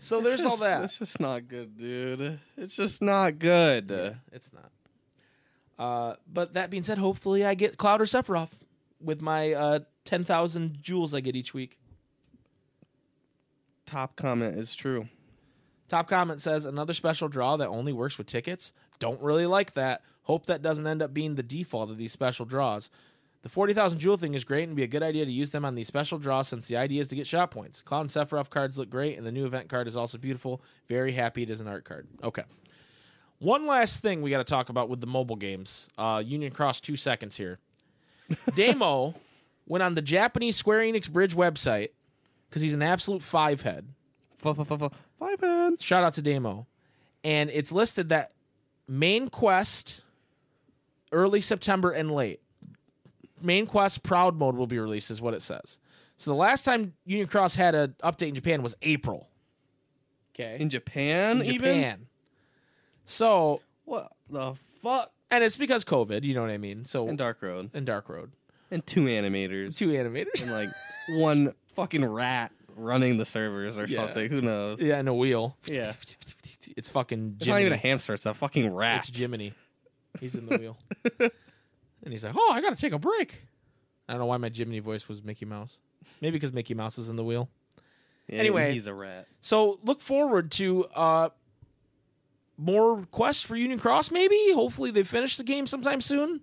So 0.00 0.20
there's 0.22 0.44
all 0.44 0.56
that. 0.58 0.82
It's 0.84 0.98
just 0.98 1.20
not 1.20 1.46
good, 1.46 1.76
dude. 1.76 2.40
It's 2.56 2.74
just 2.74 3.02
not 3.02 3.38
good. 3.38 3.90
Yeah, 3.90 4.14
it's 4.32 4.50
not. 4.52 4.70
Uh, 5.78 6.16
but 6.30 6.54
that 6.54 6.70
being 6.70 6.82
said, 6.82 6.98
hopefully 6.98 7.44
I 7.44 7.54
get 7.54 7.76
Cloud 7.76 8.00
or 8.00 8.06
Sephiroth 8.06 8.50
with 9.00 9.20
my 9.20 9.52
uh, 9.52 9.80
10,000 10.06 10.78
jewels 10.82 11.14
I 11.14 11.20
get 11.20 11.36
each 11.36 11.54
week. 11.54 11.78
Top 13.84 14.16
comment 14.16 14.58
is 14.58 14.74
true. 14.74 15.08
Top 15.88 16.08
comment 16.08 16.40
says 16.40 16.64
another 16.64 16.94
special 16.94 17.28
draw 17.28 17.56
that 17.56 17.68
only 17.68 17.92
works 17.92 18.16
with 18.16 18.26
tickets. 18.26 18.72
Don't 19.00 19.20
really 19.20 19.46
like 19.46 19.74
that. 19.74 20.02
Hope 20.22 20.46
that 20.46 20.62
doesn't 20.62 20.86
end 20.86 21.02
up 21.02 21.12
being 21.12 21.34
the 21.34 21.42
default 21.42 21.90
of 21.90 21.98
these 21.98 22.12
special 22.12 22.46
draws. 22.46 22.90
The 23.42 23.48
40,000 23.48 23.98
jewel 23.98 24.18
thing 24.18 24.34
is 24.34 24.44
great 24.44 24.68
and 24.68 24.76
be 24.76 24.82
a 24.82 24.88
good 24.88 25.02
idea 25.02 25.24
to 25.24 25.32
use 25.32 25.50
them 25.50 25.64
on 25.64 25.74
these 25.74 25.86
special 25.86 26.18
draws 26.18 26.48
since 26.48 26.68
the 26.68 26.76
idea 26.76 27.00
is 27.00 27.08
to 27.08 27.16
get 27.16 27.26
shot 27.26 27.50
points. 27.50 27.80
Cloud 27.80 28.02
and 28.02 28.10
Sephiroth 28.10 28.50
cards 28.50 28.76
look 28.76 28.90
great 28.90 29.16
and 29.16 29.26
the 29.26 29.32
new 29.32 29.46
event 29.46 29.68
card 29.68 29.88
is 29.88 29.96
also 29.96 30.18
beautiful. 30.18 30.62
Very 30.88 31.12
happy 31.12 31.42
it 31.42 31.50
is 31.50 31.60
an 31.60 31.66
art 31.66 31.84
card. 31.84 32.06
Okay. 32.22 32.44
One 33.38 33.66
last 33.66 34.02
thing 34.02 34.20
we 34.20 34.28
got 34.28 34.38
to 34.38 34.44
talk 34.44 34.68
about 34.68 34.90
with 34.90 35.00
the 35.00 35.06
mobile 35.06 35.36
games. 35.36 35.88
Uh, 35.96 36.22
Union 36.24 36.52
Cross, 36.52 36.80
two 36.80 36.96
seconds 36.96 37.36
here. 37.38 37.58
Damo 38.54 39.14
went 39.66 39.82
on 39.82 39.94
the 39.94 40.02
Japanese 40.02 40.56
Square 40.56 40.80
Enix 40.80 41.10
Bridge 41.10 41.34
website 41.34 41.90
because 42.48 42.60
he's 42.60 42.74
an 42.74 42.82
absolute 42.82 43.22
five 43.22 43.62
head. 43.62 43.88
Five 45.18 45.40
head. 45.40 45.80
Shout 45.80 46.04
out 46.04 46.12
to 46.14 46.22
Damo. 46.22 46.66
And 47.24 47.48
it's 47.48 47.72
listed 47.72 48.10
that 48.10 48.32
main 48.86 49.28
quest 49.28 50.02
early 51.12 51.40
September 51.40 51.90
and 51.90 52.10
late. 52.10 52.40
Main 53.42 53.66
quest 53.66 54.02
proud 54.02 54.36
mode 54.36 54.56
will 54.56 54.66
be 54.66 54.78
released 54.78 55.10
is 55.10 55.20
what 55.20 55.34
it 55.34 55.42
says. 55.42 55.78
So 56.16 56.30
the 56.30 56.36
last 56.36 56.64
time 56.64 56.92
Union 57.06 57.26
Cross 57.28 57.54
had 57.54 57.74
an 57.74 57.94
update 58.02 58.28
in 58.28 58.34
Japan 58.34 58.62
was 58.62 58.76
April. 58.82 59.28
Okay. 60.34 60.56
In 60.60 60.68
Japan, 60.70 61.40
In 61.40 61.46
even. 61.46 61.76
Japan. 61.80 62.06
So, 63.04 63.62
What 63.84 64.12
the 64.28 64.54
fuck? 64.82 65.10
and 65.30 65.42
it's 65.42 65.56
because 65.56 65.84
COVID, 65.84 66.22
you 66.24 66.34
know 66.34 66.42
what 66.42 66.50
I 66.50 66.58
mean? 66.58 66.84
So 66.84 67.08
And 67.08 67.18
Dark 67.18 67.42
Road. 67.42 67.70
and 67.74 67.84
Dark 67.86 68.08
Road. 68.08 68.32
And 68.70 68.86
two 68.86 69.06
animators. 69.06 69.76
Two 69.76 69.88
animators. 69.88 70.42
and 70.42 70.52
like 70.52 70.68
one 71.08 71.54
fucking 71.74 72.04
rat 72.04 72.52
running 72.76 73.16
the 73.16 73.24
servers 73.26 73.78
or 73.78 73.86
Yeah. 73.86 73.96
something. 74.06 74.30
Who 74.30 74.40
knows? 74.40 74.80
yeah, 74.80 74.98
and 74.98 75.08
a 75.08 75.14
wheel. 75.14 75.56
Yeah. 75.66 75.92
It's 76.76 76.88
fucking 76.90 77.36
It's 77.40 77.48
not 77.48 77.60
even 77.60 77.72
a 77.72 77.76
hamster. 77.76 78.14
It's 78.14 78.26
a 78.26 78.34
fucking 78.34 78.72
rat. 78.72 79.08
It's 79.08 79.18
Jiminy. 79.18 79.54
He's 80.20 80.34
in 80.34 80.46
the 80.46 80.58
wheel. 80.58 80.76
And 82.02 82.12
he's 82.12 82.24
like, 82.24 82.34
"Oh, 82.36 82.50
I 82.52 82.60
got 82.60 82.70
to 82.70 82.76
take 82.80 82.92
a 82.92 82.98
break." 82.98 83.42
I 84.08 84.12
don't 84.14 84.20
know 84.20 84.26
why 84.26 84.36
my 84.38 84.50
Jiminy 84.52 84.80
voice 84.80 85.08
was 85.08 85.22
Mickey 85.22 85.44
Mouse. 85.44 85.78
Maybe 86.20 86.32
because 86.32 86.52
Mickey 86.52 86.74
Mouse 86.74 86.98
is 86.98 87.08
in 87.08 87.16
the 87.16 87.24
wheel. 87.24 87.48
Yeah, 88.28 88.40
Anyway. 88.40 88.72
he's 88.72 88.86
a 88.86 88.94
rat. 88.94 89.26
So 89.40 89.78
look 89.84 90.00
forward 90.00 90.50
to 90.52 90.84
uh, 90.86 91.28
more 92.56 93.06
quests 93.10 93.42
for 93.42 93.56
Union 93.56 93.78
Cross. 93.78 94.10
Maybe, 94.10 94.52
hopefully, 94.52 94.90
they 94.90 95.02
finish 95.04 95.36
the 95.36 95.44
game 95.44 95.66
sometime 95.66 96.00
soon. 96.00 96.40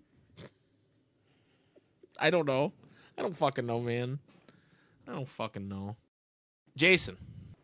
I 2.19 2.29
don't 2.29 2.45
know. 2.45 2.73
I 3.17 3.21
don't 3.21 3.35
fucking 3.35 3.65
know, 3.65 3.79
man. 3.79 4.19
I 5.07 5.11
don't 5.13 5.29
fucking 5.29 5.67
know. 5.67 5.95
Jason, 6.75 7.17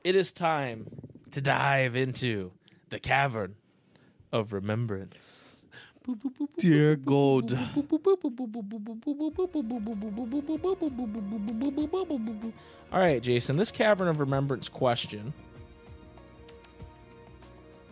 it 0.03 0.15
is 0.15 0.31
time 0.31 0.87
to 1.31 1.41
dive 1.41 1.95
into 1.95 2.51
the 2.89 2.99
cavern 2.99 3.55
of 4.31 4.53
remembrance. 4.53 5.52
Dear 6.57 6.95
God. 6.95 7.57
All 12.91 12.99
right, 12.99 13.21
Jason, 13.21 13.57
this 13.57 13.71
cavern 13.71 14.07
of 14.07 14.19
remembrance 14.19 14.69
question 14.69 15.33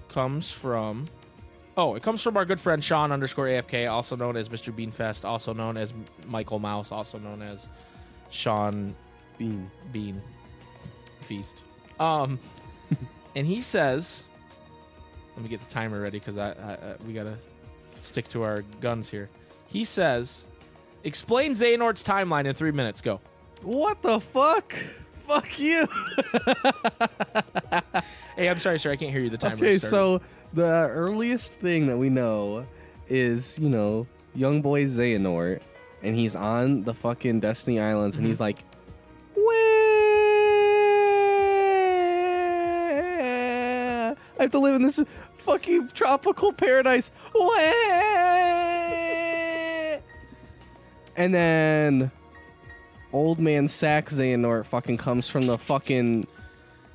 comes 0.09 0.51
from. 0.51 1.05
Oh, 1.77 1.95
it 1.95 2.03
comes 2.03 2.21
from 2.21 2.35
our 2.35 2.43
good 2.43 2.59
friend 2.59 2.83
Sean 2.83 3.11
underscore 3.11 3.45
AFK, 3.45 3.89
also 3.89 4.15
known 4.17 4.35
as 4.35 4.49
Mr. 4.49 4.73
Beanfest, 4.73 5.23
also 5.23 5.53
known 5.53 5.77
as 5.77 5.93
Michael 6.27 6.59
Mouse, 6.59 6.91
also 6.91 7.17
known 7.17 7.41
as 7.41 7.67
Sean 8.29 8.93
Bean. 9.37 9.71
Bean 9.91 10.21
Feast. 11.21 11.63
Um, 11.99 12.39
and 13.35 13.47
he 13.47 13.61
says, 13.61 14.25
"Let 15.35 15.43
me 15.43 15.49
get 15.49 15.61
the 15.61 15.71
timer 15.71 16.01
ready 16.01 16.19
because 16.19 16.37
I, 16.37 16.49
I, 16.51 16.73
I 16.73 16.95
we 17.07 17.13
gotta 17.13 17.37
stick 18.01 18.27
to 18.29 18.43
our 18.43 18.63
guns 18.81 19.09
here." 19.09 19.29
He 19.67 19.83
says, 19.85 20.43
"Explain 21.03 21.53
Xehanort's 21.53 22.03
timeline 22.03 22.45
in 22.45 22.53
three 22.55 22.71
minutes. 22.71 23.01
Go." 23.01 23.19
What 23.63 24.01
the 24.01 24.19
fuck? 24.19 24.73
Fuck 25.27 25.59
you. 25.59 25.87
Hey, 28.37 28.49
I'm 28.49 28.59
sorry, 28.59 28.79
sir. 28.79 28.91
I 28.91 28.95
can't 28.95 29.11
hear 29.11 29.21
you. 29.21 29.29
The 29.29 29.37
timer. 29.37 29.55
okay, 29.55 29.77
started. 29.77 29.89
so 29.91 30.21
the 30.53 30.87
earliest 30.89 31.59
thing 31.59 31.85
that 31.87 31.97
we 31.97 32.09
know 32.09 32.65
is, 33.09 33.59
you 33.59 33.69
know, 33.69 34.07
young 34.33 34.61
boy 34.61 34.85
Xehanort, 34.85 35.59
and 36.01 36.15
he's 36.15 36.35
on 36.35 36.83
the 36.83 36.93
fucking 36.93 37.41
Destiny 37.41 37.79
Islands, 37.79 38.17
and 38.17 38.25
he's 38.25 38.37
Mm-hmm. 38.37 38.43
like, 38.43 38.59
Where? 42.81 44.15
I 44.39 44.41
have 44.43 44.51
to 44.51 44.59
live 44.59 44.75
in 44.75 44.81
this 44.81 44.99
fucking 45.41 45.89
tropical 45.89 46.53
paradise. 46.53 47.11
And 51.17 51.33
then 51.35 52.11
old 53.13 53.39
man 53.39 53.67
Sack 53.67 54.09
Xehanort 54.09 54.65
fucking 54.65 54.97
comes 54.97 55.27
from 55.27 55.45
the 55.47 55.57
fucking 55.57 56.25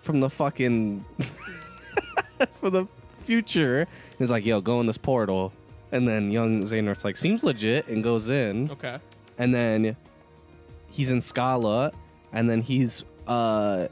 from 0.01 0.21
the 0.21 0.31
fucking 0.31 1.05
for 2.61 2.71
the 2.71 2.87
future. 3.25 3.87
He's 4.19 4.31
like, 4.31 4.47
yo, 4.47 4.61
go 4.61 4.81
in 4.81 4.87
this 4.87 4.99
portal. 4.99 5.53
And 5.93 6.09
then 6.09 6.31
young 6.31 6.63
Xehanort's 6.63 7.05
like, 7.05 7.17
seems 7.17 7.45
legit, 7.45 7.87
and 7.89 8.03
goes 8.03 8.29
in. 8.31 8.71
okay. 8.71 8.99
And 9.39 9.55
then 9.55 9.97
he's 10.91 11.11
in 11.11 11.21
Scala, 11.21 11.93
and 12.33 12.49
then 12.49 12.63
he's 12.63 13.05
uh 13.27 13.89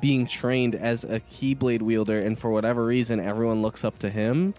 being 0.00 0.26
trained 0.26 0.74
as 0.74 1.04
a 1.04 1.20
Keyblade 1.20 1.82
wielder, 1.82 2.18
and 2.18 2.38
for 2.38 2.50
whatever 2.50 2.84
reason, 2.84 3.20
everyone 3.20 3.62
looks 3.62 3.84
up 3.84 3.98
to 4.00 4.10
him 4.10 4.54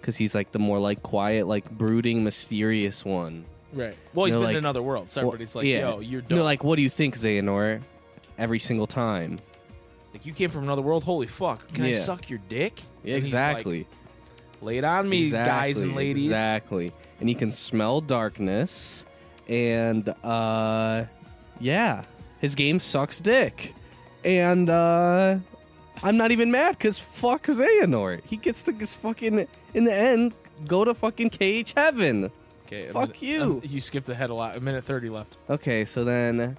because 0.00 0.16
he's 0.16 0.34
like 0.34 0.52
the 0.52 0.58
more 0.58 0.78
like 0.78 1.02
quiet, 1.02 1.46
like 1.46 1.70
brooding, 1.70 2.24
mysterious 2.24 3.04
one. 3.04 3.44
Right. 3.72 3.96
Well, 4.14 4.26
he's 4.26 4.34
been 4.34 4.44
like- 4.44 4.50
in 4.52 4.58
another 4.58 4.82
world, 4.82 5.10
so 5.10 5.20
Well, 5.22 5.28
everybody's 5.30 5.54
like, 5.54 5.66
yeah. 5.66 5.78
"Yo, 5.90 6.00
you're 6.00 6.20
dope." 6.20 6.40
Like, 6.44 6.62
what 6.64 6.76
do 6.76 6.82
you 6.82 6.90
think, 6.90 7.16
Xehanort? 7.16 7.82
Every 8.38 8.58
single 8.58 8.86
time. 8.86 9.38
Like, 10.12 10.26
you 10.26 10.32
came 10.34 10.50
from 10.50 10.64
another 10.64 10.82
world. 10.82 11.04
Holy 11.04 11.26
fuck! 11.26 11.66
Can 11.72 11.84
I 11.84 11.92
suck 11.92 12.28
your 12.28 12.40
dick? 12.48 12.82
Yeah, 13.02 13.14
he's 13.14 13.14
like, 13.14 13.18
exactly. 13.24 13.86
Lay 14.60 14.78
it 14.78 14.84
on 14.84 15.08
me, 15.08 15.30
guys 15.30 15.80
and 15.80 15.94
ladies. 15.96 16.26
Exactly. 16.26 16.92
And 17.20 17.28
he 17.28 17.34
can 17.34 17.50
smell 17.50 18.00
darkness. 18.00 19.04
And 19.48 20.08
uh 20.22 21.04
yeah, 21.60 22.04
his 22.40 22.54
game 22.54 22.78
sucks 22.80 23.20
dick. 23.20 23.74
And 24.24 24.70
uh 24.70 25.38
I'm 26.02 26.16
not 26.16 26.32
even 26.32 26.50
mad 26.50 26.76
because 26.78 26.98
fuck 26.98 27.44
Xehanort. 27.46 28.24
He 28.24 28.36
gets 28.36 28.62
to 28.64 28.72
just 28.72 28.96
fucking 28.96 29.46
in 29.74 29.84
the 29.84 29.94
end 29.94 30.34
go 30.66 30.84
to 30.84 30.94
fucking 30.94 31.30
cage 31.30 31.72
heaven. 31.76 32.30
Okay. 32.66 32.86
a 32.88 32.92
Fuck 32.92 33.08
minute- 33.08 33.22
you. 33.22 33.42
um, 33.42 33.60
you 33.64 33.80
skipped 33.80 34.08
ahead 34.08 34.30
a 34.30 34.34
lot. 34.34 34.56
A 34.56 34.60
minute 34.60 34.84
thirty 34.84 35.08
left. 35.10 35.36
Okay, 35.50 35.84
so 35.84 36.04
then 36.04 36.56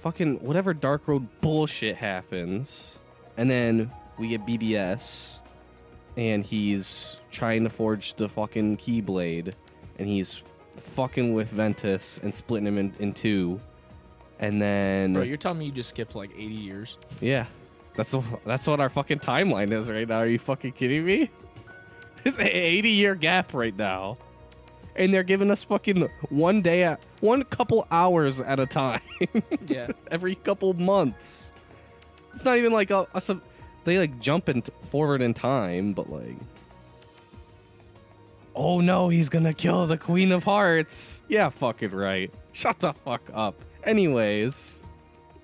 fucking 0.00 0.36
whatever 0.40 0.72
Dark 0.74 1.06
Road 1.08 1.26
bullshit 1.40 1.96
happens, 1.96 2.98
and 3.36 3.50
then 3.50 3.90
we 4.18 4.28
get 4.28 4.46
BBS, 4.46 5.38
and 6.16 6.44
he's 6.44 7.18
trying 7.30 7.64
to 7.64 7.70
forge 7.70 8.14
the 8.14 8.28
fucking 8.28 8.78
Keyblade, 8.78 9.52
and 9.98 10.08
he's 10.08 10.42
fucking 10.78 11.34
with 11.34 11.48
Ventus 11.50 12.18
and 12.22 12.34
splitting 12.34 12.66
him 12.66 12.78
in, 12.78 12.94
in 12.98 13.12
two, 13.12 13.60
and 14.38 14.60
then 14.60 15.14
Bro, 15.14 15.22
you're 15.22 15.36
telling 15.36 15.58
me 15.58 15.66
you 15.66 15.72
just 15.72 15.90
skipped 15.90 16.14
like 16.14 16.30
80 16.36 16.42
years? 16.54 16.98
yeah, 17.20 17.46
that's 17.94 18.14
that's 18.44 18.66
what 18.66 18.80
our 18.80 18.88
fucking 18.88 19.20
timeline 19.20 19.72
is 19.72 19.88
right 19.90 20.06
now. 20.08 20.18
Are 20.18 20.26
you 20.26 20.38
fucking 20.38 20.72
kidding 20.72 21.04
me? 21.04 21.30
It's 22.24 22.38
an 22.38 22.48
80 22.48 22.88
year 22.90 23.14
gap 23.14 23.54
right 23.54 23.76
now. 23.76 24.18
And 24.96 25.14
they're 25.14 25.22
giving 25.22 25.48
us 25.48 25.62
fucking 25.62 26.08
one 26.30 26.60
day 26.60 26.82
at 26.82 27.00
one 27.20 27.44
couple 27.44 27.86
hours 27.92 28.40
at 28.40 28.58
a 28.58 28.66
time. 28.66 29.00
Yeah. 29.68 29.88
Every 30.10 30.34
couple 30.34 30.72
months. 30.74 31.52
It's 32.34 32.44
not 32.44 32.56
even 32.58 32.72
like 32.72 32.90
a, 32.90 33.06
a 33.14 33.20
sub- 33.20 33.42
they 33.84 33.98
like 33.98 34.18
jump 34.18 34.48
in 34.48 34.62
forward 34.90 35.22
in 35.22 35.34
time, 35.34 35.92
but 35.92 36.10
like 36.10 36.34
Oh 38.54 38.80
no, 38.80 39.08
he's 39.08 39.28
gonna 39.28 39.52
kill 39.52 39.86
the 39.86 39.98
Queen 39.98 40.32
of 40.32 40.42
Hearts. 40.42 41.22
Yeah, 41.28 41.50
fucking 41.50 41.90
right. 41.90 42.32
Shut 42.52 42.80
the 42.80 42.92
fuck 43.04 43.22
up. 43.34 43.54
Anyways, 43.86 44.82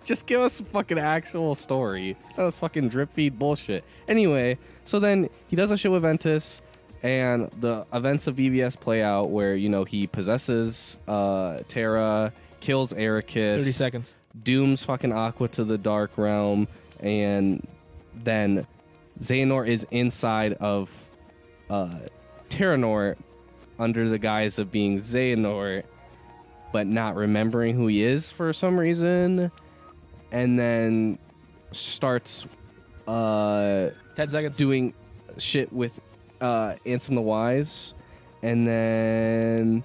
just 0.04 0.26
give 0.26 0.40
us 0.40 0.60
a 0.60 0.64
fucking 0.64 0.98
actual 0.98 1.54
story. 1.54 2.16
That 2.36 2.44
was 2.44 2.58
fucking 2.58 2.88
drip 2.88 3.12
feed 3.14 3.38
bullshit. 3.38 3.84
Anyway, 4.08 4.58
so 4.84 4.98
then 4.98 5.30
he 5.48 5.56
does 5.56 5.70
a 5.70 5.76
show 5.76 5.92
with 5.92 6.02
Ventus, 6.02 6.60
and 7.02 7.50
the 7.60 7.86
events 7.92 8.26
of 8.26 8.36
BBS 8.36 8.78
play 8.78 9.02
out 9.02 9.30
where, 9.30 9.54
you 9.54 9.68
know, 9.68 9.84
he 9.84 10.06
possesses 10.06 10.98
uh, 11.08 11.58
Terra, 11.68 12.32
kills 12.60 12.92
Eraqus. 12.92 13.58
30 13.58 13.72
seconds. 13.72 14.14
dooms 14.42 14.82
fucking 14.82 15.12
Aqua 15.12 15.48
to 15.48 15.64
the 15.64 15.78
Dark 15.78 16.12
Realm, 16.16 16.66
and 17.00 17.66
then 18.24 18.66
Xehanort 19.20 19.68
is 19.68 19.86
inside 19.90 20.54
of 20.54 20.90
uh, 21.70 21.94
Terranort 22.50 23.16
under 23.78 24.08
the 24.08 24.18
guise 24.18 24.58
of 24.58 24.70
being 24.70 24.98
Xehanort, 24.98 25.84
but 26.72 26.86
not 26.86 27.14
remembering 27.16 27.74
who 27.74 27.86
he 27.86 28.02
is 28.02 28.30
for 28.30 28.52
some 28.52 28.78
reason, 28.78 29.50
and 30.30 30.58
then 30.58 31.18
starts 31.72 32.46
uh, 33.06 33.90
10 34.16 34.28
seconds. 34.28 34.56
doing 34.56 34.94
shit 35.38 35.72
with 35.72 36.00
uh, 36.40 36.74
Ansem 36.86 37.14
the 37.14 37.20
Wise, 37.20 37.94
and 38.42 38.66
then 38.66 39.84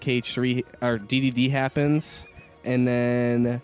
KH3 0.00 0.64
or 0.82 0.98
DDD 0.98 1.50
happens, 1.50 2.26
and 2.64 2.86
then 2.86 3.60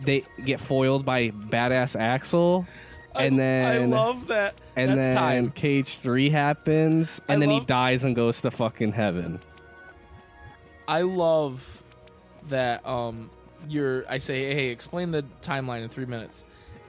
they 0.00 0.24
get 0.44 0.60
foiled 0.60 1.04
by 1.04 1.30
badass 1.30 1.98
Axel, 1.98 2.66
and 3.14 3.34
I, 3.34 3.38
then 3.38 3.92
I 3.92 3.96
love 3.96 4.26
that. 4.28 4.54
and 4.76 4.90
That's 4.90 5.14
then 5.14 5.14
time. 5.14 5.50
KH3 5.52 6.30
happens, 6.30 7.20
and 7.28 7.42
I 7.42 7.46
then 7.46 7.50
he 7.50 7.60
dies 7.60 8.04
and 8.04 8.14
goes 8.16 8.40
to 8.42 8.50
fucking 8.50 8.92
heaven. 8.92 9.40
I 10.88 11.02
love 11.02 11.82
that 12.48 12.86
um 12.86 13.30
you're 13.68 14.04
I 14.08 14.18
say, 14.18 14.54
hey, 14.54 14.68
explain 14.68 15.10
the 15.12 15.24
timeline 15.42 15.82
in 15.82 15.88
three 15.88 16.06
minutes. 16.06 16.44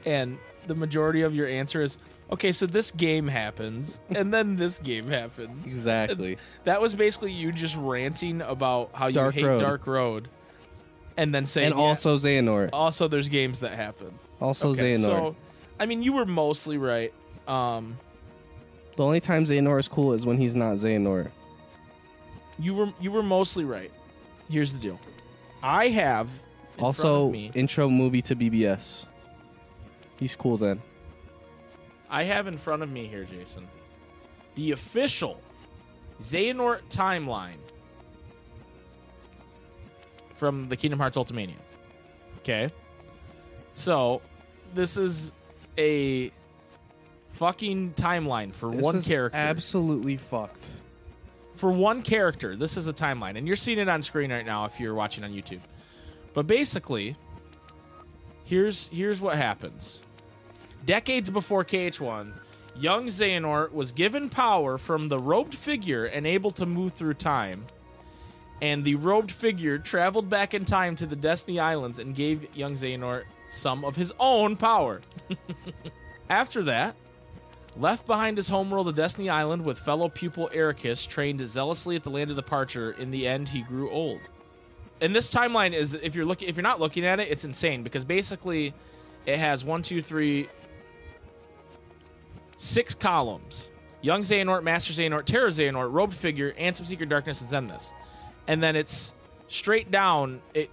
And 0.05 0.37
the 0.67 0.75
majority 0.75 1.21
of 1.21 1.33
your 1.35 1.47
answer 1.47 1.81
is, 1.81 1.97
okay, 2.31 2.51
so 2.51 2.65
this 2.65 2.91
game 2.91 3.27
happens, 3.27 3.99
and 4.09 4.33
then 4.33 4.55
this 4.57 4.79
game 4.79 5.07
happens. 5.07 5.65
Exactly. 5.65 6.37
That 6.63 6.81
was 6.81 6.95
basically 6.95 7.31
you 7.31 7.51
just 7.51 7.75
ranting 7.75 8.41
about 8.41 8.89
how 8.93 9.07
you 9.07 9.13
Dark 9.13 9.35
hate 9.35 9.45
Road. 9.45 9.59
Dark 9.59 9.87
Road. 9.87 10.29
And 11.15 11.33
then 11.33 11.45
saying 11.45 11.67
and 11.73 11.75
yeah, 11.75 11.85
also 11.85 12.17
Xehanort. 12.17 12.71
also 12.73 13.07
there's 13.07 13.29
games 13.29 13.59
that 13.59 13.73
happen. 13.73 14.17
Also 14.41 14.69
Okay, 14.69 14.93
Xehanort. 14.93 15.05
so 15.19 15.35
I 15.79 15.85
mean 15.85 16.01
you 16.01 16.13
were 16.13 16.25
mostly 16.25 16.77
right. 16.77 17.13
Um 17.47 17.97
the 18.97 19.03
only 19.03 19.19
time 19.19 19.45
Xehanort 19.45 19.79
is 19.79 19.87
cool 19.87 20.13
is 20.13 20.25
when 20.25 20.37
he's 20.37 20.55
not 20.55 20.77
Xehanort. 20.77 21.29
You 22.59 22.73
were 22.73 22.93
you 22.99 23.11
were 23.11 23.23
mostly 23.23 23.65
right. 23.65 23.91
Here's 24.49 24.73
the 24.73 24.79
deal. 24.79 24.99
I 25.61 25.89
have 25.89 26.27
in 26.27 26.79
front 26.79 26.83
Also, 26.99 27.25
of 27.27 27.31
me, 27.31 27.51
intro 27.55 27.89
movie 27.89 28.21
to 28.23 28.35
BBS. 28.35 29.05
He's 30.19 30.35
cool 30.35 30.57
then. 30.57 30.81
I 32.09 32.23
have 32.23 32.47
in 32.47 32.57
front 32.57 32.83
of 32.83 32.91
me 32.91 33.07
here, 33.07 33.23
Jason, 33.23 33.67
the 34.55 34.71
official 34.71 35.41
Xehanort 36.21 36.81
timeline 36.89 37.57
from 40.35 40.69
the 40.69 40.77
Kingdom 40.77 40.99
Hearts 40.99 41.17
Ultimania. 41.17 41.55
Okay. 42.39 42.69
So, 43.75 44.21
this 44.75 44.97
is 44.97 45.31
a 45.77 46.31
fucking 47.31 47.93
timeline 47.93 48.53
for 48.53 48.69
one 48.69 49.01
character. 49.01 49.37
Absolutely 49.37 50.17
fucked. 50.17 50.69
For 51.55 51.71
one 51.71 52.01
character, 52.01 52.55
this 52.55 52.77
is 52.77 52.87
a 52.87 52.93
timeline, 52.93 53.37
and 53.37 53.47
you're 53.47 53.55
seeing 53.55 53.79
it 53.79 53.89
on 53.89 54.01
screen 54.01 54.31
right 54.31 54.45
now 54.45 54.65
if 54.65 54.79
you're 54.79 54.95
watching 54.95 55.23
on 55.23 55.31
YouTube. 55.31 55.61
But 56.33 56.47
basically, 56.47 57.15
here's 58.43 58.87
here's 58.89 59.21
what 59.21 59.35
happens. 59.35 59.99
Decades 60.85 61.29
before 61.29 61.63
KH1, 61.63 62.33
young 62.75 63.07
Xehanort 63.07 63.71
was 63.71 63.91
given 63.91 64.29
power 64.29 64.77
from 64.77 65.07
the 65.07 65.19
robed 65.19 65.55
figure 65.55 66.05
and 66.05 66.27
able 66.27 66.51
to 66.51 66.65
move 66.65 66.93
through 66.93 67.13
time. 67.13 67.65
And 68.61 68.83
the 68.83 68.95
robed 68.95 69.31
figure 69.31 69.77
traveled 69.77 70.29
back 70.29 70.53
in 70.53 70.65
time 70.65 70.95
to 70.97 71.05
the 71.05 71.15
Destiny 71.15 71.59
Islands 71.59 71.99
and 71.99 72.15
gave 72.15 72.55
young 72.55 72.73
Xehanort 72.73 73.23
some 73.49 73.85
of 73.85 73.95
his 73.95 74.11
own 74.19 74.55
power. 74.55 75.01
After 76.29 76.63
that, 76.63 76.95
left 77.77 78.05
behind 78.05 78.37
his 78.37 78.49
homeworld 78.49 78.87
of 78.87 78.95
Destiny 78.95 79.29
Island 79.29 79.63
with 79.63 79.79
fellow 79.79 80.09
pupil 80.09 80.49
Eraqus, 80.53 81.07
trained 81.07 81.45
zealously 81.45 81.95
at 81.95 82.03
the 82.03 82.09
land 82.09 82.29
of 82.29 82.35
departure. 82.35 82.91
In 82.91 83.11
the 83.11 83.27
end, 83.27 83.49
he 83.49 83.61
grew 83.61 83.89
old. 83.89 84.21
And 85.01 85.15
this 85.15 85.33
timeline 85.33 85.73
is, 85.73 85.93
if 85.95 86.15
you're 86.15 86.25
looking, 86.25 86.47
if 86.47 86.55
you're 86.55 86.63
not 86.63 86.79
looking 86.79 87.05
at 87.05 87.19
it, 87.19 87.29
it's 87.29 87.45
insane 87.45 87.83
because 87.83 88.05
basically, 88.05 88.73
it 89.25 89.37
has 89.37 89.65
one, 89.65 89.81
two, 89.81 90.01
three, 90.01 90.47
six 92.57 92.93
columns: 92.93 93.69
Young 94.01 94.21
Xehanort, 94.21 94.63
Master 94.63 94.93
Xehanort, 94.93 95.25
Terra 95.25 95.49
Xehanort, 95.49 95.91
Robed 95.91 96.13
Figure, 96.13 96.53
Ansem 96.53 96.85
Secret 96.85 97.09
Darkness, 97.09 97.41
and 97.41 97.49
Xemnas. 97.49 97.91
And 98.47 98.61
then 98.61 98.75
it's 98.75 99.13
straight 99.47 99.91
down. 99.91 100.41
It 100.53 100.69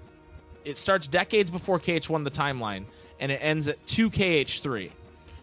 it 0.65 0.77
starts 0.77 1.09
decades 1.09 1.51
before 1.51 1.79
KH1 1.79 2.23
the 2.23 2.31
timeline, 2.31 2.85
and 3.19 3.33
it 3.33 3.39
ends 3.43 3.67
at 3.67 3.85
two 3.87 4.11
KH3. 4.11 4.91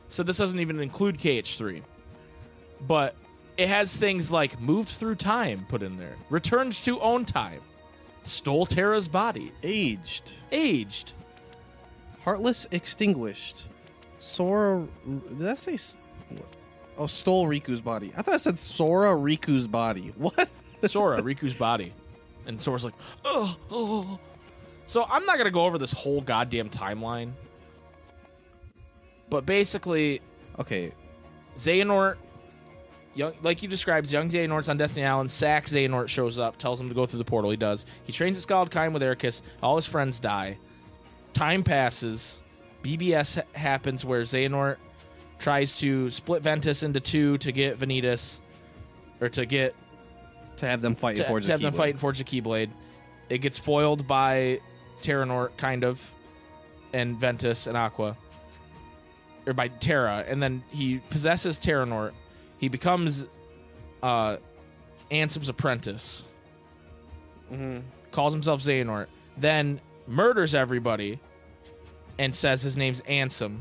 So 0.09 0.23
this 0.23 0.37
doesn't 0.37 0.59
even 0.59 0.79
include 0.79 1.17
KH3. 1.19 1.81
But 2.87 3.15
it 3.57 3.67
has 3.67 3.95
things 3.95 4.31
like 4.31 4.59
moved 4.61 4.89
through 4.89 5.15
time 5.15 5.65
put 5.67 5.81
in 5.83 5.97
there, 5.97 6.15
returned 6.29 6.73
to 6.73 6.99
own 7.01 7.25
time, 7.25 7.61
stole 8.23 8.65
Terra's 8.65 9.07
body, 9.07 9.51
Aged. 9.63 10.31
aged. 10.51 11.13
Heartless 12.23 12.67
extinguished. 12.71 13.63
Sora. 14.19 14.85
Did 15.05 15.39
that 15.39 15.59
say? 15.59 15.75
s- 15.75 15.95
Oh, 16.97 17.05
stole 17.07 17.45
Riku's 17.47 17.79
body. 17.79 18.11
I 18.17 18.21
thought 18.23 18.33
I 18.33 18.37
said 18.37 18.57
Sora 18.57 19.15
Riku's 19.15 19.67
body. 19.67 20.13
What? 20.17 20.49
Sora, 20.87 21.21
Riku's 21.21 21.55
body. 21.55 21.93
And 22.47 22.59
Sora's 22.61 22.83
like, 22.83 22.93
oh, 23.25 23.55
oh. 23.71 24.19
So 24.87 25.03
I'm 25.09 25.25
not 25.25 25.35
going 25.37 25.45
to 25.45 25.51
go 25.51 25.65
over 25.65 25.77
this 25.77 25.91
whole 25.91 26.21
goddamn 26.21 26.69
timeline. 26.69 27.31
But 29.29 29.45
basically, 29.45 30.21
Okay. 30.59 30.91
Xehanort, 31.57 32.17
young, 33.15 33.33
like 33.41 33.61
you 33.63 33.67
described, 33.69 34.11
young 34.11 34.29
Xehanort's 34.29 34.69
on 34.69 34.77
Destiny 34.77 35.05
Island. 35.05 35.29
Sack 35.31 35.65
Xehanort 35.65 36.07
shows 36.07 36.37
up, 36.39 36.57
tells 36.57 36.79
him 36.81 36.87
to 36.89 36.95
go 36.95 37.05
through 37.05 37.19
the 37.19 37.25
portal. 37.25 37.51
He 37.51 37.57
does. 37.57 37.85
He 38.05 38.13
trains 38.13 38.37
at 38.37 38.47
Skaldheim 38.47 38.93
with 38.93 39.01
Eraqus. 39.01 39.41
All 39.61 39.75
his 39.75 39.85
friends 39.85 40.19
die. 40.19 40.57
Time 41.33 41.63
passes. 41.63 42.41
BBS 42.83 43.35
ha- 43.35 43.41
happens 43.59 44.05
where 44.05 44.21
Xehanort 44.21 44.77
tries 45.39 45.77
to 45.79 46.09
split 46.09 46.41
Ventus 46.41 46.83
into 46.83 46.99
two 46.99 47.37
to 47.39 47.51
get 47.51 47.79
Vanitas, 47.79 48.39
or 49.21 49.29
to 49.29 49.45
get 49.45 49.75
To 50.57 50.65
have 50.67 50.81
them 50.81 50.95
fight 50.95 51.17
to, 51.17 51.23
and 51.23 51.29
forge 51.29 51.45
to 51.45 51.51
have 51.51 51.61
them 51.61 51.73
fight 51.73 51.91
and 51.91 51.99
forge 51.99 52.17
the 52.17 52.23
Keyblade. 52.23 52.69
It 53.29 53.39
gets 53.39 53.57
foiled 53.57 54.07
by 54.07 54.59
Terranort, 55.03 55.55
kind 55.57 55.83
of, 55.83 55.99
and 56.93 57.19
Ventus 57.19 57.67
and 57.67 57.75
Aqua, 57.77 58.15
or 59.47 59.53
by 59.53 59.69
Terra, 59.69 60.23
and 60.27 60.43
then 60.43 60.61
he 60.71 60.99
possesses 61.09 61.57
Terranort. 61.57 62.11
He 62.59 62.67
becomes 62.67 63.25
uh, 64.03 64.37
Ansem's 65.09 65.49
apprentice. 65.49 66.23
Mhm. 67.51 67.81
Calls 68.11 68.33
himself 68.33 68.61
Xehanort. 68.61 69.07
Then 69.37 69.79
murders 70.07 70.53
everybody, 70.53 71.19
and 72.19 72.35
says 72.35 72.61
his 72.61 72.75
name's 72.77 73.01
Ansem. 73.03 73.57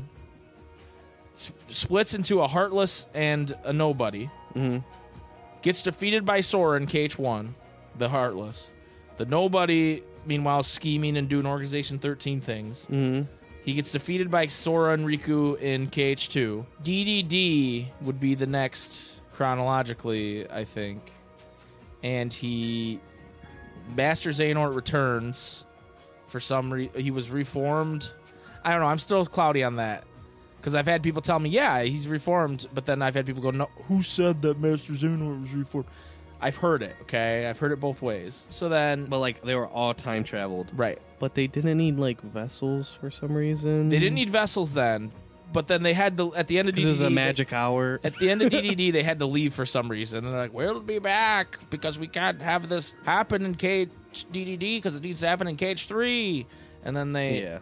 S- 1.37 1.51
splits 1.69 2.13
into 2.13 2.41
a 2.41 2.47
heartless 2.47 3.05
and 3.13 3.55
a 3.63 3.71
nobody 3.71 4.29
Mhm. 4.55 4.83
gets 5.61 5.83
defeated 5.83 6.25
by 6.25 6.41
Sora 6.41 6.77
in 6.79 6.87
KH1, 6.87 7.53
the 7.97 8.09
Heartless. 8.09 8.71
The 9.17 9.25
Nobody, 9.25 10.03
meanwhile, 10.25 10.63
scheming 10.63 11.17
and 11.17 11.27
doing 11.29 11.45
Organization 11.45 11.97
13 11.99 12.41
things. 12.41 12.85
Mhm. 12.89 13.27
He 13.67 13.73
gets 13.73 13.91
defeated 13.91 14.31
by 14.31 14.47
Sora 14.47 14.93
and 14.93 15.05
Riku 15.05 15.59
in 15.59 15.89
KH2. 15.89 16.65
DDD 16.85 17.87
would 17.99 18.17
be 18.17 18.33
the 18.33 18.45
next 18.45 19.19
chronologically, 19.33 20.49
I 20.49 20.63
think. 20.63 21.11
And 22.01 22.31
he. 22.31 23.01
Master 23.93 24.29
Xehanort 24.29 24.73
returns 24.73 25.65
for 26.27 26.39
some 26.39 26.71
reason. 26.71 27.01
He 27.01 27.11
was 27.11 27.29
reformed. 27.29 28.09
I 28.63 28.71
don't 28.71 28.79
know. 28.79 28.87
I'm 28.87 28.99
still 28.99 29.25
cloudy 29.25 29.65
on 29.65 29.75
that. 29.75 30.05
Because 30.55 30.73
I've 30.73 30.87
had 30.87 31.03
people 31.03 31.21
tell 31.21 31.37
me, 31.37 31.49
yeah, 31.49 31.83
he's 31.83 32.07
reformed, 32.07 32.67
but 32.73 32.85
then 32.85 33.01
I've 33.01 33.15
had 33.15 33.25
people 33.25 33.41
go, 33.41 33.51
no, 33.51 33.69
who 33.89 34.01
said 34.01 34.39
that 34.43 34.61
Master 34.61 34.93
Xehanort 34.93 35.41
was 35.41 35.53
reformed? 35.53 35.89
I've 36.39 36.55
heard 36.57 36.83
it, 36.83 36.95
okay? 37.03 37.47
I've 37.47 37.57
heard 37.57 37.71
it 37.71 37.79
both 37.79 38.01
ways. 38.01 38.45
So 38.49 38.69
then, 38.69 39.05
But 39.05 39.19
like 39.19 39.41
they 39.41 39.55
were 39.55 39.67
all 39.67 39.93
time 39.93 40.23
traveled. 40.23 40.71
right. 40.75 40.99
But 41.19 41.33
they 41.33 41.47
didn't 41.47 41.77
need 41.77 41.97
like 41.97 42.21
vessels 42.21 42.95
for 43.01 43.09
some 43.09 43.33
reason. 43.33 43.89
They 43.89 43.97
didn't 43.99 44.13
need 44.15 44.29
vessels 44.29 44.71
then, 44.73 45.11
but 45.51 45.67
then 45.67 45.81
they 45.81 45.93
had 45.95 46.15
the, 46.15 46.27
at 46.35 46.45
the 46.47 46.59
end 46.59 46.69
of 46.69 46.75
DDD, 46.75 46.77
because 46.77 46.85
it 46.85 46.89
was 46.89 47.01
a 47.01 47.03
they- 47.05 47.09
magic 47.09 47.53
hour. 47.53 47.99
at 48.03 48.15
the 48.17 48.29
end 48.29 48.43
of 48.43 48.51
DDD, 48.53 48.91
they 48.93 49.01
had 49.01 49.17
to 49.19 49.25
leave 49.25 49.53
for 49.55 49.65
some 49.65 49.89
reason. 49.89 50.23
And 50.25 50.33
they're 50.33 50.41
like, 50.41 50.53
we'll 50.53 50.79
be 50.79 50.99
back 50.99 51.57
because 51.71 51.97
we 51.97 52.05
can't 52.07 52.39
have 52.41 52.69
this 52.69 52.95
happen 53.03 53.43
in 53.45 53.55
KH 53.55 53.89
DDD 54.31 54.59
because 54.77 54.95
it 54.95 55.01
needs 55.03 55.21
to 55.21 55.27
happen 55.27 55.47
in 55.47 55.57
KH3. 55.57 56.45
And 56.83 56.95
then 56.95 57.13
they, 57.13 57.41
yeah. 57.41 57.59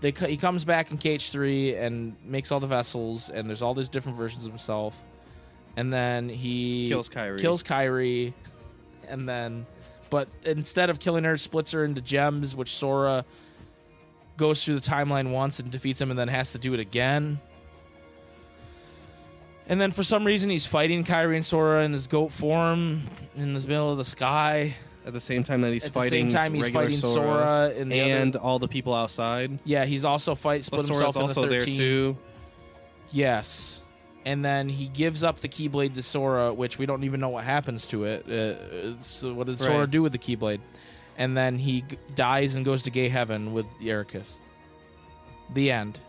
they 0.00 0.12
co- 0.12 0.26
he 0.28 0.36
comes 0.36 0.64
back 0.64 0.92
in 0.92 0.98
KH3 0.98 1.80
and 1.82 2.14
makes 2.24 2.52
all 2.52 2.60
the 2.60 2.66
vessels, 2.68 3.28
and 3.28 3.48
there's 3.48 3.60
all 3.62 3.74
these 3.74 3.88
different 3.88 4.16
versions 4.16 4.44
of 4.44 4.50
himself. 4.52 4.94
And 5.76 5.92
then 5.92 6.28
he 6.28 6.88
Kills 6.88 7.08
Kairi. 7.08 7.40
kills 7.40 7.62
Kairi, 7.62 8.32
and 9.08 9.28
then, 9.28 9.66
but 10.10 10.28
instead 10.44 10.88
of 10.90 11.00
killing 11.00 11.24
her, 11.24 11.36
splits 11.36 11.72
her 11.72 11.84
into 11.84 12.00
gems, 12.00 12.54
which 12.54 12.76
Sora 12.76 13.24
goes 14.36 14.64
through 14.64 14.78
the 14.78 14.88
timeline 14.88 15.30
once 15.32 15.58
and 15.58 15.70
defeats 15.70 16.00
him, 16.00 16.10
and 16.10 16.18
then 16.18 16.28
has 16.28 16.52
to 16.52 16.58
do 16.58 16.74
it 16.74 16.80
again. 16.80 17.40
And 19.68 19.80
then 19.80 19.92
for 19.92 20.04
some 20.04 20.24
reason, 20.24 20.50
he's 20.50 20.66
fighting 20.66 21.04
Kairi 21.04 21.36
and 21.36 21.44
Sora 21.44 21.84
in 21.84 21.92
his 21.92 22.06
goat 22.06 22.30
form 22.32 23.02
in 23.36 23.54
the 23.54 23.60
middle 23.60 23.90
of 23.90 23.98
the 23.98 24.04
sky. 24.04 24.74
At 25.06 25.12
the 25.12 25.20
same 25.20 25.42
time 25.42 25.60
that 25.62 25.72
he's 25.72 25.84
At 25.86 25.92
fighting 25.92 26.26
the 26.26 26.32
same 26.32 26.38
time, 26.40 26.54
he's 26.54 26.62
regular 26.64 26.84
fighting 26.86 26.98
Sora, 26.98 27.70
in 27.76 27.88
the 27.90 28.00
and 28.00 28.36
other- 28.36 28.42
all 28.44 28.58
the 28.58 28.68
people 28.68 28.94
outside. 28.94 29.58
yeah, 29.64 29.84
he's 29.84 30.04
also 30.04 30.34
fight 30.34 30.64
split 30.64 30.80
But 30.82 30.86
Sora's 30.86 31.00
himself 31.02 31.16
into 31.16 31.40
also 31.40 31.46
there 31.48 31.60
13. 31.60 31.76
too. 31.76 32.16
Yes. 33.12 33.82
And 34.26 34.42
then 34.44 34.68
he 34.70 34.86
gives 34.88 35.22
up 35.22 35.40
the 35.40 35.48
Keyblade 35.48 35.94
to 35.96 36.02
Sora, 36.02 36.52
which 36.54 36.78
we 36.78 36.86
don't 36.86 37.04
even 37.04 37.20
know 37.20 37.28
what 37.28 37.44
happens 37.44 37.86
to 37.88 38.04
it. 38.04 38.26
Uh, 38.28 38.98
so 39.02 39.34
what 39.34 39.46
did 39.46 39.58
Sora 39.58 39.80
Right. 39.80 39.90
do 39.90 40.00
with 40.02 40.12
the 40.12 40.18
Keyblade? 40.18 40.60
And 41.18 41.36
then 41.36 41.58
he 41.58 41.82
g- 41.82 41.98
dies 42.14 42.54
and 42.54 42.64
goes 42.64 42.82
to 42.84 42.90
gay 42.90 43.08
heaven 43.08 43.52
with 43.52 43.66
Eraqus. 43.80 44.32
The 45.52 45.70
end. 45.70 46.00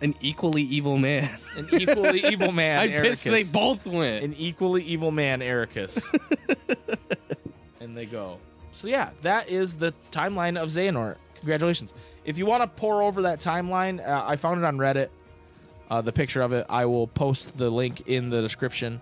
An 0.00 0.14
equally 0.20 0.62
evil 0.62 0.96
man. 0.98 1.36
An 1.56 1.68
equally 1.72 2.24
evil 2.26 2.52
man, 2.52 2.78
I'm 2.94 3.00
pissed 3.02 3.24
they 3.24 3.42
both 3.42 3.84
went. 3.84 4.24
An 4.24 4.34
equally 4.34 4.84
evil 4.84 5.10
man, 5.10 5.40
Eraqus. 5.40 6.00
and 7.80 7.96
they 7.96 8.06
go. 8.06 8.38
So 8.72 8.86
yeah, 8.86 9.10
that 9.22 9.48
is 9.48 9.76
the 9.76 9.92
timeline 10.12 10.56
of 10.56 10.68
Xehanort. 10.68 11.16
Congratulations. 11.36 11.92
If 12.24 12.38
you 12.38 12.46
want 12.46 12.62
to 12.62 12.68
pour 12.68 13.02
over 13.02 13.22
that 13.22 13.40
timeline, 13.40 14.06
uh, 14.06 14.24
I 14.26 14.36
found 14.36 14.60
it 14.60 14.64
on 14.64 14.76
Reddit. 14.78 15.08
Uh, 15.90 16.02
the 16.02 16.12
picture 16.12 16.42
of 16.42 16.52
it, 16.52 16.66
I 16.68 16.84
will 16.84 17.06
post 17.06 17.56
the 17.56 17.70
link 17.70 18.02
in 18.06 18.28
the 18.28 18.42
description, 18.42 19.00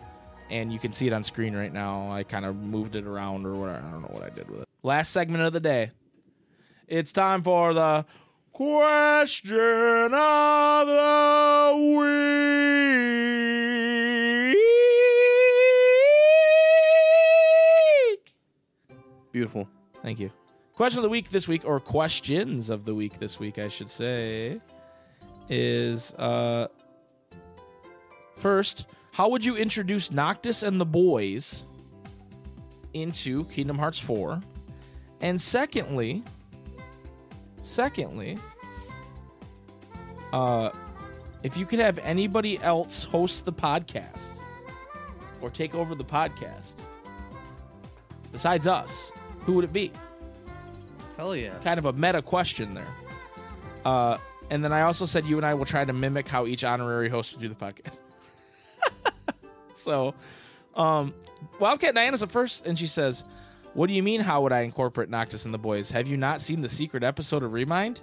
and 0.50 0.72
you 0.72 0.78
can 0.78 0.92
see 0.92 1.08
it 1.08 1.12
on 1.12 1.24
screen 1.24 1.56
right 1.56 1.72
now. 1.72 2.12
I 2.12 2.22
kind 2.22 2.44
of 2.44 2.56
moved 2.56 2.94
it 2.94 3.06
around 3.06 3.44
or 3.44 3.54
whatever. 3.54 3.78
I 3.78 3.90
don't 3.90 4.02
know 4.02 4.10
what 4.12 4.22
I 4.22 4.30
did 4.30 4.48
with 4.48 4.60
it. 4.60 4.68
Last 4.84 5.10
segment 5.10 5.42
of 5.42 5.52
the 5.52 5.58
day. 5.58 5.90
It's 6.86 7.12
time 7.12 7.42
for 7.42 7.74
the 7.74 8.06
question 8.52 9.58
of 10.14 10.86
the 10.86 11.74
week. 11.98 12.32
Beautiful. 19.32 19.68
Thank 20.02 20.20
you. 20.20 20.30
Question 20.74 21.00
of 21.00 21.02
the 21.02 21.08
week 21.08 21.30
this 21.30 21.48
week, 21.48 21.62
or 21.64 21.80
questions 21.80 22.70
of 22.70 22.84
the 22.84 22.94
week 22.94 23.18
this 23.18 23.40
week, 23.40 23.58
I 23.58 23.66
should 23.66 23.90
say, 23.90 24.60
is 25.48 26.12
uh 26.14 26.68
first, 28.36 28.86
how 29.12 29.28
would 29.28 29.44
you 29.44 29.56
introduce 29.56 30.10
Noctis 30.10 30.62
and 30.62 30.80
the 30.80 30.86
boys 30.86 31.64
into 32.94 33.44
Kingdom 33.46 33.78
Hearts 33.78 33.98
4? 33.98 34.40
And 35.20 35.40
secondly, 35.40 36.22
secondly, 37.62 38.38
uh 40.32 40.70
if 41.42 41.56
you 41.56 41.64
could 41.66 41.78
have 41.78 41.98
anybody 41.98 42.58
else 42.58 43.04
host 43.04 43.44
the 43.44 43.52
podcast 43.52 44.40
or 45.40 45.50
take 45.50 45.74
over 45.74 45.94
the 45.94 46.04
podcast 46.04 46.72
besides 48.32 48.66
us, 48.66 49.12
who 49.40 49.52
would 49.54 49.64
it 49.64 49.72
be? 49.72 49.92
Hell 51.16 51.34
yeah. 51.34 51.56
kind 51.64 51.78
of 51.78 51.86
a 51.86 51.92
meta 51.92 52.20
question 52.20 52.74
there. 52.74 52.88
Uh, 53.84 54.18
And 54.50 54.64
then 54.64 54.72
I 54.72 54.82
also 54.82 55.06
said 55.06 55.26
you 55.26 55.36
and 55.36 55.46
I 55.46 55.54
will 55.54 55.64
try 55.64 55.84
to 55.84 55.92
mimic 55.92 56.28
how 56.28 56.46
each 56.46 56.64
honorary 56.64 57.08
host 57.08 57.32
would 57.32 57.40
do 57.40 57.48
the 57.48 57.54
podcast. 57.54 57.98
so, 59.74 60.14
um, 60.74 61.14
Wildcat 61.58 61.94
Diana's 61.94 62.22
up 62.22 62.30
first, 62.30 62.66
and 62.66 62.78
she 62.78 62.86
says, 62.86 63.24
"What 63.74 63.88
do 63.88 63.94
you 63.94 64.02
mean? 64.02 64.20
How 64.20 64.42
would 64.42 64.52
I 64.52 64.60
incorporate 64.60 65.08
Noctis 65.08 65.44
and 65.44 65.52
the 65.52 65.58
boys? 65.58 65.90
Have 65.90 66.06
you 66.08 66.16
not 66.16 66.40
seen 66.40 66.60
the 66.60 66.68
secret 66.68 67.02
episode 67.02 67.42
of 67.42 67.52
Remind?" 67.52 68.00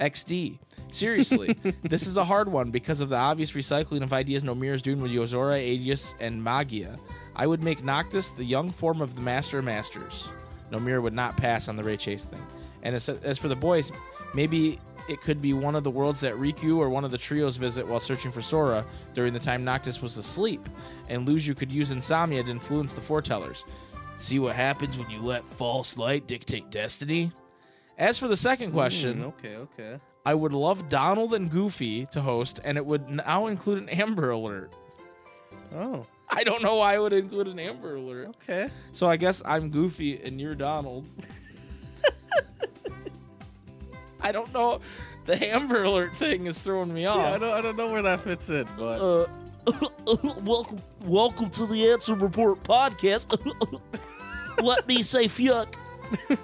XD. 0.00 0.58
Seriously, 0.90 1.56
this 1.82 2.06
is 2.06 2.16
a 2.16 2.24
hard 2.24 2.50
one 2.50 2.70
because 2.70 3.00
of 3.00 3.08
the 3.08 3.16
obvious 3.16 3.52
recycling 3.52 4.02
of 4.02 4.12
ideas 4.12 4.42
Nomura 4.42 4.74
is 4.74 4.82
doing 4.82 5.00
with 5.00 5.10
Yozora, 5.10 5.58
Aegis, 5.58 6.14
and 6.20 6.42
Magia. 6.42 6.98
I 7.34 7.46
would 7.46 7.62
make 7.62 7.82
Noctis 7.82 8.30
the 8.30 8.44
young 8.44 8.70
form 8.70 9.00
of 9.00 9.14
the 9.14 9.22
Master 9.22 9.60
of 9.60 9.64
Masters. 9.64 10.30
Nomura 10.70 11.02
would 11.02 11.14
not 11.14 11.36
pass 11.36 11.68
on 11.68 11.76
the 11.76 11.82
Ray 11.82 11.96
Chase 11.96 12.24
thing. 12.24 12.44
And 12.82 12.94
as, 12.94 13.08
as 13.08 13.38
for 13.38 13.48
the 13.48 13.56
boys, 13.56 13.92
maybe 14.34 14.78
it 15.08 15.20
could 15.20 15.40
be 15.42 15.52
one 15.52 15.74
of 15.74 15.84
the 15.84 15.90
worlds 15.90 16.20
that 16.20 16.34
Riku 16.34 16.76
or 16.78 16.88
one 16.88 17.04
of 17.04 17.10
the 17.10 17.18
trios 17.18 17.56
visit 17.56 17.86
while 17.86 18.00
searching 18.00 18.30
for 18.32 18.40
Sora 18.42 18.84
during 19.14 19.32
the 19.32 19.38
time 19.40 19.64
Noctis 19.64 20.00
was 20.02 20.16
asleep, 20.18 20.68
and 21.08 21.26
Luxu 21.26 21.56
could 21.56 21.72
use 21.72 21.90
insomnia 21.90 22.42
to 22.44 22.50
influence 22.50 22.92
the 22.92 23.00
foretellers. 23.00 23.64
See 24.16 24.38
what 24.38 24.54
happens 24.54 24.96
when 24.98 25.10
you 25.10 25.20
let 25.20 25.44
false 25.54 25.96
light 25.96 26.26
dictate 26.26 26.70
destiny? 26.70 27.32
As 27.98 28.18
for 28.18 28.28
the 28.28 28.36
second 28.36 28.72
question, 28.72 29.20
Mm, 29.20 29.24
okay, 29.24 29.56
okay. 29.56 29.96
I 30.24 30.34
would 30.34 30.52
love 30.52 30.88
Donald 30.88 31.34
and 31.34 31.50
Goofy 31.50 32.06
to 32.12 32.20
host, 32.20 32.60
and 32.64 32.76
it 32.78 32.86
would 32.86 33.08
now 33.08 33.48
include 33.48 33.78
an 33.82 33.88
Amber 33.88 34.30
Alert. 34.30 34.72
Oh, 35.74 36.06
I 36.28 36.44
don't 36.44 36.62
know 36.62 36.76
why 36.76 36.94
I 36.94 36.98
would 36.98 37.12
include 37.12 37.48
an 37.48 37.58
Amber 37.58 37.96
Alert. 37.96 38.28
okay. 38.42 38.70
So 38.92 39.08
I 39.08 39.16
guess 39.16 39.42
I'm 39.44 39.70
Goofy 39.70 40.20
and 40.22 40.40
you're 40.40 40.54
Donald. 40.54 41.06
I 44.22 44.32
don't 44.32 44.52
know. 44.52 44.80
The 45.26 45.44
Amber 45.52 45.84
Alert 45.84 46.16
thing 46.16 46.46
is 46.46 46.58
throwing 46.60 46.92
me 46.92 47.02
Yeah, 47.02 47.14
I 47.14 47.34
off. 47.34 47.40
don't, 47.40 47.50
I 47.50 47.60
don't 47.60 47.76
know 47.76 47.88
where 47.90 48.02
that 48.02 48.24
fits 48.24 48.48
in, 48.50 48.66
but 48.76 49.00
uh, 49.00 49.26
welcome, 50.42 50.80
welcome 51.04 51.50
to 51.50 51.66
the 51.66 51.74
Ansem 51.82 52.20
Report 52.20 52.62
podcast. 52.64 53.38
Let 54.62 54.86
me 54.88 55.02
say 55.02 55.28
fuck. 55.28 55.76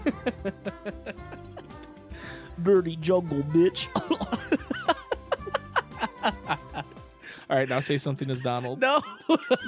Dirty 2.63 2.97
jungle, 2.97 3.43
bitch. 3.45 3.89
All 7.51 7.57
right, 7.57 7.69
now 7.69 7.81
say 7.81 7.99
something 7.99 8.31
as 8.31 8.41
Donald. 8.41 8.81
no, 8.81 9.01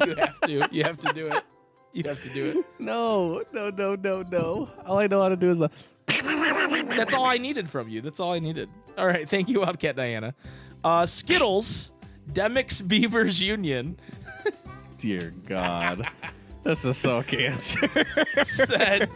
You 0.06 0.14
have 0.16 0.40
to. 0.42 0.68
You 0.70 0.84
have 0.84 0.98
to 0.98 1.12
do 1.12 1.26
it. 1.28 1.42
You 1.92 2.04
have 2.04 2.22
to 2.22 2.28
do 2.28 2.44
it. 2.60 2.66
no, 2.78 3.42
no, 3.52 3.70
no, 3.70 3.94
no, 3.96 4.22
no. 4.22 4.68
All 4.86 4.98
I 4.98 5.06
know 5.06 5.20
how 5.22 5.28
to 5.28 5.36
do 5.36 5.50
is 5.50 5.58
the. 5.58 5.70
That's 6.96 7.14
all 7.14 7.26
I 7.26 7.38
needed 7.38 7.68
from 7.68 7.88
you. 7.88 8.00
That's 8.00 8.20
all 8.20 8.32
I 8.32 8.38
needed. 8.38 8.68
All 8.98 9.06
right, 9.06 9.28
thank 9.28 9.48
you, 9.48 9.60
Wildcat 9.60 9.96
Diana. 9.96 10.34
Uh, 10.84 11.06
Skittles, 11.06 11.92
Demyx 12.32 12.86
Beavers 12.86 13.42
Union 13.42 13.98
Dear 14.98 15.32
God, 15.46 16.06
this 16.62 16.84
is 16.84 16.96
so 16.98 17.22
cancer. 17.22 17.88
said 18.44 19.08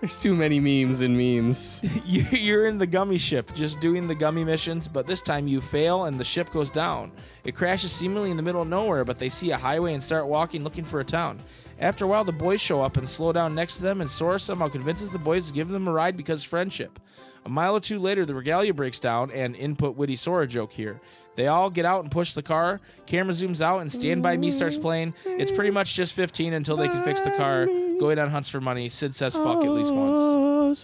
There's 0.00 0.16
too 0.16 0.36
many 0.36 0.60
memes 0.60 1.00
and 1.00 1.16
memes. 1.16 1.80
you- 2.04 2.22
you're 2.30 2.66
in 2.66 2.78
the 2.78 2.86
gummy 2.86 3.18
ship, 3.18 3.52
just 3.54 3.80
doing 3.80 4.06
the 4.06 4.14
gummy 4.14 4.44
missions, 4.44 4.86
but 4.86 5.06
this 5.08 5.20
time 5.20 5.48
you 5.48 5.60
fail 5.60 6.04
and 6.04 6.18
the 6.18 6.24
ship 6.24 6.52
goes 6.52 6.70
down. 6.70 7.10
It 7.44 7.56
crashes 7.56 7.90
seemingly 7.90 8.30
in 8.30 8.36
the 8.36 8.42
middle 8.42 8.62
of 8.62 8.68
nowhere, 8.68 9.04
but 9.04 9.18
they 9.18 9.28
see 9.28 9.50
a 9.50 9.56
highway 9.58 9.94
and 9.94 10.02
start 10.02 10.26
walking 10.28 10.62
looking 10.62 10.84
for 10.84 11.00
a 11.00 11.04
town. 11.04 11.40
After 11.80 12.04
a 12.04 12.08
while, 12.08 12.22
the 12.22 12.30
boys 12.32 12.60
show 12.60 12.80
up 12.82 12.96
and 12.96 13.08
slow 13.08 13.32
down 13.32 13.52
next 13.56 13.78
to 13.78 13.82
them, 13.82 14.00
and 14.00 14.08
Sora 14.08 14.38
somehow 14.38 14.68
convinces 14.68 15.10
the 15.10 15.18
boys 15.18 15.48
to 15.48 15.52
give 15.52 15.68
them 15.68 15.88
a 15.88 15.92
ride 15.92 16.16
because 16.16 16.44
friendship. 16.44 17.00
A 17.44 17.48
mile 17.48 17.76
or 17.76 17.80
two 17.80 17.98
later, 17.98 18.24
the 18.24 18.34
regalia 18.34 18.72
breaks 18.72 19.00
down, 19.00 19.30
and 19.30 19.56
input 19.56 19.96
witty 19.96 20.16
Sora 20.16 20.46
joke 20.46 20.72
here. 20.72 21.00
They 21.34 21.48
all 21.48 21.70
get 21.70 21.84
out 21.84 22.02
and 22.02 22.10
push 22.10 22.34
the 22.34 22.42
car. 22.42 22.80
Camera 23.06 23.32
zooms 23.34 23.60
out, 23.60 23.80
and 23.80 23.90
Stand 23.90 24.22
By 24.22 24.36
Me 24.36 24.50
starts 24.50 24.76
playing. 24.76 25.14
It's 25.24 25.50
pretty 25.50 25.70
much 25.70 25.94
just 25.94 26.12
15 26.12 26.52
until 26.52 26.76
they 26.76 26.88
can 26.88 27.02
fix 27.02 27.22
the 27.22 27.30
car. 27.32 27.66
Going 27.98 28.18
on 28.18 28.28
hunts 28.30 28.48
for 28.48 28.60
money. 28.60 28.88
Cid 28.88 29.14
says 29.14 29.34
fuck 29.34 29.64
at 29.64 29.70
least 29.70 29.92
once. 29.92 30.78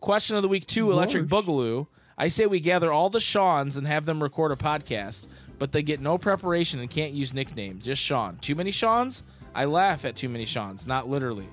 Question 0.00 0.36
of 0.36 0.42
the 0.42 0.48
week 0.48 0.66
two, 0.66 0.90
Electric 0.92 1.26
Boogaloo. 1.26 1.86
I 2.18 2.28
say 2.28 2.46
we 2.46 2.60
gather 2.60 2.92
all 2.92 3.08
the 3.08 3.20
Seans 3.20 3.76
and 3.76 3.86
have 3.86 4.04
them 4.04 4.22
record 4.22 4.52
a 4.52 4.56
podcast, 4.56 5.26
but 5.58 5.72
they 5.72 5.82
get 5.82 6.00
no 6.00 6.18
preparation 6.18 6.78
and 6.80 6.90
can't 6.90 7.12
use 7.14 7.32
nicknames. 7.32 7.84
Just 7.84 8.02
Sean. 8.02 8.36
Too 8.38 8.54
many 8.54 8.70
Seans? 8.70 9.22
I 9.54 9.64
laugh 9.64 10.04
at 10.04 10.16
too 10.16 10.28
many 10.28 10.44
Seans, 10.44 10.86
not 10.86 11.08
literally. 11.08 11.48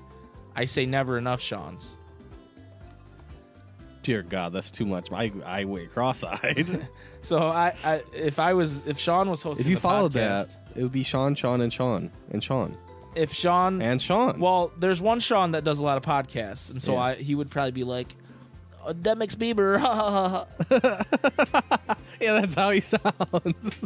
I 0.56 0.64
say 0.64 0.86
never 0.86 1.18
enough 1.18 1.40
Seans. 1.42 1.96
Dear 4.02 4.22
God, 4.22 4.52
that's 4.52 4.70
too 4.70 4.86
much. 4.86 5.12
I 5.12 5.30
I 5.44 5.64
went 5.64 5.92
cross-eyed. 5.92 6.88
So 7.22 7.48
I, 7.48 7.74
I 7.84 8.02
if 8.14 8.38
I 8.40 8.54
was 8.54 8.80
if 8.86 8.98
Sean 8.98 9.28
was 9.28 9.42
hosting 9.42 9.66
if 9.66 9.68
you 9.68 9.74
the 9.76 9.82
followed 9.82 10.12
podcast, 10.12 10.14
that, 10.14 10.56
it 10.74 10.82
would 10.82 10.90
be 10.90 11.02
Sean, 11.02 11.34
Sean, 11.34 11.60
and 11.60 11.70
Sean, 11.70 12.10
and 12.30 12.42
Sean, 12.42 12.74
if 13.14 13.30
Sean 13.34 13.82
and 13.82 14.00
Sean. 14.00 14.40
well, 14.40 14.72
there's 14.78 15.02
one 15.02 15.20
Sean 15.20 15.50
that 15.50 15.62
does 15.62 15.80
a 15.80 15.84
lot 15.84 15.98
of 15.98 16.02
podcasts, 16.02 16.70
and 16.70 16.82
so 16.82 16.94
Yeah. 16.94 17.00
I 17.00 17.14
he 17.16 17.34
would 17.34 17.50
probably 17.50 17.72
be 17.72 17.84
like, 17.84 18.16
"Uh, 18.82 18.94
Demyx 18.94 19.36
Bieber, 19.36 19.78
ha 19.78 19.94
ha 19.94 20.10
ha 20.30 21.04
ha. 21.86 21.96
yeah, 22.22 22.40
that's 22.40 22.54
how 22.54 22.70
he 22.70 22.80
sounds. 22.80 23.04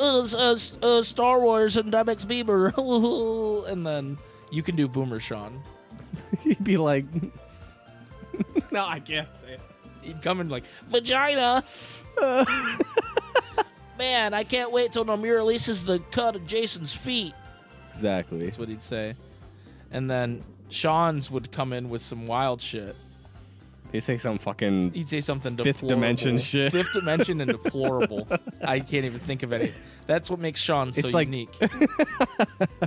uh, 0.00 0.26
uh, 0.34 0.56
uh, 0.82 1.02
Star 1.04 1.40
Wars 1.40 1.76
and 1.76 1.92
Demyx 1.92 2.26
Bieber, 2.26 3.68
and 3.70 3.86
then 3.86 4.18
you 4.52 4.62
can 4.62 4.76
do 4.76 4.86
Boomer 4.86 5.18
Sean. 5.18 5.60
He'd 6.42 6.62
be 6.62 6.76
like, 6.76 7.04
"No, 8.70 8.84
I 8.86 9.00
can't 9.00 9.28
say 9.44 9.54
it." 9.54 9.60
He'd 10.02 10.22
come 10.22 10.40
in 10.40 10.48
like 10.48 10.64
vagina. 10.88 11.64
Man, 13.98 14.34
I 14.34 14.42
can't 14.44 14.72
wait 14.72 14.92
till 14.92 15.04
Nomura 15.04 15.36
releases 15.36 15.84
the 15.84 15.98
cut 16.10 16.34
of 16.34 16.46
Jason's 16.46 16.92
feet. 16.92 17.34
Exactly. 17.90 18.44
That's 18.44 18.58
what 18.58 18.68
he'd 18.68 18.82
say. 18.82 19.14
And 19.92 20.10
then 20.10 20.42
Sean's 20.70 21.30
would 21.30 21.52
come 21.52 21.72
in 21.72 21.88
with 21.90 22.02
some 22.02 22.26
wild 22.26 22.60
shit. 22.60 22.96
He'd 23.92 24.02
say 24.02 24.16
some 24.16 24.38
fucking. 24.38 24.92
He'd 24.92 25.08
say 25.08 25.20
something 25.20 25.54
Fifth 25.56 25.80
deplorable. 25.80 25.88
dimension 25.88 26.38
shit. 26.38 26.72
Fifth 26.72 26.92
dimension 26.94 27.40
and 27.42 27.50
deplorable. 27.50 28.26
I 28.64 28.80
can't 28.80 29.04
even 29.04 29.20
think 29.20 29.42
of 29.42 29.52
any. 29.52 29.72
That's 30.06 30.30
what 30.30 30.40
makes 30.40 30.58
Sean 30.60 30.92
so 30.94 30.98
It's 31.00 31.12
like- 31.12 31.28
unique. 31.28 31.54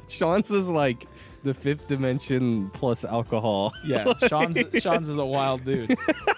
Sean's 0.10 0.50
is 0.50 0.68
like 0.68 1.06
the 1.46 1.54
fifth 1.54 1.88
dimension 1.88 2.70
plus 2.72 3.06
alcohol. 3.06 3.72
Yeah, 3.86 4.12
Sean's 4.28 4.58
Sean's 4.82 5.08
is 5.08 5.18
a 5.18 5.24
wild 5.26 5.64
dude. 5.64 5.98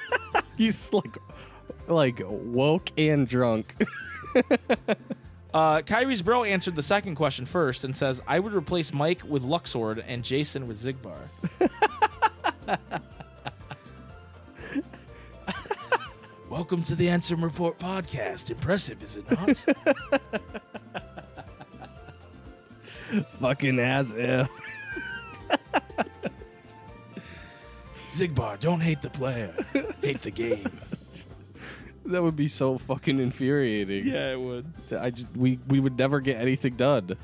He's 0.57 0.91
like, 0.93 1.17
like 1.87 2.21
woke 2.23 2.91
and 2.97 3.27
drunk. 3.27 3.73
Uh, 5.53 5.81
Kairi's 5.81 6.21
bro 6.21 6.43
answered 6.43 6.75
the 6.75 6.83
second 6.83 7.15
question 7.15 7.45
first 7.45 7.83
and 7.83 7.95
says, 7.95 8.21
"I 8.27 8.37
would 8.37 8.53
replace 8.53 8.93
Mike 8.93 9.23
with 9.27 9.43
Luxord 9.43 10.03
and 10.05 10.23
Jason 10.23 10.67
with 10.67 10.77
Xigbar." 10.77 11.17
Welcome 16.49 16.83
to 16.83 16.95
the 16.95 17.07
Ansem 17.07 17.41
Report 17.41 17.79
podcast. 17.79 18.51
Impressive, 18.51 19.01
is 19.01 19.17
it 19.17 19.31
not? 19.31 19.63
Fucking 23.39 23.79
as 23.79 24.11
if. 24.11 24.47
Xigbar, 28.11 28.59
don't 28.59 28.79
hate 28.81 29.01
the 29.01 29.09
player, 29.09 29.53
hate 30.01 30.21
the 30.21 30.31
game. 30.31 30.69
That 32.05 32.23
would 32.23 32.35
be 32.35 32.47
so 32.47 32.77
fucking 32.77 33.19
infuriating. 33.19 34.07
Yeah, 34.07 34.31
it 34.31 34.39
would. 34.39 34.65
I 34.97 35.09
just 35.09 35.27
we 35.35 35.59
we 35.67 35.79
would 35.79 35.97
never 35.97 36.19
get 36.21 36.37
anything 36.37 36.75
done 36.75 37.17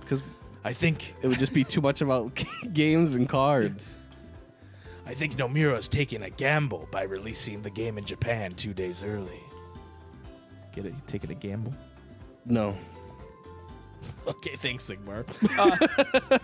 because 0.00 0.22
I 0.64 0.72
think 0.72 1.14
it 1.20 1.26
would 1.28 1.38
just 1.38 1.52
be 1.52 1.64
too 1.64 1.80
much 1.80 2.00
about 2.00 2.42
games 2.72 3.16
and 3.16 3.28
cards. 3.28 3.98
I 5.06 5.14
think 5.14 5.34
Nomura's 5.34 5.88
taking 5.88 6.22
a 6.22 6.30
gamble 6.30 6.88
by 6.92 7.02
releasing 7.02 7.62
the 7.62 7.70
game 7.70 7.98
in 7.98 8.04
Japan 8.04 8.54
two 8.54 8.72
days 8.72 9.02
early. 9.02 9.40
Get 10.72 10.86
it? 10.86 10.92
You 10.92 11.00
taking 11.08 11.30
a 11.32 11.34
gamble? 11.34 11.74
No. 12.46 12.76
Okay, 14.26 14.54
thanks, 14.56 14.88
Xigbar. 14.88 15.24
Uh, 15.58 16.38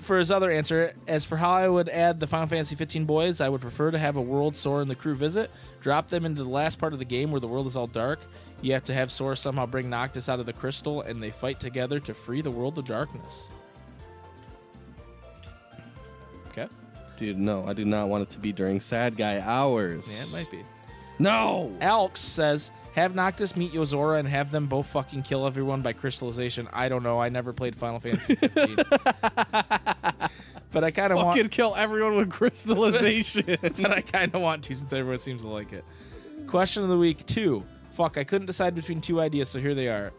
for 0.00 0.18
his 0.18 0.30
other 0.30 0.50
answer, 0.50 0.94
as 1.06 1.24
for 1.24 1.36
how 1.36 1.50
I 1.50 1.68
would 1.68 1.88
add 1.88 2.18
the 2.18 2.26
Final 2.26 2.48
Fantasy 2.48 2.74
15 2.74 3.04
boys, 3.04 3.40
I 3.40 3.48
would 3.48 3.60
prefer 3.60 3.90
to 3.90 3.98
have 3.98 4.16
a 4.16 4.20
world 4.20 4.56
Sora 4.56 4.82
and 4.82 4.90
the 4.90 4.94
crew 4.94 5.14
visit, 5.14 5.50
drop 5.80 6.08
them 6.08 6.24
into 6.24 6.42
the 6.42 6.48
last 6.50 6.78
part 6.78 6.92
of 6.92 6.98
the 6.98 7.04
game 7.04 7.30
where 7.30 7.40
the 7.40 7.46
world 7.46 7.66
is 7.66 7.76
all 7.76 7.86
dark. 7.86 8.18
You 8.62 8.72
have 8.72 8.84
to 8.84 8.94
have 8.94 9.12
Sora 9.12 9.36
somehow 9.36 9.66
bring 9.66 9.88
Noctis 9.88 10.28
out 10.28 10.40
of 10.40 10.46
the 10.46 10.52
crystal, 10.52 11.02
and 11.02 11.22
they 11.22 11.30
fight 11.30 11.60
together 11.60 12.00
to 12.00 12.14
free 12.14 12.42
the 12.42 12.50
world 12.50 12.78
of 12.78 12.86
darkness. 12.86 13.48
Okay. 16.48 16.66
Dude, 17.18 17.38
no, 17.38 17.66
I 17.66 17.72
do 17.72 17.84
not 17.84 18.08
want 18.08 18.22
it 18.22 18.30
to 18.30 18.38
be 18.38 18.52
during 18.52 18.80
sad 18.80 19.16
guy 19.16 19.40
hours. 19.40 20.06
Yeah, 20.12 20.24
it 20.24 20.32
might 20.32 20.50
be. 20.50 20.64
No. 21.18 21.76
Alx 21.80 22.20
says, 22.20 22.70
have 22.94 23.14
Noctis 23.14 23.56
meet 23.56 23.72
Yozora 23.72 24.18
and 24.18 24.28
have 24.28 24.50
them 24.50 24.66
both 24.66 24.86
fucking 24.86 25.22
kill 25.22 25.46
everyone 25.46 25.82
by 25.82 25.92
crystallization. 25.92 26.68
I 26.72 26.88
don't 26.88 27.02
know. 27.02 27.20
I 27.20 27.28
never 27.28 27.52
played 27.52 27.76
Final 27.76 28.00
Fantasy 28.00 28.34
15. 28.34 28.76
but 30.72 30.84
I 30.84 30.90
kind 30.90 31.12
of 31.12 31.18
want 31.18 31.36
Fucking 31.36 31.50
kill 31.50 31.74
everyone 31.76 32.16
with 32.16 32.30
crystallization. 32.30 33.58
But 33.60 33.92
I 33.92 34.00
kind 34.00 34.34
of 34.34 34.40
want 34.40 34.64
to 34.64 34.74
since 34.74 34.92
everyone 34.92 35.18
seems 35.18 35.42
to 35.42 35.48
like 35.48 35.72
it. 35.72 35.84
Question 36.46 36.82
of 36.82 36.88
the 36.88 36.98
week 36.98 37.24
two. 37.26 37.64
Fuck, 37.92 38.18
I 38.18 38.24
couldn't 38.24 38.46
decide 38.46 38.74
between 38.74 39.00
two 39.00 39.20
ideas, 39.20 39.48
so 39.48 39.60
here 39.60 39.74
they 39.74 39.88
are. 39.88 40.12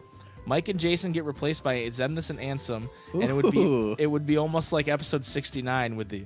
Mike 0.44 0.68
and 0.68 0.80
Jason 0.80 1.12
get 1.12 1.24
replaced 1.24 1.62
by 1.62 1.76
Xemnas 1.76 2.30
and 2.30 2.38
Ansem, 2.38 2.88
and 3.12 3.24
it 3.24 3.32
would 3.32 3.52
be 3.52 3.94
it 3.98 4.06
would 4.06 4.26
be 4.26 4.36
almost 4.38 4.72
like 4.72 4.88
episode 4.88 5.24
sixty 5.24 5.62
nine 5.62 5.94
with 5.94 6.08
the 6.08 6.24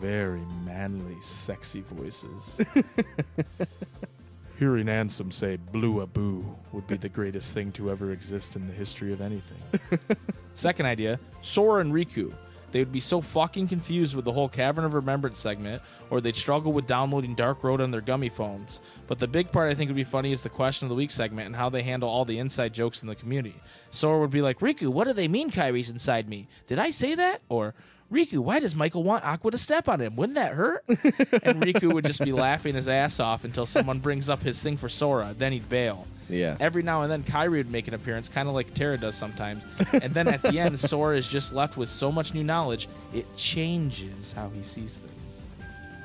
very 0.00 0.40
manly, 0.64 1.16
sexy 1.20 1.82
voices. 1.82 2.60
Hearing 4.58 4.86
Ansem 4.86 5.32
say 5.32 5.56
"blue 5.56 6.00
a 6.00 6.06
boo" 6.06 6.44
would 6.72 6.88
be 6.88 6.96
the 6.96 7.08
greatest 7.08 7.54
thing 7.54 7.70
to 7.72 7.90
ever 7.92 8.10
exist 8.10 8.56
in 8.56 8.66
the 8.66 8.72
history 8.72 9.12
of 9.12 9.20
anything. 9.20 9.58
Second 10.54 10.86
idea: 10.86 11.20
Sora 11.42 11.80
and 11.80 11.92
Riku. 11.92 12.32
They 12.70 12.80
would 12.80 12.92
be 12.92 13.00
so 13.00 13.20
fucking 13.20 13.68
confused 13.68 14.14
with 14.14 14.24
the 14.26 14.32
whole 14.32 14.48
Cavern 14.48 14.84
of 14.84 14.92
Remembrance 14.92 15.38
segment, 15.38 15.80
or 16.10 16.20
they'd 16.20 16.36
struggle 16.36 16.72
with 16.72 16.86
downloading 16.86 17.34
Dark 17.34 17.64
Road 17.64 17.80
on 17.80 17.90
their 17.90 18.02
gummy 18.02 18.28
phones. 18.28 18.80
But 19.06 19.18
the 19.18 19.26
big 19.26 19.50
part 19.50 19.70
I 19.70 19.74
think 19.74 19.88
would 19.88 19.96
be 19.96 20.04
funny 20.04 20.32
is 20.32 20.42
the 20.42 20.50
question 20.50 20.84
of 20.84 20.90
the 20.90 20.94
week 20.94 21.10
segment 21.10 21.46
and 21.46 21.56
how 21.56 21.70
they 21.70 21.82
handle 21.82 22.10
all 22.10 22.26
the 22.26 22.38
inside 22.38 22.74
jokes 22.74 23.00
in 23.00 23.08
the 23.08 23.14
community. 23.14 23.54
Sora 23.90 24.20
would 24.20 24.30
be 24.30 24.42
like, 24.42 24.58
Riku, 24.58 24.88
what 24.88 25.04
do 25.04 25.14
they 25.14 25.28
mean 25.28 25.50
Kairi's 25.50 25.88
inside 25.88 26.28
me? 26.28 26.46
Did 26.66 26.78
I 26.78 26.90
say 26.90 27.14
that? 27.14 27.40
Or, 27.48 27.74
Riku, 28.10 28.38
why 28.38 28.58
does 28.58 28.74
Michael 28.74 29.02
want 29.02 29.24
Aqua 29.24 29.50
to 29.50 29.58
step 29.58 29.86
on 29.88 30.00
him? 30.00 30.16
Wouldn't 30.16 30.36
that 30.36 30.52
hurt? 30.54 30.82
and 30.88 31.62
Riku 31.62 31.92
would 31.92 32.06
just 32.06 32.20
be 32.24 32.32
laughing 32.32 32.74
his 32.74 32.88
ass 32.88 33.20
off 33.20 33.44
until 33.44 33.66
someone 33.66 33.98
brings 33.98 34.30
up 34.30 34.42
his 34.42 34.62
thing 34.62 34.78
for 34.78 34.88
Sora. 34.88 35.34
Then 35.36 35.52
he'd 35.52 35.68
bail. 35.68 36.06
yeah. 36.30 36.56
Every 36.58 36.82
now 36.82 37.02
and 37.02 37.12
then, 37.12 37.22
Kairi 37.22 37.50
would 37.58 37.70
make 37.70 37.86
an 37.86 37.92
appearance, 37.92 38.30
kind 38.30 38.48
of 38.48 38.54
like 38.54 38.72
Terra 38.72 38.96
does 38.96 39.14
sometimes. 39.14 39.68
And 39.92 40.14
then 40.14 40.26
at 40.26 40.40
the 40.40 40.58
end, 40.58 40.80
Sora 40.88 41.18
is 41.18 41.28
just 41.28 41.52
left 41.52 41.76
with 41.76 41.90
so 41.90 42.10
much 42.10 42.32
new 42.32 42.42
knowledge, 42.44 42.88
it 43.12 43.26
changes 43.36 44.32
how 44.32 44.48
he 44.50 44.62
sees 44.62 44.96
things. 44.96 45.46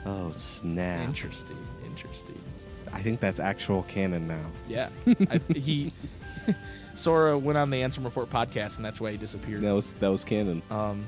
oh 0.06 0.34
snap! 0.36 1.08
Interesting. 1.08 1.58
Interesting. 1.86 2.42
I 2.92 3.02
think 3.02 3.22
that's 3.22 3.40
actual 3.40 3.84
canon 3.84 4.28
now. 4.28 4.46
Yeah. 4.68 4.90
I, 5.08 5.40
he. 5.56 5.94
Sora 6.96 7.38
went 7.40 7.58
on 7.58 7.70
the 7.70 7.78
Ansem 7.78 8.04
Report 8.04 8.30
podcast, 8.30 8.76
and 8.76 8.86
that's 8.86 9.00
why 9.02 9.12
he 9.12 9.18
disappeared. 9.18 9.62
That 9.62 9.72
was 9.72 9.94
that 9.96 10.10
was 10.10 10.24
canon. 10.24 10.62
Um, 10.70 11.08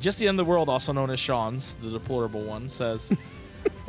Just 0.00 0.18
the 0.18 0.28
End 0.28 0.38
of 0.38 0.46
the 0.46 0.50
World, 0.50 0.68
also 0.68 0.92
known 0.92 1.10
as 1.10 1.18
Sean's, 1.18 1.76
the 1.82 1.90
deplorable 1.90 2.42
one, 2.42 2.68
says, 2.68 3.10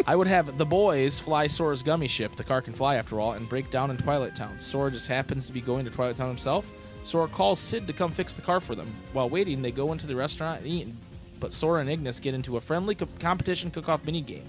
I 0.08 0.16
would 0.16 0.28
have 0.28 0.58
the 0.58 0.66
boys 0.66 1.20
fly 1.20 1.46
Sora's 1.46 1.84
gummy 1.84 2.08
ship, 2.08 2.36
the 2.36 2.44
car 2.44 2.62
can 2.62 2.74
fly 2.74 2.96
after 2.96 3.20
all, 3.20 3.34
and 3.34 3.48
break 3.48 3.70
down 3.70 3.92
in 3.92 3.98
Twilight 3.98 4.36
Town. 4.36 4.60
Sora 4.60 4.90
just 4.90 5.08
happens 5.08 5.46
to 5.46 5.54
be 5.54 5.62
going 5.62 5.86
to 5.86 5.92
Twilight 5.92 6.16
Town 6.16 6.30
himself. 6.30 6.66
Sora 7.04 7.28
calls 7.28 7.60
Cid 7.60 7.86
to 7.88 7.94
come 7.94 8.12
fix 8.12 8.34
the 8.34 8.42
car 8.42 8.60
for 8.60 8.74
them. 8.76 8.92
While 9.14 9.30
waiting, 9.30 9.62
they 9.62 9.72
go 9.72 9.92
into 9.92 10.08
the 10.08 10.16
restaurant 10.16 10.62
and 10.62 10.68
eat, 10.68 10.88
but 11.40 11.54
Sora 11.54 11.82
and 11.82 11.90
Ignis 11.90 12.20
get 12.20 12.34
into 12.34 12.58
a 12.58 12.62
friendly 12.62 12.96
co- 12.96 13.08
competition 13.20 13.70
cook-off 13.70 14.04
minigame. 14.04 14.44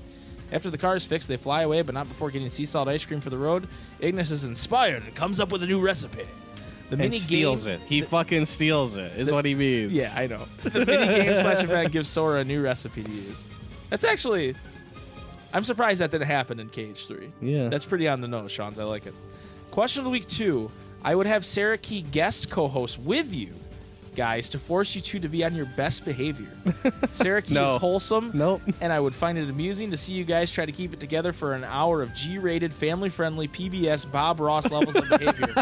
After 0.52 0.70
the 0.70 0.78
car 0.78 0.96
is 0.96 1.04
fixed, 1.04 1.28
they 1.28 1.36
fly 1.36 1.62
away, 1.62 1.82
but 1.82 1.94
not 1.94 2.08
before 2.08 2.30
getting 2.30 2.50
sea 2.50 2.64
salt 2.64 2.88
ice 2.88 3.04
cream 3.04 3.20
for 3.20 3.30
the 3.30 3.38
road. 3.38 3.68
Ignis 4.00 4.30
is 4.30 4.44
inspired 4.44 5.04
and 5.04 5.14
comes 5.14 5.40
up 5.40 5.52
with 5.52 5.62
a 5.62 5.66
new 5.66 5.80
recipe. 5.80 6.26
The 6.90 6.94
And 6.94 7.00
mini 7.02 7.18
steals 7.20 7.64
game, 7.66 7.74
it. 7.76 7.80
He 7.86 8.02
fucking 8.02 8.44
steals 8.44 8.96
it. 8.96 9.12
Is 9.16 9.30
what 9.32 9.44
he 9.44 9.54
means. 9.54 9.92
yeah, 9.92 10.12
I 10.16 10.26
know. 10.26 10.42
The 10.62 10.84
mini 10.84 11.06
game 11.24 11.36
slash 11.38 11.62
event 11.62 11.92
gives 11.92 12.08
Sora 12.08 12.40
a 12.40 12.44
new 12.44 12.62
recipe 12.62 13.02
to 13.04 13.10
use. 13.10 13.48
That's 13.88 14.04
actually. 14.04 14.54
I'm 15.52 15.64
surprised 15.64 16.00
that 16.00 16.10
didn't 16.10 16.28
happen 16.28 16.60
in 16.60 16.68
KH3. 16.68 17.30
Yeah. 17.40 17.68
That's 17.68 17.84
pretty 17.84 18.06
on 18.08 18.20
the 18.20 18.28
nose, 18.28 18.52
Sean's. 18.52 18.78
I 18.78 18.84
like 18.84 19.06
it. 19.06 19.14
Question 19.72 20.00
of 20.00 20.04
the 20.04 20.10
week 20.10 20.26
two. 20.26 20.70
I 21.02 21.14
would 21.14 21.26
have 21.26 21.44
Sarah 21.46 21.78
Key 21.78 22.02
guest 22.02 22.50
co 22.50 22.68
host 22.68 22.98
with 22.98 23.32
you, 23.32 23.54
guys, 24.14 24.48
to 24.50 24.58
force 24.58 24.94
you 24.94 25.00
two 25.00 25.18
to 25.20 25.28
be 25.28 25.44
on 25.44 25.54
your 25.54 25.66
best 25.66 26.04
behavior. 26.04 26.48
Sarah 27.12 27.40
Key 27.42 27.54
No. 27.54 27.74
is 27.74 27.80
wholesome. 27.80 28.30
Nope. 28.34 28.62
And 28.80 28.92
I 28.92 29.00
would 29.00 29.14
find 29.14 29.38
it 29.38 29.48
amusing 29.48 29.90
to 29.92 29.96
see 29.96 30.12
you 30.14 30.24
guys 30.24 30.50
try 30.50 30.66
to 30.66 30.72
keep 30.72 30.92
it 30.92 31.00
together 31.00 31.32
for 31.32 31.54
an 31.54 31.64
hour 31.64 32.02
of 32.02 32.12
G 32.14 32.38
rated, 32.38 32.74
family 32.74 33.08
friendly 33.08 33.48
PBS 33.48 34.10
Bob 34.10 34.40
Ross 34.40 34.70
levels 34.70 34.96
of 34.96 35.08
behavior. 35.08 35.54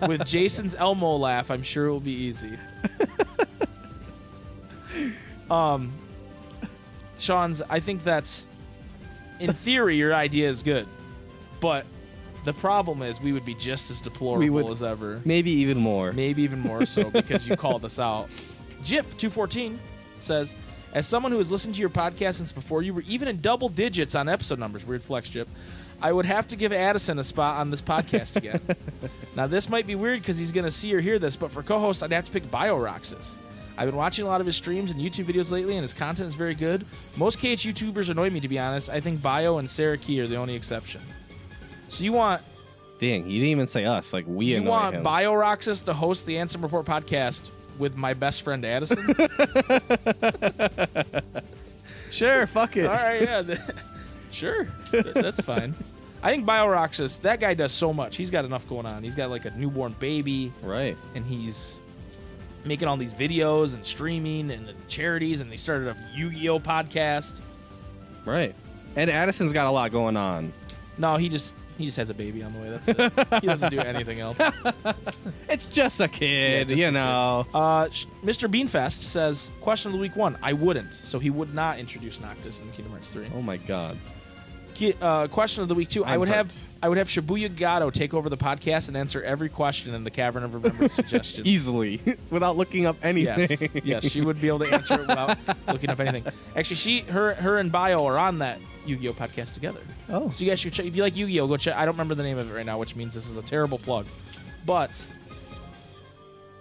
With 0.08 0.26
Jason's 0.26 0.74
Elmo 0.74 1.16
laugh, 1.16 1.50
I'm 1.50 1.62
sure 1.62 1.86
it 1.86 1.92
will 1.92 2.00
be 2.00 2.12
easy. 2.12 2.58
Um, 5.50 5.92
Sean's, 7.18 7.60
I 7.68 7.80
think 7.80 8.04
that's, 8.04 8.46
in 9.38 9.52
theory, 9.52 9.96
your 9.98 10.14
idea 10.14 10.48
is 10.48 10.62
good. 10.62 10.86
But 11.60 11.84
the 12.44 12.52
problem 12.52 13.02
is 13.02 13.20
we 13.20 13.32
would 13.32 13.44
be 13.44 13.54
just 13.54 13.90
as 13.90 14.00
deplorable 14.00 14.50
would- 14.50 14.72
as 14.72 14.82
ever. 14.82 15.20
Maybe 15.24 15.50
even 15.52 15.78
more. 15.78 16.12
Maybe 16.12 16.42
even 16.42 16.60
more 16.60 16.86
so 16.86 17.10
because 17.10 17.46
you 17.46 17.56
called 17.56 17.84
us 17.84 17.98
out. 17.98 18.28
Jip214 18.84 19.78
says, 20.20 20.54
As 20.92 21.06
someone 21.06 21.32
who 21.32 21.38
has 21.38 21.50
listened 21.52 21.74
to 21.76 21.80
your 21.80 21.90
podcast 21.90 22.34
since 22.34 22.52
before 22.52 22.82
you 22.82 22.94
were 22.94 23.02
even 23.02 23.28
in 23.28 23.40
double 23.40 23.68
digits 23.68 24.14
on 24.14 24.28
episode 24.28 24.58
numbers, 24.58 24.84
weird 24.84 25.02
flex, 25.02 25.30
Jip, 25.30 25.48
I 26.00 26.12
would 26.12 26.26
have 26.26 26.48
to 26.48 26.56
give 26.56 26.72
Addison 26.72 27.18
a 27.20 27.24
spot 27.24 27.60
on 27.60 27.70
this 27.70 27.80
podcast 27.80 28.34
again. 28.36 28.60
now, 29.36 29.46
this 29.46 29.68
might 29.68 29.86
be 29.86 29.94
weird 29.94 30.20
because 30.20 30.36
he's 30.36 30.50
going 30.50 30.64
to 30.64 30.70
see 30.70 30.92
or 30.94 31.00
hear 31.00 31.20
this, 31.20 31.36
but 31.36 31.52
for 31.52 31.62
co 31.62 31.78
host, 31.78 32.02
I'd 32.02 32.10
have 32.12 32.24
to 32.24 32.32
pick 32.32 32.50
BioRoxus. 32.50 33.36
I've 33.78 33.88
been 33.88 33.96
watching 33.96 34.24
a 34.24 34.28
lot 34.28 34.40
of 34.40 34.46
his 34.46 34.56
streams 34.56 34.90
and 34.90 35.00
YouTube 35.00 35.24
videos 35.24 35.50
lately, 35.50 35.74
and 35.76 35.82
his 35.82 35.94
content 35.94 36.26
is 36.28 36.34
very 36.34 36.54
good. 36.54 36.84
Most 37.16 37.38
KH 37.38 37.64
YouTubers 37.64 38.10
annoy 38.10 38.30
me, 38.30 38.40
to 38.40 38.48
be 38.48 38.58
honest. 38.58 38.90
I 38.90 39.00
think 39.00 39.22
Bio 39.22 39.58
and 39.58 39.70
Sarah 39.70 39.96
Key 39.96 40.20
are 40.20 40.26
the 40.26 40.36
only 40.36 40.54
exception. 40.54 41.00
So 41.92 42.04
you 42.04 42.12
want 42.12 42.42
Dang, 42.98 43.24
he 43.24 43.34
didn't 43.34 43.48
even 43.48 43.66
say 43.66 43.84
us. 43.84 44.12
Like 44.12 44.24
we 44.28 44.46
you 44.46 44.62
want 44.62 44.94
him. 44.96 45.04
BioRoxus 45.04 45.84
to 45.86 45.92
host 45.92 46.24
the 46.24 46.36
Ansem 46.36 46.62
Report 46.62 46.86
podcast 46.86 47.42
with 47.78 47.96
my 47.96 48.14
best 48.14 48.42
friend 48.42 48.64
Addison? 48.64 48.98
sure, 52.10 52.46
fuck 52.46 52.76
it. 52.76 52.86
All 52.86 52.92
right, 52.94 53.22
yeah, 53.22 53.56
sure, 54.30 54.68
that's 54.92 55.40
fine. 55.40 55.74
I 56.22 56.30
think 56.30 56.46
BioRoxus, 56.46 57.20
that 57.22 57.40
guy 57.40 57.54
does 57.54 57.72
so 57.72 57.92
much. 57.92 58.16
He's 58.16 58.30
got 58.30 58.44
enough 58.44 58.68
going 58.68 58.86
on. 58.86 59.02
He's 59.02 59.16
got 59.16 59.30
like 59.30 59.44
a 59.44 59.50
newborn 59.50 59.96
baby, 59.98 60.52
Right. 60.62 60.96
and 61.16 61.26
he's 61.26 61.74
making 62.64 62.86
all 62.86 62.96
these 62.96 63.12
videos 63.12 63.74
and 63.74 63.84
streaming 63.84 64.52
and 64.52 64.68
the 64.68 64.74
charities, 64.86 65.40
and 65.40 65.50
they 65.50 65.56
started 65.56 65.88
a 65.88 65.96
Yu-Gi-Oh 66.14 66.60
podcast. 66.60 67.40
Right. 68.24 68.54
And 68.94 69.10
Addison's 69.10 69.52
got 69.52 69.66
a 69.66 69.70
lot 69.72 69.90
going 69.90 70.16
on. 70.16 70.52
No, 70.98 71.16
he 71.16 71.28
just 71.28 71.56
he 71.78 71.86
just 71.86 71.96
has 71.96 72.10
a 72.10 72.14
baby 72.14 72.42
on 72.42 72.52
the 72.52 72.58
way. 72.60 72.70
That's 72.70 72.88
it. 72.88 73.40
he 73.40 73.46
doesn't 73.46 73.70
do 73.70 73.80
anything 73.80 74.20
else. 74.20 74.38
It's 75.48 75.66
just 75.66 76.00
a 76.00 76.08
kid, 76.08 76.68
just 76.68 76.78
you 76.78 76.86
a 76.86 76.88
kid. 76.88 76.94
know. 76.94 77.46
Uh, 77.52 77.88
sh- 77.90 78.06
Mr. 78.24 78.50
Beanfest 78.50 79.02
says, 79.02 79.50
question 79.60 79.90
of 79.90 79.92
the 79.92 79.98
week 80.00 80.16
one. 80.16 80.38
I 80.42 80.54
wouldn't. 80.54 80.94
So 80.94 81.18
he 81.18 81.28
would 81.28 81.52
not 81.54 81.78
introduce 81.78 82.18
Noctis 82.20 82.60
in 82.60 82.70
Kingdom 82.72 82.92
Hearts 82.92 83.10
3. 83.10 83.30
Oh 83.34 83.42
my 83.42 83.58
god. 83.58 83.98
Uh, 85.00 85.26
question 85.28 85.62
of 85.62 85.68
the 85.68 85.74
week 85.74 85.88
too. 85.88 86.04
I 86.04 86.16
would 86.16 86.28
have. 86.28 86.52
I 86.82 86.88
would 86.88 86.98
have 86.98 87.06
Shibuya 87.08 87.54
Gato 87.54 87.90
take 87.90 88.12
over 88.12 88.28
the 88.28 88.36
podcast 88.36 88.88
and 88.88 88.96
answer 88.96 89.22
every 89.22 89.48
question 89.48 89.94
in 89.94 90.02
the 90.02 90.10
Cavern 90.10 90.42
of 90.42 90.52
Remembrance 90.54 90.94
suggestions. 90.94 91.46
Easily, 91.46 92.00
without 92.30 92.56
looking 92.56 92.86
up 92.86 92.96
anything. 93.04 93.68
Yes, 93.72 93.84
yes, 93.84 94.08
she 94.10 94.20
would 94.20 94.40
be 94.40 94.48
able 94.48 94.58
to 94.60 94.72
answer 94.74 94.94
it 94.94 95.00
without 95.00 95.38
looking 95.68 95.90
up 95.90 96.00
anything. 96.00 96.24
Actually, 96.56 96.76
she, 96.76 97.00
her, 97.02 97.34
her 97.34 97.58
and 97.58 97.70
Bio 97.70 98.04
are 98.04 98.18
on 98.18 98.40
that 98.40 98.58
Yu-Gi-Oh 98.84 99.12
podcast 99.12 99.54
together. 99.54 99.80
Oh. 100.08 100.30
So 100.30 100.42
you 100.42 100.50
guys 100.50 100.58
should 100.58 100.72
check. 100.72 100.86
If 100.86 100.96
you 100.96 101.02
like 101.04 101.14
Yu-Gi-Oh, 101.14 101.46
go 101.46 101.56
check. 101.56 101.76
I 101.76 101.84
don't 101.84 101.94
remember 101.94 102.16
the 102.16 102.24
name 102.24 102.38
of 102.38 102.50
it 102.50 102.54
right 102.54 102.66
now, 102.66 102.78
which 102.78 102.96
means 102.96 103.14
this 103.14 103.28
is 103.28 103.36
a 103.36 103.42
terrible 103.42 103.78
plug, 103.78 104.06
but 104.66 104.90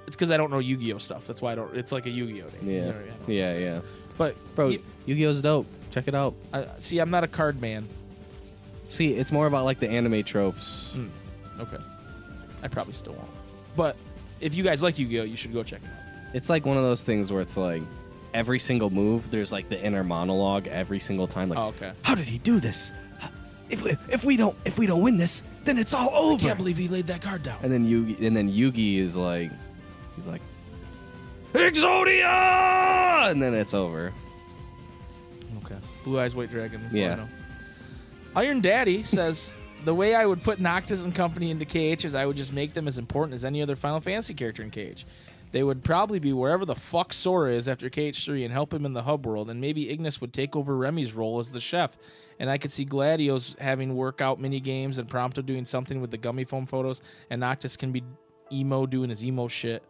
it's 0.06 0.16
because 0.16 0.30
I 0.30 0.38
don't 0.38 0.52
know 0.52 0.60
Yu-Gi-Oh 0.60 1.00
stuff. 1.00 1.26
That's 1.26 1.42
why 1.42 1.54
I 1.54 1.56
don't. 1.56 1.76
It's 1.76 1.92
like 1.92 2.06
a 2.06 2.10
Yu-Gi-Oh 2.12 2.46
name. 2.62 2.70
You 2.70 2.76
Yeah. 2.76 2.86
know, 2.92 3.02
yeah. 3.28 3.54
Yeah, 3.54 3.58
yeah. 3.58 3.82
But 4.20 4.36
Bro, 4.56 4.70
you- 4.70 4.84
Yu-Gi-Oh's 5.08 5.42
dope. 5.42 5.66
Check 5.90 6.08
it 6.08 6.14
out. 6.16 6.36
I, 6.54 6.68
see, 6.80 7.00
I'm 7.00 7.10
not 7.10 7.24
a 7.24 7.28
card 7.28 7.60
man. 7.60 7.88
See, 8.92 9.14
it's 9.16 9.32
more 9.32 9.48
about 9.48 9.64
like 9.66 9.80
the 9.80 9.90
anime 9.90 10.24
tropes. 10.24 10.92
Mm, 10.94 11.10
okay, 11.62 11.78
I 12.62 12.68
probably 12.68 12.94
still 12.94 13.14
won't. 13.14 13.30
But 13.76 13.96
if 14.42 14.54
you 14.54 14.64
guys 14.64 14.84
like 14.84 15.00
Yu-Gi-Oh, 15.00 15.24
you 15.24 15.38
should 15.38 15.54
go 15.54 15.64
check 15.64 15.82
it 15.82 15.88
out. 15.88 16.36
It's 16.36 16.50
like 16.50 16.66
one 16.66 16.76
of 16.78 16.84
those 16.84 17.04
things 17.04 17.32
where 17.32 17.42
it's 17.42 17.56
like 17.58 17.82
every 18.34 18.60
single 18.60 18.90
move, 18.90 19.32
there's 19.32 19.52
like 19.52 19.70
the 19.70 19.82
inner 19.82 20.04
monologue 20.04 20.68
every 20.68 21.00
single 21.00 21.28
time. 21.28 21.50
Like, 21.50 21.60
Oh, 21.60 21.68
okay. 21.70 21.94
how 22.04 22.16
did 22.16 22.28
he 22.28 22.38
do 22.38 22.60
this? 22.60 22.92
If 23.70 23.82
we, 23.82 23.92
if 24.10 24.26
we 24.26 24.36
don't 24.36 24.58
if 24.66 24.78
we 24.78 24.86
don't 24.86 25.02
win 25.02 25.16
this, 25.18 25.42
then 25.64 25.78
it's 25.78 25.94
all 25.94 26.10
over. 26.14 26.42
Can't 26.42 26.58
believe 26.58 26.76
he 26.76 26.90
laid 26.90 27.08
that 27.08 27.22
card 27.22 27.44
down. 27.44 27.58
and 27.64 27.72
then 27.72 27.88
Yugi 27.88 28.22
and 28.28 28.36
then 28.36 28.50
Yugi 28.52 28.98
is 29.00 29.16
like, 29.16 29.50
he's 30.18 30.28
like, 30.28 30.42
Exodia, 31.54 33.32
and 33.32 33.42
then 33.42 33.54
it's 33.54 33.74
over. 33.74 34.12
Okay. 35.64 35.78
Blue 36.04 36.20
Eyes 36.20 36.36
White 36.36 36.50
Dragon. 36.52 36.82
I 36.92 36.94
Yeah. 36.96 37.28
Iron 38.34 38.62
Daddy 38.62 39.04
says 39.04 39.56
the 39.84 39.94
way 39.94 40.16
I 40.16 40.26
would 40.26 40.42
put 40.42 40.62
Noctis 40.62 41.04
and 41.04 41.14
company 41.14 41.52
into 41.52 41.66
KH 41.66 42.06
is 42.06 42.16
I 42.16 42.26
would 42.26 42.38
just 42.38 42.54
make 42.54 42.74
them 42.74 42.88
as 42.88 42.98
important 42.98 43.36
as 43.36 43.44
any 43.44 43.62
other 43.62 43.76
Final 43.76 44.00
Fantasy 44.00 44.34
character 44.34 44.64
in 44.64 44.72
KH. 44.72 45.04
They 45.52 45.64
would 45.64 45.84
probably 45.84 46.20
be 46.20 46.32
wherever 46.32 46.64
the 46.64 46.76
fuck 46.76 47.12
Sora 47.12 47.54
is 47.54 47.68
after 47.68 47.90
KH3 47.90 48.46
and 48.46 48.54
help 48.54 48.74
him 48.74 48.86
in 48.86 48.94
the 48.94 49.04
hub 49.04 49.26
world, 49.26 49.50
and 49.50 49.60
maybe 49.60 49.90
Ignis 49.90 50.22
would 50.22 50.32
take 50.32 50.56
over 50.56 50.78
Remy's 50.78 51.12
role 51.12 51.40
as 51.40 51.50
the 51.50 51.60
chef. 51.60 51.98
And 52.40 52.50
I 52.50 52.58
could 52.58 52.72
see 52.72 52.86
Gladios 52.86 53.60
having 53.60 53.98
workout 53.98 54.40
mini 54.40 54.62
games 54.62 54.98
and 54.98 55.10
Prompto 55.10 55.46
doing 55.46 55.66
something 55.66 56.00
with 56.00 56.10
the 56.10 56.18
gummy 56.18 56.46
foam 56.46 56.66
photos, 56.66 57.02
and 57.30 57.42
Noctis 57.42 57.76
can 57.76 57.92
be 57.92 58.02
emo 58.50 58.86
doing 58.86 59.10
his 59.10 59.26
emo 59.26 59.50
shit. 59.50 59.84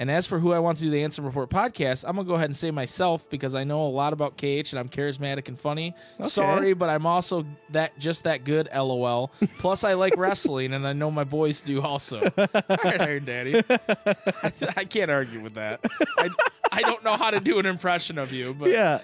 And 0.00 0.10
as 0.10 0.26
for 0.26 0.38
who 0.38 0.50
I 0.52 0.58
want 0.60 0.78
to 0.78 0.84
do 0.84 0.88
the 0.90 0.96
Ansem 1.02 1.26
Report 1.26 1.50
podcast, 1.50 2.04
I'm 2.08 2.16
gonna 2.16 2.26
go 2.26 2.32
ahead 2.34 2.46
and 2.48 2.56
say 2.56 2.70
myself 2.70 3.28
because 3.28 3.54
I 3.54 3.64
know 3.64 3.86
a 3.86 3.90
lot 3.90 4.14
about 4.14 4.38
KH 4.38 4.72
and 4.72 4.78
I'm 4.78 4.88
charismatic 4.88 5.46
and 5.48 5.60
funny. 5.60 5.94
Sorry, 6.24 6.72
but 6.72 6.88
I'm 6.88 7.04
also 7.04 7.44
that 7.68 7.98
just 7.98 8.24
that 8.24 8.44
good. 8.44 8.70
LOL. 8.74 9.30
Plus, 9.58 9.84
I 9.84 9.92
like 9.92 10.16
wrestling, 10.16 10.72
and 10.72 10.86
I 10.88 10.94
know 10.94 11.10
my 11.10 11.24
boys 11.24 11.60
do 11.60 11.82
also. 11.82 12.22
All 12.38 12.46
right, 12.82 12.98
Iron 12.98 13.26
Daddy. 13.26 13.62
I, 13.68 14.52
I 14.78 14.84
can't 14.86 15.10
argue 15.10 15.42
with 15.42 15.52
that. 15.54 15.80
I, 16.16 16.30
I 16.72 16.80
don't 16.80 17.04
know 17.04 17.18
how 17.18 17.30
to 17.30 17.38
do 17.38 17.58
an 17.58 17.66
impression 17.66 18.16
of 18.16 18.32
you, 18.32 18.54
but 18.54 18.70
Yeah. 18.70 19.00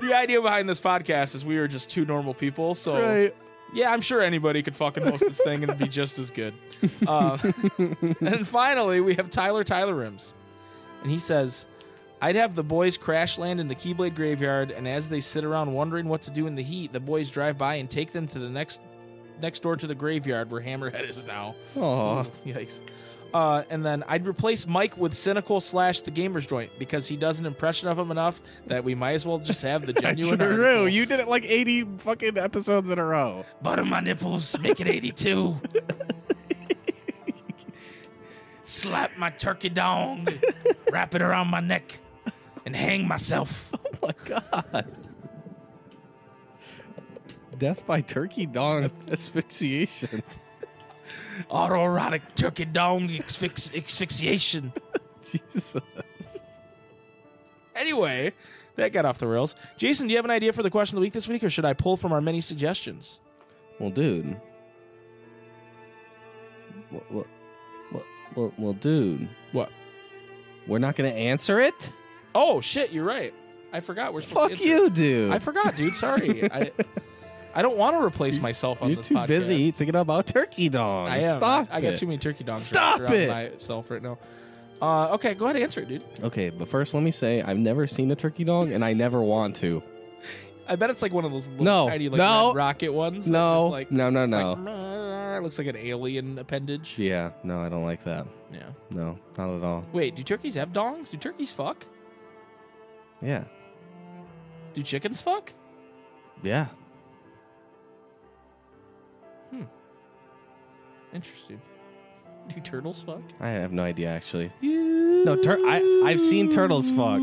the 0.00 0.14
idea 0.14 0.40
behind 0.40 0.70
this 0.70 0.80
podcast 0.80 1.34
is 1.34 1.44
we 1.44 1.58
are 1.58 1.68
just 1.68 1.90
two 1.90 2.06
normal 2.06 2.32
people. 2.32 2.74
So 2.74 2.94
right. 2.98 3.34
Yeah, 3.72 3.90
I'm 3.90 4.00
sure 4.00 4.20
anybody 4.20 4.62
could 4.62 4.76
fucking 4.76 5.04
host 5.04 5.24
this 5.26 5.40
thing 5.40 5.62
and 5.62 5.64
it'd 5.64 5.78
be 5.78 5.88
just 5.88 6.18
as 6.18 6.30
good. 6.30 6.54
Uh, 7.06 7.38
and 7.78 8.46
finally, 8.46 9.00
we 9.00 9.14
have 9.14 9.30
Tyler 9.30 9.64
Tyler 9.64 9.94
Rims. 9.94 10.34
And 11.02 11.10
he 11.10 11.18
says, 11.18 11.66
I'd 12.20 12.36
have 12.36 12.54
the 12.54 12.64
boys 12.64 12.96
crash 12.96 13.38
land 13.38 13.60
in 13.60 13.68
the 13.68 13.74
Keyblade 13.74 14.14
graveyard, 14.16 14.72
and 14.72 14.88
as 14.88 15.08
they 15.08 15.20
sit 15.20 15.44
around 15.44 15.72
wondering 15.72 16.08
what 16.08 16.22
to 16.22 16.30
do 16.30 16.46
in 16.46 16.56
the 16.56 16.62
heat, 16.62 16.92
the 16.92 17.00
boys 17.00 17.30
drive 17.30 17.56
by 17.56 17.76
and 17.76 17.88
take 17.88 18.12
them 18.12 18.26
to 18.28 18.38
the 18.38 18.48
next 18.48 18.80
next 19.40 19.62
door 19.62 19.76
to 19.76 19.86
the 19.86 19.94
graveyard 19.94 20.50
where 20.50 20.60
Hammerhead 20.60 21.08
is 21.08 21.24
now. 21.24 21.54
Aw. 21.76 22.24
Yikes. 22.46 22.80
Uh, 23.34 23.62
and 23.68 23.84
then 23.84 24.02
I'd 24.08 24.26
replace 24.26 24.66
Mike 24.66 24.96
with 24.96 25.12
Cynical 25.12 25.60
slash 25.60 26.00
the 26.00 26.10
Gamer's 26.10 26.46
Joint 26.46 26.72
because 26.78 27.06
he 27.06 27.16
does 27.16 27.38
an 27.40 27.46
impression 27.46 27.88
of 27.88 27.98
him 27.98 28.10
enough 28.10 28.40
that 28.66 28.82
we 28.84 28.94
might 28.94 29.12
as 29.12 29.26
well 29.26 29.38
just 29.38 29.60
have 29.62 29.84
the 29.86 29.92
That's 29.92 30.02
genuine. 30.16 30.38
true. 30.38 30.46
article. 30.66 30.88
You 30.88 31.04
did 31.04 31.20
it 31.20 31.28
like 31.28 31.44
80 31.44 31.84
fucking 31.98 32.38
episodes 32.38 32.88
in 32.88 32.98
a 32.98 33.04
row. 33.04 33.44
Butter 33.60 33.84
my 33.84 34.00
nipples, 34.00 34.58
make 34.60 34.80
it 34.80 34.86
82. 34.88 35.60
Slap 38.62 39.16
my 39.16 39.30
turkey 39.30 39.70
dong, 39.70 40.26
wrap 40.92 41.14
it 41.14 41.22
around 41.22 41.48
my 41.48 41.60
neck, 41.60 41.98
and 42.66 42.74
hang 42.76 43.06
myself. 43.06 43.70
Oh 44.00 44.06
my 44.06 44.12
god. 44.26 44.84
Death 47.58 47.84
by 47.84 48.00
turkey 48.00 48.46
dong 48.46 48.90
asphyxiation. 49.10 50.22
Autoerotic 51.50 52.22
turkey 52.34 52.64
dong 52.64 53.08
asphyx- 53.08 53.70
asphyxiation. 53.76 54.72
Jesus. 55.30 55.76
Anyway, 57.74 58.32
that 58.76 58.92
got 58.92 59.04
off 59.04 59.18
the 59.18 59.26
rails. 59.26 59.54
Jason, 59.76 60.06
do 60.08 60.12
you 60.12 60.18
have 60.18 60.24
an 60.24 60.30
idea 60.30 60.52
for 60.52 60.62
the 60.62 60.70
question 60.70 60.96
of 60.96 61.00
the 61.00 61.06
week 61.06 61.12
this 61.12 61.28
week, 61.28 61.44
or 61.44 61.50
should 61.50 61.64
I 61.64 61.74
pull 61.74 61.96
from 61.96 62.12
our 62.12 62.20
many 62.20 62.40
suggestions? 62.40 63.18
Well, 63.78 63.90
dude. 63.90 64.36
Well, 66.90 67.02
well, 67.10 67.26
well, 67.92 68.04
well, 68.34 68.52
well, 68.58 68.72
dude. 68.72 69.28
What? 69.52 69.70
We're 70.66 70.78
not 70.78 70.96
gonna 70.96 71.08
answer 71.10 71.60
it. 71.60 71.92
Oh 72.34 72.60
shit, 72.60 72.90
you're 72.92 73.04
right. 73.04 73.32
I 73.72 73.80
forgot. 73.80 74.12
We're 74.14 74.22
supposed 74.22 74.50
Fuck 74.50 74.58
to 74.58 74.64
answer- 74.64 74.66
you, 74.84 74.90
dude. 74.90 75.32
I 75.32 75.38
forgot, 75.38 75.76
dude. 75.76 75.94
Sorry. 75.94 76.50
I 76.50 76.72
I 77.54 77.62
don't 77.62 77.76
want 77.76 77.96
to 77.96 78.02
replace 78.04 78.38
myself 78.38 78.82
on 78.82 78.88
You're 78.90 78.96
this 78.96 79.08
too 79.08 79.14
podcast. 79.14 79.26
busy 79.28 79.70
thinking 79.70 79.96
about 79.96 80.26
turkey 80.26 80.68
dong. 80.68 81.08
I 81.08 81.18
am. 81.22 81.34
Stop. 81.34 81.68
I, 81.70 81.78
I 81.78 81.80
got 81.80 81.94
it. 81.94 81.98
too 81.98 82.06
many 82.06 82.18
turkey 82.18 82.44
dogs. 82.44 82.62
Stop 82.64 83.00
it. 83.10 83.28
myself 83.28 83.90
right 83.90 84.02
now. 84.02 84.18
Uh, 84.80 85.14
okay, 85.14 85.34
go 85.34 85.46
ahead 85.46 85.56
and 85.56 85.64
answer 85.64 85.80
it, 85.80 85.88
dude. 85.88 86.04
Okay, 86.22 86.50
but 86.50 86.68
first 86.68 86.94
let 86.94 87.02
me 87.02 87.10
say 87.10 87.42
I've 87.42 87.58
never 87.58 87.86
seen 87.88 88.10
a 88.12 88.16
turkey 88.16 88.44
dog, 88.44 88.70
and 88.70 88.84
I 88.84 88.92
never 88.92 89.20
want 89.22 89.56
to. 89.56 89.82
I 90.68 90.76
bet 90.76 90.90
it's 90.90 91.00
like 91.02 91.12
one 91.12 91.24
of 91.24 91.32
those 91.32 91.48
little 91.48 91.64
No, 91.64 91.88
tiny 91.88 92.08
like 92.10 92.18
no, 92.18 92.52
rocket 92.52 92.90
ones. 92.90 93.28
No, 93.28 93.68
like, 93.68 93.90
no, 93.90 94.10
no, 94.10 94.26
no. 94.26 94.50
like, 94.52 94.58
"Meh," 94.58 95.40
looks 95.42 95.58
like 95.58 95.66
an 95.66 95.76
alien 95.76 96.38
appendage. 96.38 96.94
yeah, 96.98 97.30
no, 97.42 97.60
I 97.60 97.68
don't 97.70 97.84
like 97.84 98.04
that. 98.04 98.26
Yeah. 98.52 98.64
No, 98.90 99.18
not 99.36 99.56
at 99.56 99.62
all. 99.64 99.84
Wait, 99.92 100.14
do 100.14 100.22
turkeys 100.22 100.54
have 100.54 100.72
dongs? 100.74 101.10
Do 101.10 101.16
turkeys 101.16 101.50
fuck? 101.50 101.86
Yeah, 103.22 103.44
Do 104.74 104.82
chickens 104.82 105.20
fuck? 105.20 105.52
yeah. 106.42 106.66
Hmm. 109.50 109.62
Interesting. 111.14 111.60
Do 112.54 112.60
turtles 112.60 113.02
fuck? 113.04 113.20
I 113.40 113.48
have 113.48 113.72
no 113.72 113.82
idea 113.82 114.08
actually. 114.08 114.50
No, 114.62 115.36
tur- 115.36 115.60
I 115.66 116.02
I've 116.06 116.20
seen 116.20 116.50
turtles 116.50 116.90
fuck. 116.90 117.20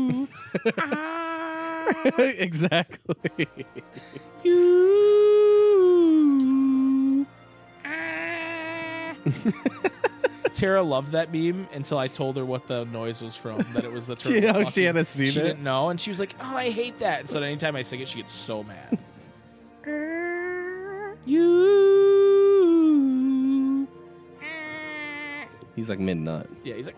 exactly. 2.18 3.48
Tara 10.54 10.82
loved 10.82 11.12
that 11.12 11.32
meme 11.32 11.68
until 11.74 11.98
I 11.98 12.08
told 12.08 12.36
her 12.36 12.44
what 12.44 12.66
the 12.66 12.84
noise 12.86 13.20
was 13.22 13.36
from. 13.36 13.58
That 13.74 13.84
it 13.84 13.92
was 13.92 14.06
the 14.06 14.16
turtle. 14.16 14.40
She- 14.40 14.46
oh, 14.46 14.64
she 14.64 14.84
hadn't 14.84 15.04
seen 15.06 15.30
She 15.32 15.40
it? 15.40 15.42
didn't 15.42 15.62
know, 15.62 15.90
and 15.90 16.00
she 16.00 16.10
was 16.10 16.18
like, 16.18 16.34
"Oh, 16.40 16.56
I 16.56 16.70
hate 16.70 16.98
that." 17.00 17.20
And 17.20 17.28
so 17.30 17.42
anytime 17.42 17.76
I 17.76 17.82
sing 17.82 18.00
it, 18.00 18.08
she 18.08 18.18
gets 18.22 18.32
so 18.32 18.62
mad. 18.62 18.98
He's 25.76 25.88
like 25.88 26.00
mid 26.00 26.16
nut. 26.16 26.48
Yeah, 26.64 26.74
he's 26.74 26.86
like. 26.86 26.96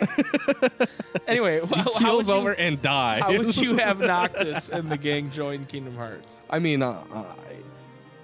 anyway, 1.28 1.60
well, 1.60 1.84
how 1.84 1.98
Keels 1.98 2.26
would 2.26 2.32
you, 2.34 2.38
over 2.40 2.52
and 2.52 2.80
die. 2.82 3.20
how 3.20 3.36
would 3.36 3.56
you 3.56 3.76
have 3.76 3.98
Noctis 4.00 4.68
and 4.68 4.90
the 4.90 4.96
gang 4.96 5.30
join 5.30 5.64
Kingdom 5.66 5.94
Hearts? 5.96 6.42
I 6.50 6.58
mean, 6.58 6.82
uh, 6.82 7.02
uh, 7.12 7.24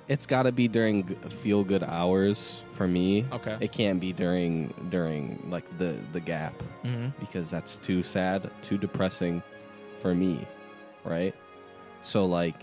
it's 0.09 0.27
got 0.27 0.45
to 0.45 0.53
be 0.53 0.67
during 0.69 1.05
feel 1.43 1.63
good 1.65 1.83
hours 1.85 2.63
for 2.75 2.89
me. 2.89 3.27
Okay. 3.33 3.57
It 3.61 3.73
can't 3.73 4.01
be 4.01 4.13
during 4.13 4.73
during 4.91 5.39
like 5.51 5.65
the 5.79 5.97
the 6.13 6.21
gap 6.21 6.55
Mm-hmm. 6.85 7.09
because 7.21 7.51
that's 7.51 7.77
too 7.79 8.03
sad, 8.03 8.51
too 8.63 8.79
depressing 8.79 9.43
for 10.01 10.15
me, 10.15 10.47
right? 11.05 11.35
So 12.03 12.25
like, 12.25 12.55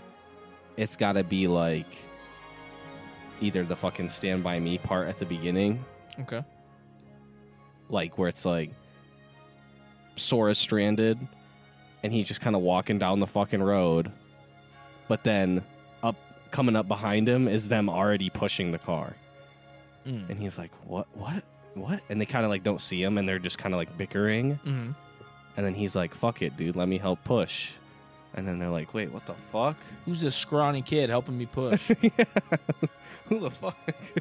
it's 0.76 0.96
got 0.96 1.12
to 1.12 1.22
be 1.24 1.46
like 1.48 1.86
either 3.40 3.62
the 3.64 3.76
fucking 3.76 4.08
stand 4.08 4.42
by 4.42 4.58
me 4.58 4.78
part 4.78 5.06
at 5.08 5.18
the 5.18 5.26
beginning, 5.26 5.84
Okay. 6.20 6.42
like 7.88 8.18
where 8.18 8.28
it's 8.28 8.44
like 8.44 8.70
Sora's 10.16 10.58
stranded 10.58 11.18
and 12.02 12.12
he's 12.12 12.26
just 12.28 12.40
kind 12.40 12.56
of 12.56 12.62
walking 12.62 12.98
down 12.98 13.20
the 13.20 13.26
fucking 13.26 13.62
road, 13.62 14.10
but 15.08 15.22
then 15.24 15.62
up 16.02 16.16
coming 16.50 16.76
up 16.76 16.88
behind 16.88 17.28
him 17.28 17.48
is 17.48 17.68
them 17.68 17.88
already 17.88 18.30
pushing 18.30 18.70
the 18.72 18.78
car, 18.78 19.14
Mm. 20.06 20.30
and 20.30 20.38
he's 20.40 20.56
like, 20.58 20.70
"What? 20.86 21.06
What? 21.14 21.42
What?" 21.74 22.00
And 22.08 22.20
they 22.20 22.26
kind 22.26 22.44
of 22.44 22.50
like 22.50 22.62
don't 22.62 22.80
see 22.80 23.02
him, 23.02 23.18
and 23.18 23.28
they're 23.28 23.38
just 23.40 23.58
kind 23.58 23.74
of 23.74 23.78
like 23.78 23.96
bickering, 23.98 24.54
Mm-hmm. 24.64 24.92
and 25.56 25.66
then 25.66 25.74
he's 25.74 25.96
like, 25.96 26.14
"Fuck 26.14 26.42
it, 26.42 26.56
dude, 26.56 26.76
let 26.76 26.88
me 26.88 26.98
help 26.98 27.22
push," 27.24 27.72
and 28.36 28.46
then 28.46 28.58
they're 28.58 28.70
like, 28.70 28.94
"Wait, 28.94 29.10
what 29.12 29.26
the 29.26 29.34
fuck?" 29.50 29.76
Who's 30.04 30.20
this 30.20 30.34
scrawny 30.36 30.82
kid 30.82 31.10
helping 31.10 31.36
me 31.36 31.46
push? 31.46 31.82
Who 33.28 33.40
the 33.40 33.50
fuck? 33.50 33.76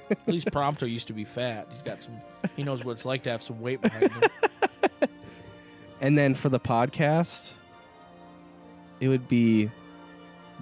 At 0.09 0.27
least 0.27 0.47
Prompto 0.47 0.89
used 0.89 1.07
to 1.07 1.13
be 1.13 1.25
fat. 1.25 1.67
He's 1.69 1.83
got 1.83 2.01
some. 2.01 2.15
He 2.55 2.63
knows 2.63 2.83
what 2.83 2.93
it's 2.93 3.05
like 3.05 3.23
to 3.23 3.29
have 3.29 3.43
some 3.43 3.61
weight 3.61 3.81
behind 3.81 4.11
him. 4.11 4.23
And 6.01 6.17
then 6.17 6.33
for 6.33 6.49
the 6.49 6.59
podcast, 6.59 7.51
it 8.99 9.07
would 9.07 9.27
be 9.27 9.69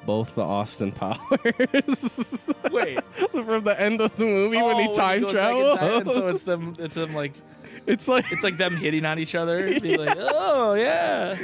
both 0.05 0.35
the 0.35 0.41
Austin 0.41 0.91
Powers. 0.91 2.49
Wait, 2.71 2.99
from 3.31 3.63
the 3.63 3.75
end 3.79 4.01
of 4.01 4.15
the 4.17 4.25
movie 4.25 4.61
when 4.61 4.75
Oh, 4.75 4.79
he 4.91 4.93
time 4.95 5.27
travels. 5.27 5.77
and 5.81 6.11
so 6.11 6.27
it's 6.29 6.43
them. 6.51 6.75
It's 6.79 6.95
them 6.95 7.13
like 7.13 7.35
It's 7.85 8.07
like 8.07 8.25
it's 8.31 8.43
like 8.43 8.57
them 8.57 8.75
hitting 8.75 9.05
on 9.05 9.19
each 9.19 9.35
other. 9.35 9.79
Be 9.79 9.97
like, 10.05 10.17
oh 10.19 10.73
yeah. 10.73 11.37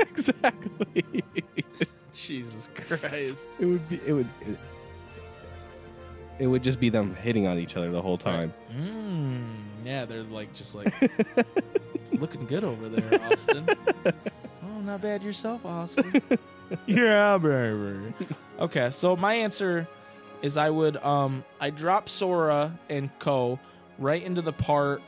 exactly. 0.00 1.04
Jesus 2.14 2.68
Christ. 2.74 3.50
It 3.58 3.66
would 3.66 3.88
be. 3.88 4.00
It 4.06 4.12
would. 4.12 4.28
It, 4.42 4.58
it 6.38 6.46
would 6.46 6.62
just 6.62 6.78
be 6.80 6.90
them 6.90 7.14
hitting 7.14 7.46
on 7.46 7.58
each 7.58 7.76
other 7.78 7.90
the 7.90 8.02
whole 8.02 8.18
time. 8.18 8.52
Mm, 8.74 9.44
yeah, 9.86 10.04
they're 10.04 10.22
like 10.22 10.52
just 10.54 10.74
like 10.74 10.92
looking 12.12 12.44
good 12.46 12.62
over 12.62 12.88
there, 12.90 13.20
Austin. 13.32 13.66
oh, 14.06 14.80
not 14.84 15.00
bad 15.00 15.22
yourself, 15.22 15.64
Austin. 15.64 16.22
yeah, 16.86 17.38
baby. 17.38 18.14
Okay, 18.58 18.90
so 18.90 19.16
my 19.16 19.34
answer 19.34 19.86
is 20.42 20.56
I 20.56 20.70
would 20.70 20.96
um 20.98 21.44
I 21.60 21.70
drop 21.70 22.08
Sora 22.08 22.78
and 22.88 23.10
Co 23.18 23.58
right 23.98 24.22
into 24.22 24.42
the 24.42 24.52
part 24.52 25.00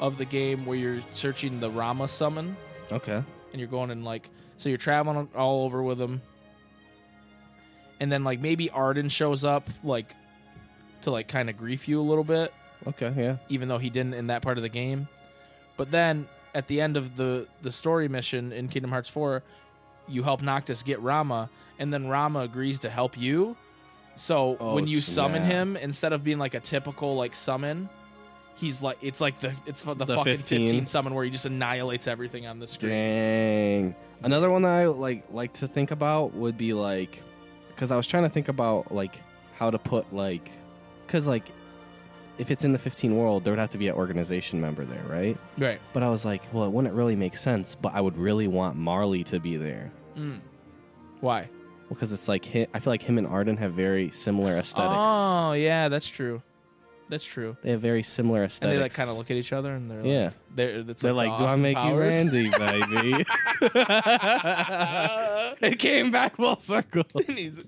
of 0.00 0.18
the 0.18 0.24
game 0.24 0.66
where 0.66 0.76
you're 0.76 1.00
searching 1.14 1.58
the 1.60 1.70
Ramuh 1.70 2.08
summon 2.10 2.56
Okay. 2.92 3.22
and 3.52 3.60
you're 3.60 3.68
going 3.68 3.90
and 3.90 4.04
like 4.04 4.28
so 4.58 4.68
you're 4.68 4.76
traveling 4.78 5.28
all 5.34 5.64
over 5.64 5.82
with 5.82 5.96
them 5.98 6.20
and 8.00 8.12
then 8.12 8.22
like 8.24 8.40
maybe 8.40 8.68
Ardyn 8.68 9.10
shows 9.10 9.44
up 9.44 9.68
like 9.82 10.14
to 11.02 11.10
like 11.10 11.28
kind 11.28 11.48
of 11.48 11.56
grief 11.56 11.88
you 11.88 11.98
a 12.00 12.02
little 12.02 12.24
bit 12.24 12.52
Okay. 12.86 13.12
Yeah. 13.16 13.36
even 13.48 13.68
though 13.68 13.78
he 13.78 13.88
didn't 13.90 14.14
in 14.14 14.26
that 14.26 14.42
part 14.42 14.58
of 14.58 14.62
the 14.62 14.68
game 14.68 15.08
but 15.78 15.90
then 15.90 16.28
at 16.54 16.66
the 16.68 16.80
end 16.82 16.96
of 16.98 17.16
the 17.16 17.46
the 17.62 17.72
story 17.72 18.08
mission 18.08 18.52
in 18.52 18.68
kingdom 18.68 18.90
hearts 18.90 19.08
4 19.08 19.42
you 20.08 20.22
help 20.22 20.42
noctis 20.42 20.82
get 20.82 21.02
Ramuh 21.02 21.48
and 21.78 21.92
then 21.92 22.04
Ramuh 22.06 22.44
agrees 22.44 22.78
to 22.80 22.90
help 22.90 23.16
you 23.18 23.56
so 24.16 24.56
Oh, 24.60 24.74
when 24.74 24.86
you 24.86 25.00
summon 25.00 25.44
him 25.44 25.76
instead 25.76 26.12
of 26.12 26.24
being 26.24 26.38
like 26.38 26.54
a 26.54 26.60
typical 26.60 27.16
like 27.16 27.34
summon 27.34 27.88
he's 28.54 28.80
like 28.80 28.96
it's 29.02 29.20
like 29.20 29.38
the 29.40 29.52
it's 29.66 29.82
the, 29.82 29.94
The 29.94 30.06
fucking 30.06 30.38
15. 30.38 30.60
15. 30.62 30.86
summon 30.86 31.14
where 31.14 31.24
he 31.24 31.30
just 31.30 31.44
annihilates 31.46 32.06
everything 32.08 32.46
on 32.46 32.58
the 32.58 32.66
screen. 32.66 32.92
Dang. 32.92 33.94
Another 34.22 34.50
one 34.50 34.62
that 34.62 34.70
I 34.70 34.86
like 34.86 35.24
like 35.30 35.52
to 35.54 35.68
think 35.68 35.90
about 35.90 36.32
would 36.34 36.56
be 36.56 36.72
like, 36.72 37.22
because 37.68 37.90
I 37.92 37.96
was 37.96 38.06
trying 38.06 38.22
to 38.22 38.30
think 38.30 38.48
about 38.48 38.90
like 38.92 39.20
how 39.58 39.70
to 39.70 39.78
put 39.78 40.10
like, 40.14 40.48
because 41.06 41.26
like, 41.26 41.44
if 42.38 42.50
it's 42.50 42.64
in 42.64 42.72
the 42.72 42.78
15 42.78 43.16
world, 43.16 43.44
there 43.44 43.52
would 43.52 43.58
have 43.58 43.70
to 43.70 43.78
be 43.78 43.88
an 43.88 43.94
organization 43.94 44.60
member 44.60 44.84
there, 44.84 45.04
right? 45.08 45.36
Right. 45.58 45.80
But 45.92 46.02
I 46.02 46.08
was 46.10 46.24
like, 46.24 46.42
well, 46.52 46.64
it 46.64 46.70
wouldn't 46.70 46.94
really 46.94 47.16
make 47.16 47.36
sense. 47.36 47.74
But 47.74 47.94
I 47.94 48.00
would 48.00 48.16
really 48.16 48.48
want 48.48 48.76
Marley 48.76 49.24
to 49.24 49.40
be 49.40 49.56
there 49.56 49.90
Mm. 50.16 50.40
Why? 51.20 51.48
because 51.88 52.10
it's 52.12 52.26
like 52.26 52.44
hi 52.44 52.66
I 52.74 52.80
feel 52.80 52.92
like 52.92 53.02
him 53.02 53.16
and 53.18 53.26
Ardyn 53.28 53.56
have 53.58 53.72
very 53.72 54.10
similar 54.10 54.56
aesthetics. 54.56 54.94
Oh 54.98 55.52
yeah, 55.52 55.88
that's 55.88 56.08
true. 56.08 56.42
That's 57.08 57.24
true. 57.24 57.56
They 57.62 57.70
have 57.70 57.80
very 57.80 58.02
similar 58.02 58.42
And 58.42 58.50
aesthetics. 58.50 58.76
they 58.76 58.82
like 58.82 58.92
kind 58.94 59.08
of 59.08 59.16
look 59.16 59.30
at 59.30 59.36
each 59.36 59.52
other 59.52 59.72
and 59.74 59.88
they're 59.90 60.04
Yeah. 60.04 60.24
like, 60.24 60.32
they're, 60.56 60.78
it's 60.90 61.02
They're 61.02 61.12
like, 61.12 61.28
like, 61.30 61.38
the 61.38 61.44
"Do 61.44 61.44
I 61.44 61.52
Austin 61.52 61.62
make 61.62 61.76
Powers." 61.76 62.24
you 62.24 62.30
Randy, 62.30 62.50
baby?" 62.50 63.24
it 65.62 65.78
came 65.78 66.10
back 66.10 66.36
full 66.36 66.56
circle. 66.56 67.04
and 67.28 67.38
he's, 67.38 67.62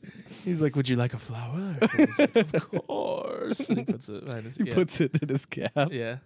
he's 0.45 0.61
like, 0.61 0.75
"Would 0.77 0.89
you 0.89 0.97
like 0.97 1.15
a 1.15 1.19
flower?" 1.19 1.77
And 1.81 1.91
he's 2.09 2.19
like, 2.19 2.37
"Of 2.37 2.53
course." 2.71 3.69
And 3.69 3.79
he 3.79 3.85
puts 3.85 4.09
it 4.09 4.25
behind 4.25 4.45
his 4.47 4.57
He 4.57 4.65
yeah. 4.65 4.75
puts 4.75 5.01
it 5.01 5.17
in 5.23 5.29
his 5.29 5.47
cap. 5.47 5.89
Yeah. 5.93 6.17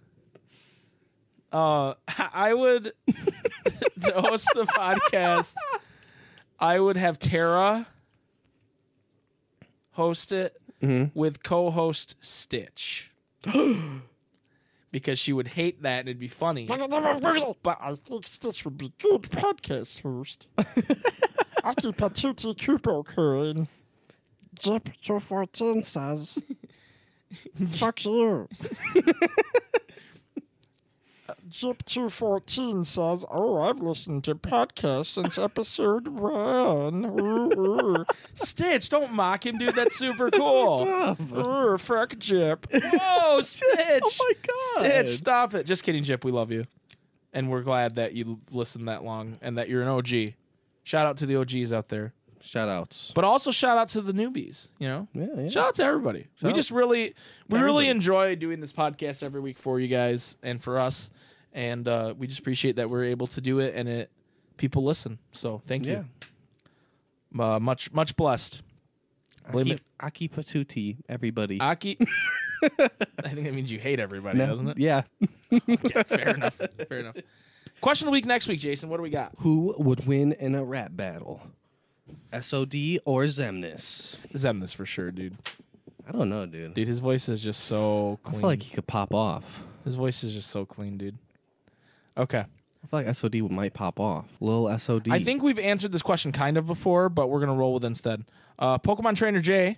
Uh, 1.51 1.93
I 2.17 2.53
would 2.53 2.93
to 3.05 4.11
host 4.21 4.47
the 4.55 4.63
podcast. 4.65 5.53
I 6.59 6.79
would 6.79 6.97
have 6.97 7.19
Tara 7.19 7.85
host 9.91 10.31
it 10.31 10.59
Mhm. 10.83 11.11
with 11.15 11.41
co-host 11.43 12.15
Stitch. 12.19 13.09
because 14.91 15.17
she 15.17 15.33
would 15.33 15.47
hate 15.49 15.81
that 15.81 16.01
and 16.01 16.09
it'd 16.09 16.19
be 16.19 16.27
funny. 16.27 16.65
But 16.67 17.77
I 17.81 17.95
think 17.95 18.27
Stitch 18.27 18.63
would 18.65 18.77
be 18.77 18.93
good 19.01 19.23
podcast 19.23 20.01
host. 20.01 20.47
I 21.63 21.73
keep 21.75 22.01
a 22.01 22.09
tutti 22.09 22.53
cupo 22.53 23.03
coin. 23.03 23.67
Jip 24.59 24.89
214 25.03 25.81
says, 25.83 26.37
fuck 27.71 28.05
you. 28.05 28.47
Jip 31.53 31.85
214 31.85 32.83
says, 32.83 33.23
oh, 33.29 33.61
I've 33.61 33.79
listened 33.79 34.23
to 34.23 34.33
podcasts 34.33 35.13
since 35.13 35.37
episode 35.37 36.07
one. 36.07 37.05
Ooh, 37.05 37.51
ooh. 37.99 38.05
Stitch, 38.33 38.89
don't 38.89 39.13
mock 39.13 39.45
him, 39.45 39.59
dude. 39.59 39.75
That's 39.75 39.95
super 39.95 40.31
cool. 40.31 40.87
Ooh, 40.87 41.15
oh, 41.31 41.77
fuck 41.77 42.17
Jip. 42.17 42.65
Whoa, 42.73 43.41
Stitch! 43.41 43.69
Oh 44.03 44.09
my 44.19 44.33
god! 44.41 44.85
Stitch, 45.05 45.15
stop 45.15 45.53
it. 45.53 45.67
Just 45.67 45.83
kidding, 45.83 46.03
Jip. 46.03 46.25
We 46.25 46.31
love 46.31 46.51
you. 46.51 46.65
And 47.33 47.51
we're 47.51 47.61
glad 47.61 47.97
that 47.97 48.13
you 48.13 48.39
listened 48.49 48.87
that 48.87 49.03
long 49.03 49.37
and 49.39 49.59
that 49.59 49.69
you're 49.69 49.83
an 49.83 49.89
OG. 49.89 50.33
Shout 50.83 51.05
out 51.05 51.17
to 51.17 51.27
the 51.27 51.35
OGs 51.35 51.71
out 51.71 51.89
there. 51.89 52.13
Shout 52.41 52.67
outs. 52.67 53.11
But 53.13 53.25
also 53.25 53.51
shout 53.51 53.77
out 53.77 53.89
to 53.89 54.01
the 54.01 54.11
newbies, 54.11 54.69
you 54.79 54.87
know? 54.87 55.07
Yeah, 55.13 55.27
yeah. 55.37 55.49
Shout 55.49 55.67
out 55.67 55.75
to 55.75 55.83
everybody. 55.83 56.25
we 56.41 56.51
just 56.51 56.71
really 56.71 57.13
we 57.47 57.59
really 57.59 57.89
enjoy 57.89 58.35
doing 58.35 58.59
this 58.59 58.73
podcast 58.73 59.21
every 59.21 59.39
week 59.39 59.59
for 59.59 59.79
you 59.79 59.87
guys 59.87 60.35
and 60.41 60.59
for 60.59 60.79
us. 60.79 61.11
And 61.53 61.87
uh, 61.87 62.13
we 62.17 62.27
just 62.27 62.39
appreciate 62.39 62.77
that 62.77 62.89
we're 62.89 63.03
able 63.05 63.27
to 63.27 63.41
do 63.41 63.59
it 63.59 63.75
and 63.75 63.87
it 63.87 64.11
people 64.57 64.83
listen. 64.83 65.19
So 65.31 65.61
thank 65.67 65.85
Yeah. 65.85 66.03
you. 67.33 67.41
Uh, 67.43 67.59
much 67.59 67.91
much 67.93 68.15
blessed. 68.15 68.61
Blame 69.51 69.67
Aki, 69.67 69.73
it. 69.73 69.81
Aki 69.99 70.27
Patuti, 70.29 70.97
everybody. 71.09 71.59
Aki 71.59 71.97
I 72.79 73.29
think 73.29 73.43
that 73.43 73.53
means 73.53 73.71
you 73.71 73.77
hate 73.79 73.99
everybody, 73.99 74.37
No? 74.37 74.45
doesn't 74.47 74.67
it? 74.69 74.77
Yeah. 74.77 75.03
Yeah, 75.67 76.03
fair 76.03 76.29
enough. 76.29 76.59
Fair 76.89 76.97
enough. 76.99 77.15
Question 77.81 78.07
of 78.07 78.11
the 78.11 78.13
week 78.13 78.25
next 78.25 78.47
week, 78.47 78.59
Jason. 78.59 78.89
What 78.89 78.97
do 78.97 79.03
we 79.03 79.09
got? 79.11 79.33
Who 79.39 79.75
would 79.77 80.07
win 80.07 80.31
in 80.33 80.55
a 80.55 80.63
rap 80.63 80.91
battle? 80.95 81.41
SOD 82.31 82.99
or 83.05 83.23
Xemnas? 83.25 84.15
Xemnas 84.33 84.73
for 84.73 84.85
sure, 84.85 85.11
dude. 85.11 85.37
I 86.07 86.11
don't 86.11 86.29
know, 86.29 86.45
dude. 86.47 86.73
Dude, 86.73 86.87
his 86.87 86.99
voice 86.99 87.29
is 87.29 87.39
just 87.41 87.65
so 87.65 88.19
clean. 88.23 88.37
I 88.37 88.39
feel 88.39 88.49
like 88.49 88.61
he 88.63 88.73
could 88.73 88.87
pop 88.87 89.13
off. 89.13 89.63
his 89.85 89.95
voice 89.95 90.23
is 90.23 90.33
just 90.33 90.49
so 90.49 90.65
clean, 90.65 90.97
dude. 90.97 91.17
Okay. 92.17 92.39
I 92.83 92.87
feel 92.87 92.99
like 93.03 93.15
SOD 93.15 93.35
might 93.49 93.73
pop 93.73 93.99
off. 93.99 94.25
Little 94.39 94.77
SOD. 94.77 95.07
I 95.09 95.23
think 95.23 95.41
we've 95.41 95.57
answered 95.59 95.91
this 95.91 96.01
question 96.01 96.31
kind 96.31 96.57
of 96.57 96.65
before, 96.67 97.09
but 97.09 97.29
we're 97.29 97.39
gonna 97.39 97.55
roll 97.55 97.73
with 97.73 97.83
it 97.83 97.87
instead. 97.87 98.25
Uh, 98.59 98.77
Pokemon 98.77 99.15
Trainer 99.15 99.39
Jay 99.39 99.77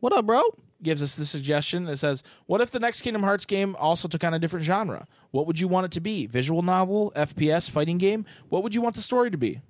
What 0.00 0.12
up, 0.12 0.26
bro? 0.26 0.42
gives 0.82 1.02
us 1.02 1.16
the 1.16 1.24
suggestion. 1.24 1.88
It 1.88 1.96
says, 1.96 2.22
"What 2.44 2.60
if 2.60 2.70
the 2.70 2.78
next 2.78 3.00
Kingdom 3.00 3.22
Hearts 3.22 3.46
game 3.46 3.74
also 3.78 4.08
took 4.08 4.22
on 4.24 4.34
a 4.34 4.38
different 4.38 4.64
genre? 4.66 5.06
What 5.30 5.46
would 5.46 5.58
you 5.58 5.68
want 5.68 5.86
it 5.86 5.92
to 5.92 6.00
be? 6.00 6.26
Visual 6.26 6.60
novel, 6.60 7.12
FPS, 7.16 7.70
fighting 7.70 7.96
game? 7.96 8.26
What 8.50 8.62
would 8.62 8.74
you 8.74 8.82
want 8.82 8.94
the 8.94 9.00
story 9.00 9.30
to 9.30 9.38
be?" 9.38 9.62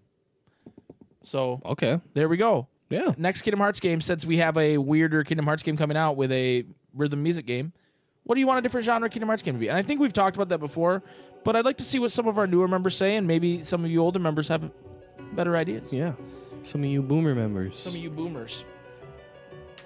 So 1.23 1.61
Okay. 1.65 2.01
there 2.15 2.29
we 2.29 2.37
go. 2.37 2.67
Yeah. 2.91 3.15
Next 3.17 3.43
Kingdom 3.43 3.61
Hearts 3.61 3.81
game, 3.81 4.01
since 4.01 4.25
we 4.25 4.39
have 4.39 4.57
a 4.57 4.79
weirder 4.79 5.23
Kingdom 5.25 5.47
Hearts 5.47 5.63
game 5.63 5.77
coming 5.77 5.97
out 5.97 6.17
with 6.17 6.31
a 6.33 6.65
rhythm 6.95 7.23
music 7.23 7.47
game, 7.47 7.73
what 8.27 8.35
do 8.35 8.41
you 8.41 8.47
want 8.47 8.59
a 8.59 8.63
different 8.63 8.85
genre 8.85 9.09
Kingdom 9.09 9.29
Hearts 9.29 9.43
game 9.43 9.55
to 9.55 9.61
be? 9.61 9.69
And 9.69 9.77
I 9.77 9.83
think 9.83 10.01
we've 10.01 10.13
talked 10.13 10.37
about 10.37 10.49
that 10.49 10.59
before, 10.59 11.03
but 11.45 11.55
I'd 11.57 11.65
like 11.65 11.79
to 11.79 11.85
see 11.85 11.99
what 11.99 12.11
some 12.11 12.27
of 12.27 12.39
our 12.39 12.47
newer 12.47 12.69
members 12.69 12.97
say, 12.97 13.17
and 13.17 13.27
maybe 13.27 13.63
some 13.63 13.85
of 13.85 13.91
you 13.91 14.01
older 14.01 14.19
members 14.19 14.49
have 14.49 14.69
better 15.33 15.57
ideas. 15.57 15.93
Yeah. 15.93 16.13
Some 16.65 16.83
of 16.83 16.91
you 16.91 17.03
boomer 17.03 17.35
members. 17.35 17.79
Some 17.79 17.95
of 17.95 18.01
you 18.01 18.11
boomers. 18.11 18.65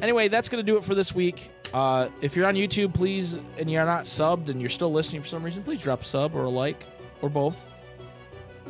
Anyway, 0.01 0.29
that's 0.29 0.49
going 0.49 0.65
to 0.65 0.73
do 0.73 0.79
it 0.79 0.85
for 0.85 0.95
this 0.95 1.15
week. 1.15 1.51
Uh, 1.75 2.09
if 2.23 2.35
you're 2.35 2.47
on 2.47 2.55
YouTube, 2.55 2.95
please, 2.95 3.37
and 3.59 3.71
you're 3.71 3.85
not 3.85 4.05
subbed 4.05 4.49
and 4.49 4.61
you're 4.61 4.71
still 4.71 4.91
listening 4.91 5.21
for 5.21 5.29
some 5.29 5.43
reason, 5.43 5.63
please 5.63 5.81
drop 5.81 6.01
a 6.01 6.05
sub 6.05 6.35
or 6.35 6.45
a 6.45 6.49
like 6.49 6.83
or 7.21 7.29
both. 7.29 7.57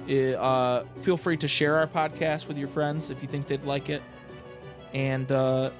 Uh, 0.09 0.33
uh, 0.33 0.85
feel 1.03 1.17
free 1.17 1.37
to 1.37 1.47
share 1.47 1.77
our 1.77 1.87
podcast 1.87 2.49
with 2.49 2.57
your 2.57 2.69
friends 2.69 3.11
if 3.11 3.23
you 3.23 3.29
think 3.29 3.47
they'd 3.47 3.65
like 3.65 3.89
it. 3.89 4.03
And 4.93 5.31
uh, 5.31 5.71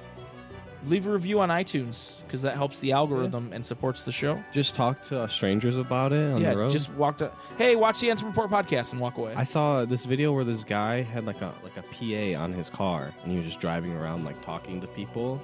leave 0.85 1.05
a 1.07 1.11
review 1.11 1.39
on 1.39 1.49
iTunes 1.49 2.21
because 2.25 2.41
that 2.41 2.55
helps 2.55 2.79
the 2.79 2.91
algorithm 2.91 3.51
and 3.53 3.65
supports 3.65 4.03
the 4.03 4.11
show. 4.11 4.43
Just 4.51 4.73
talk 4.75 5.03
to 5.05 5.21
uh, 5.21 5.27
strangers 5.27 5.77
about 5.77 6.11
it 6.13 6.31
on 6.33 6.41
yeah, 6.41 6.51
the 6.51 6.57
road. 6.57 6.71
just 6.71 6.91
walk 6.93 7.17
to, 7.19 7.31
hey, 7.57 7.75
watch 7.75 7.99
the 7.99 8.07
Ansem 8.07 8.23
Report 8.25 8.49
podcast 8.49 8.91
and 8.91 8.99
walk 9.01 9.17
away. 9.17 9.33
I 9.35 9.43
saw 9.43 9.85
this 9.85 10.05
video 10.05 10.33
where 10.33 10.43
this 10.43 10.63
guy 10.63 11.01
had 11.03 11.25
like 11.25 11.41
a 11.41 11.53
like 11.63 11.77
a 11.77 11.83
PA 11.83 12.41
on 12.41 12.51
his 12.53 12.69
car 12.69 13.13
and 13.23 13.31
he 13.31 13.37
was 13.37 13.45
just 13.45 13.59
driving 13.59 13.93
around 13.93 14.25
like 14.25 14.41
talking 14.41 14.81
to 14.81 14.87
people. 14.87 15.41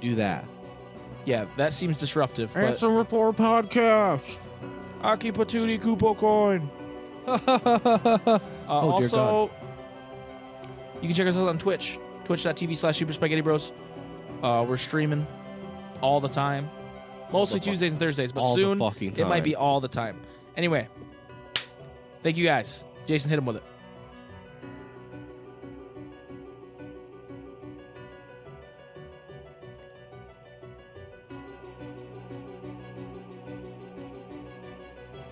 Do 0.00 0.14
that. 0.14 0.44
yeah, 1.26 1.46
that 1.56 1.72
seems 1.74 1.98
disruptive. 1.98 2.52
But 2.54 2.74
Ansem 2.76 2.96
Report 2.96 3.36
Podcast. 3.36 4.38
Aki 5.02 5.32
Patootie 5.32 5.80
Kupo 5.80 6.16
Coin. 6.16 6.70
Uh, 7.26 8.38
Oh, 8.68 9.00
dear 9.00 9.08
also, 9.08 9.50
you 11.02 11.08
can 11.08 11.14
check 11.14 11.26
us 11.26 11.34
out 11.36 11.48
on 11.48 11.58
Twitch, 11.58 11.98
twitch.tv 12.24 12.76
slash 12.76 12.98
Super 12.98 13.12
Spaghetti 13.12 13.40
Bros. 13.40 13.72
Uh, 14.42 14.64
we're 14.68 14.76
streaming 14.76 15.26
all 16.00 16.20
the 16.20 16.28
time, 16.28 16.70
mostly 17.32 17.58
the 17.58 17.64
fu- 17.66 17.70
Tuesdays 17.72 17.92
and 17.92 18.00
Thursdays, 18.00 18.32
but 18.32 18.40
all 18.42 18.54
the 18.54 18.62
soon 18.62 18.78
fucking 18.78 19.16
it 19.16 19.24
might 19.26 19.36
time. 19.36 19.42
be 19.44 19.56
all 19.56 19.80
the 19.80 19.88
time. 19.88 20.20
Anyway, 20.56 20.88
thank 22.22 22.36
you 22.36 22.44
guys. 22.44 22.84
Jason, 23.06 23.30
hit 23.30 23.38
him 23.38 23.46
with 23.46 23.56
it. 23.56 23.62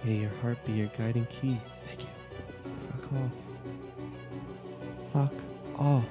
May 0.04 0.16
your 0.16 0.30
heart 0.40 0.58
be 0.64 0.72
your 0.72 0.86
guiding 0.98 1.26
key. 1.26 1.60
Thank 1.86 2.02
you. 2.02 2.08
Fuck 2.90 3.12
off. 5.12 5.12
Fuck 5.12 5.32
off. 5.78 6.04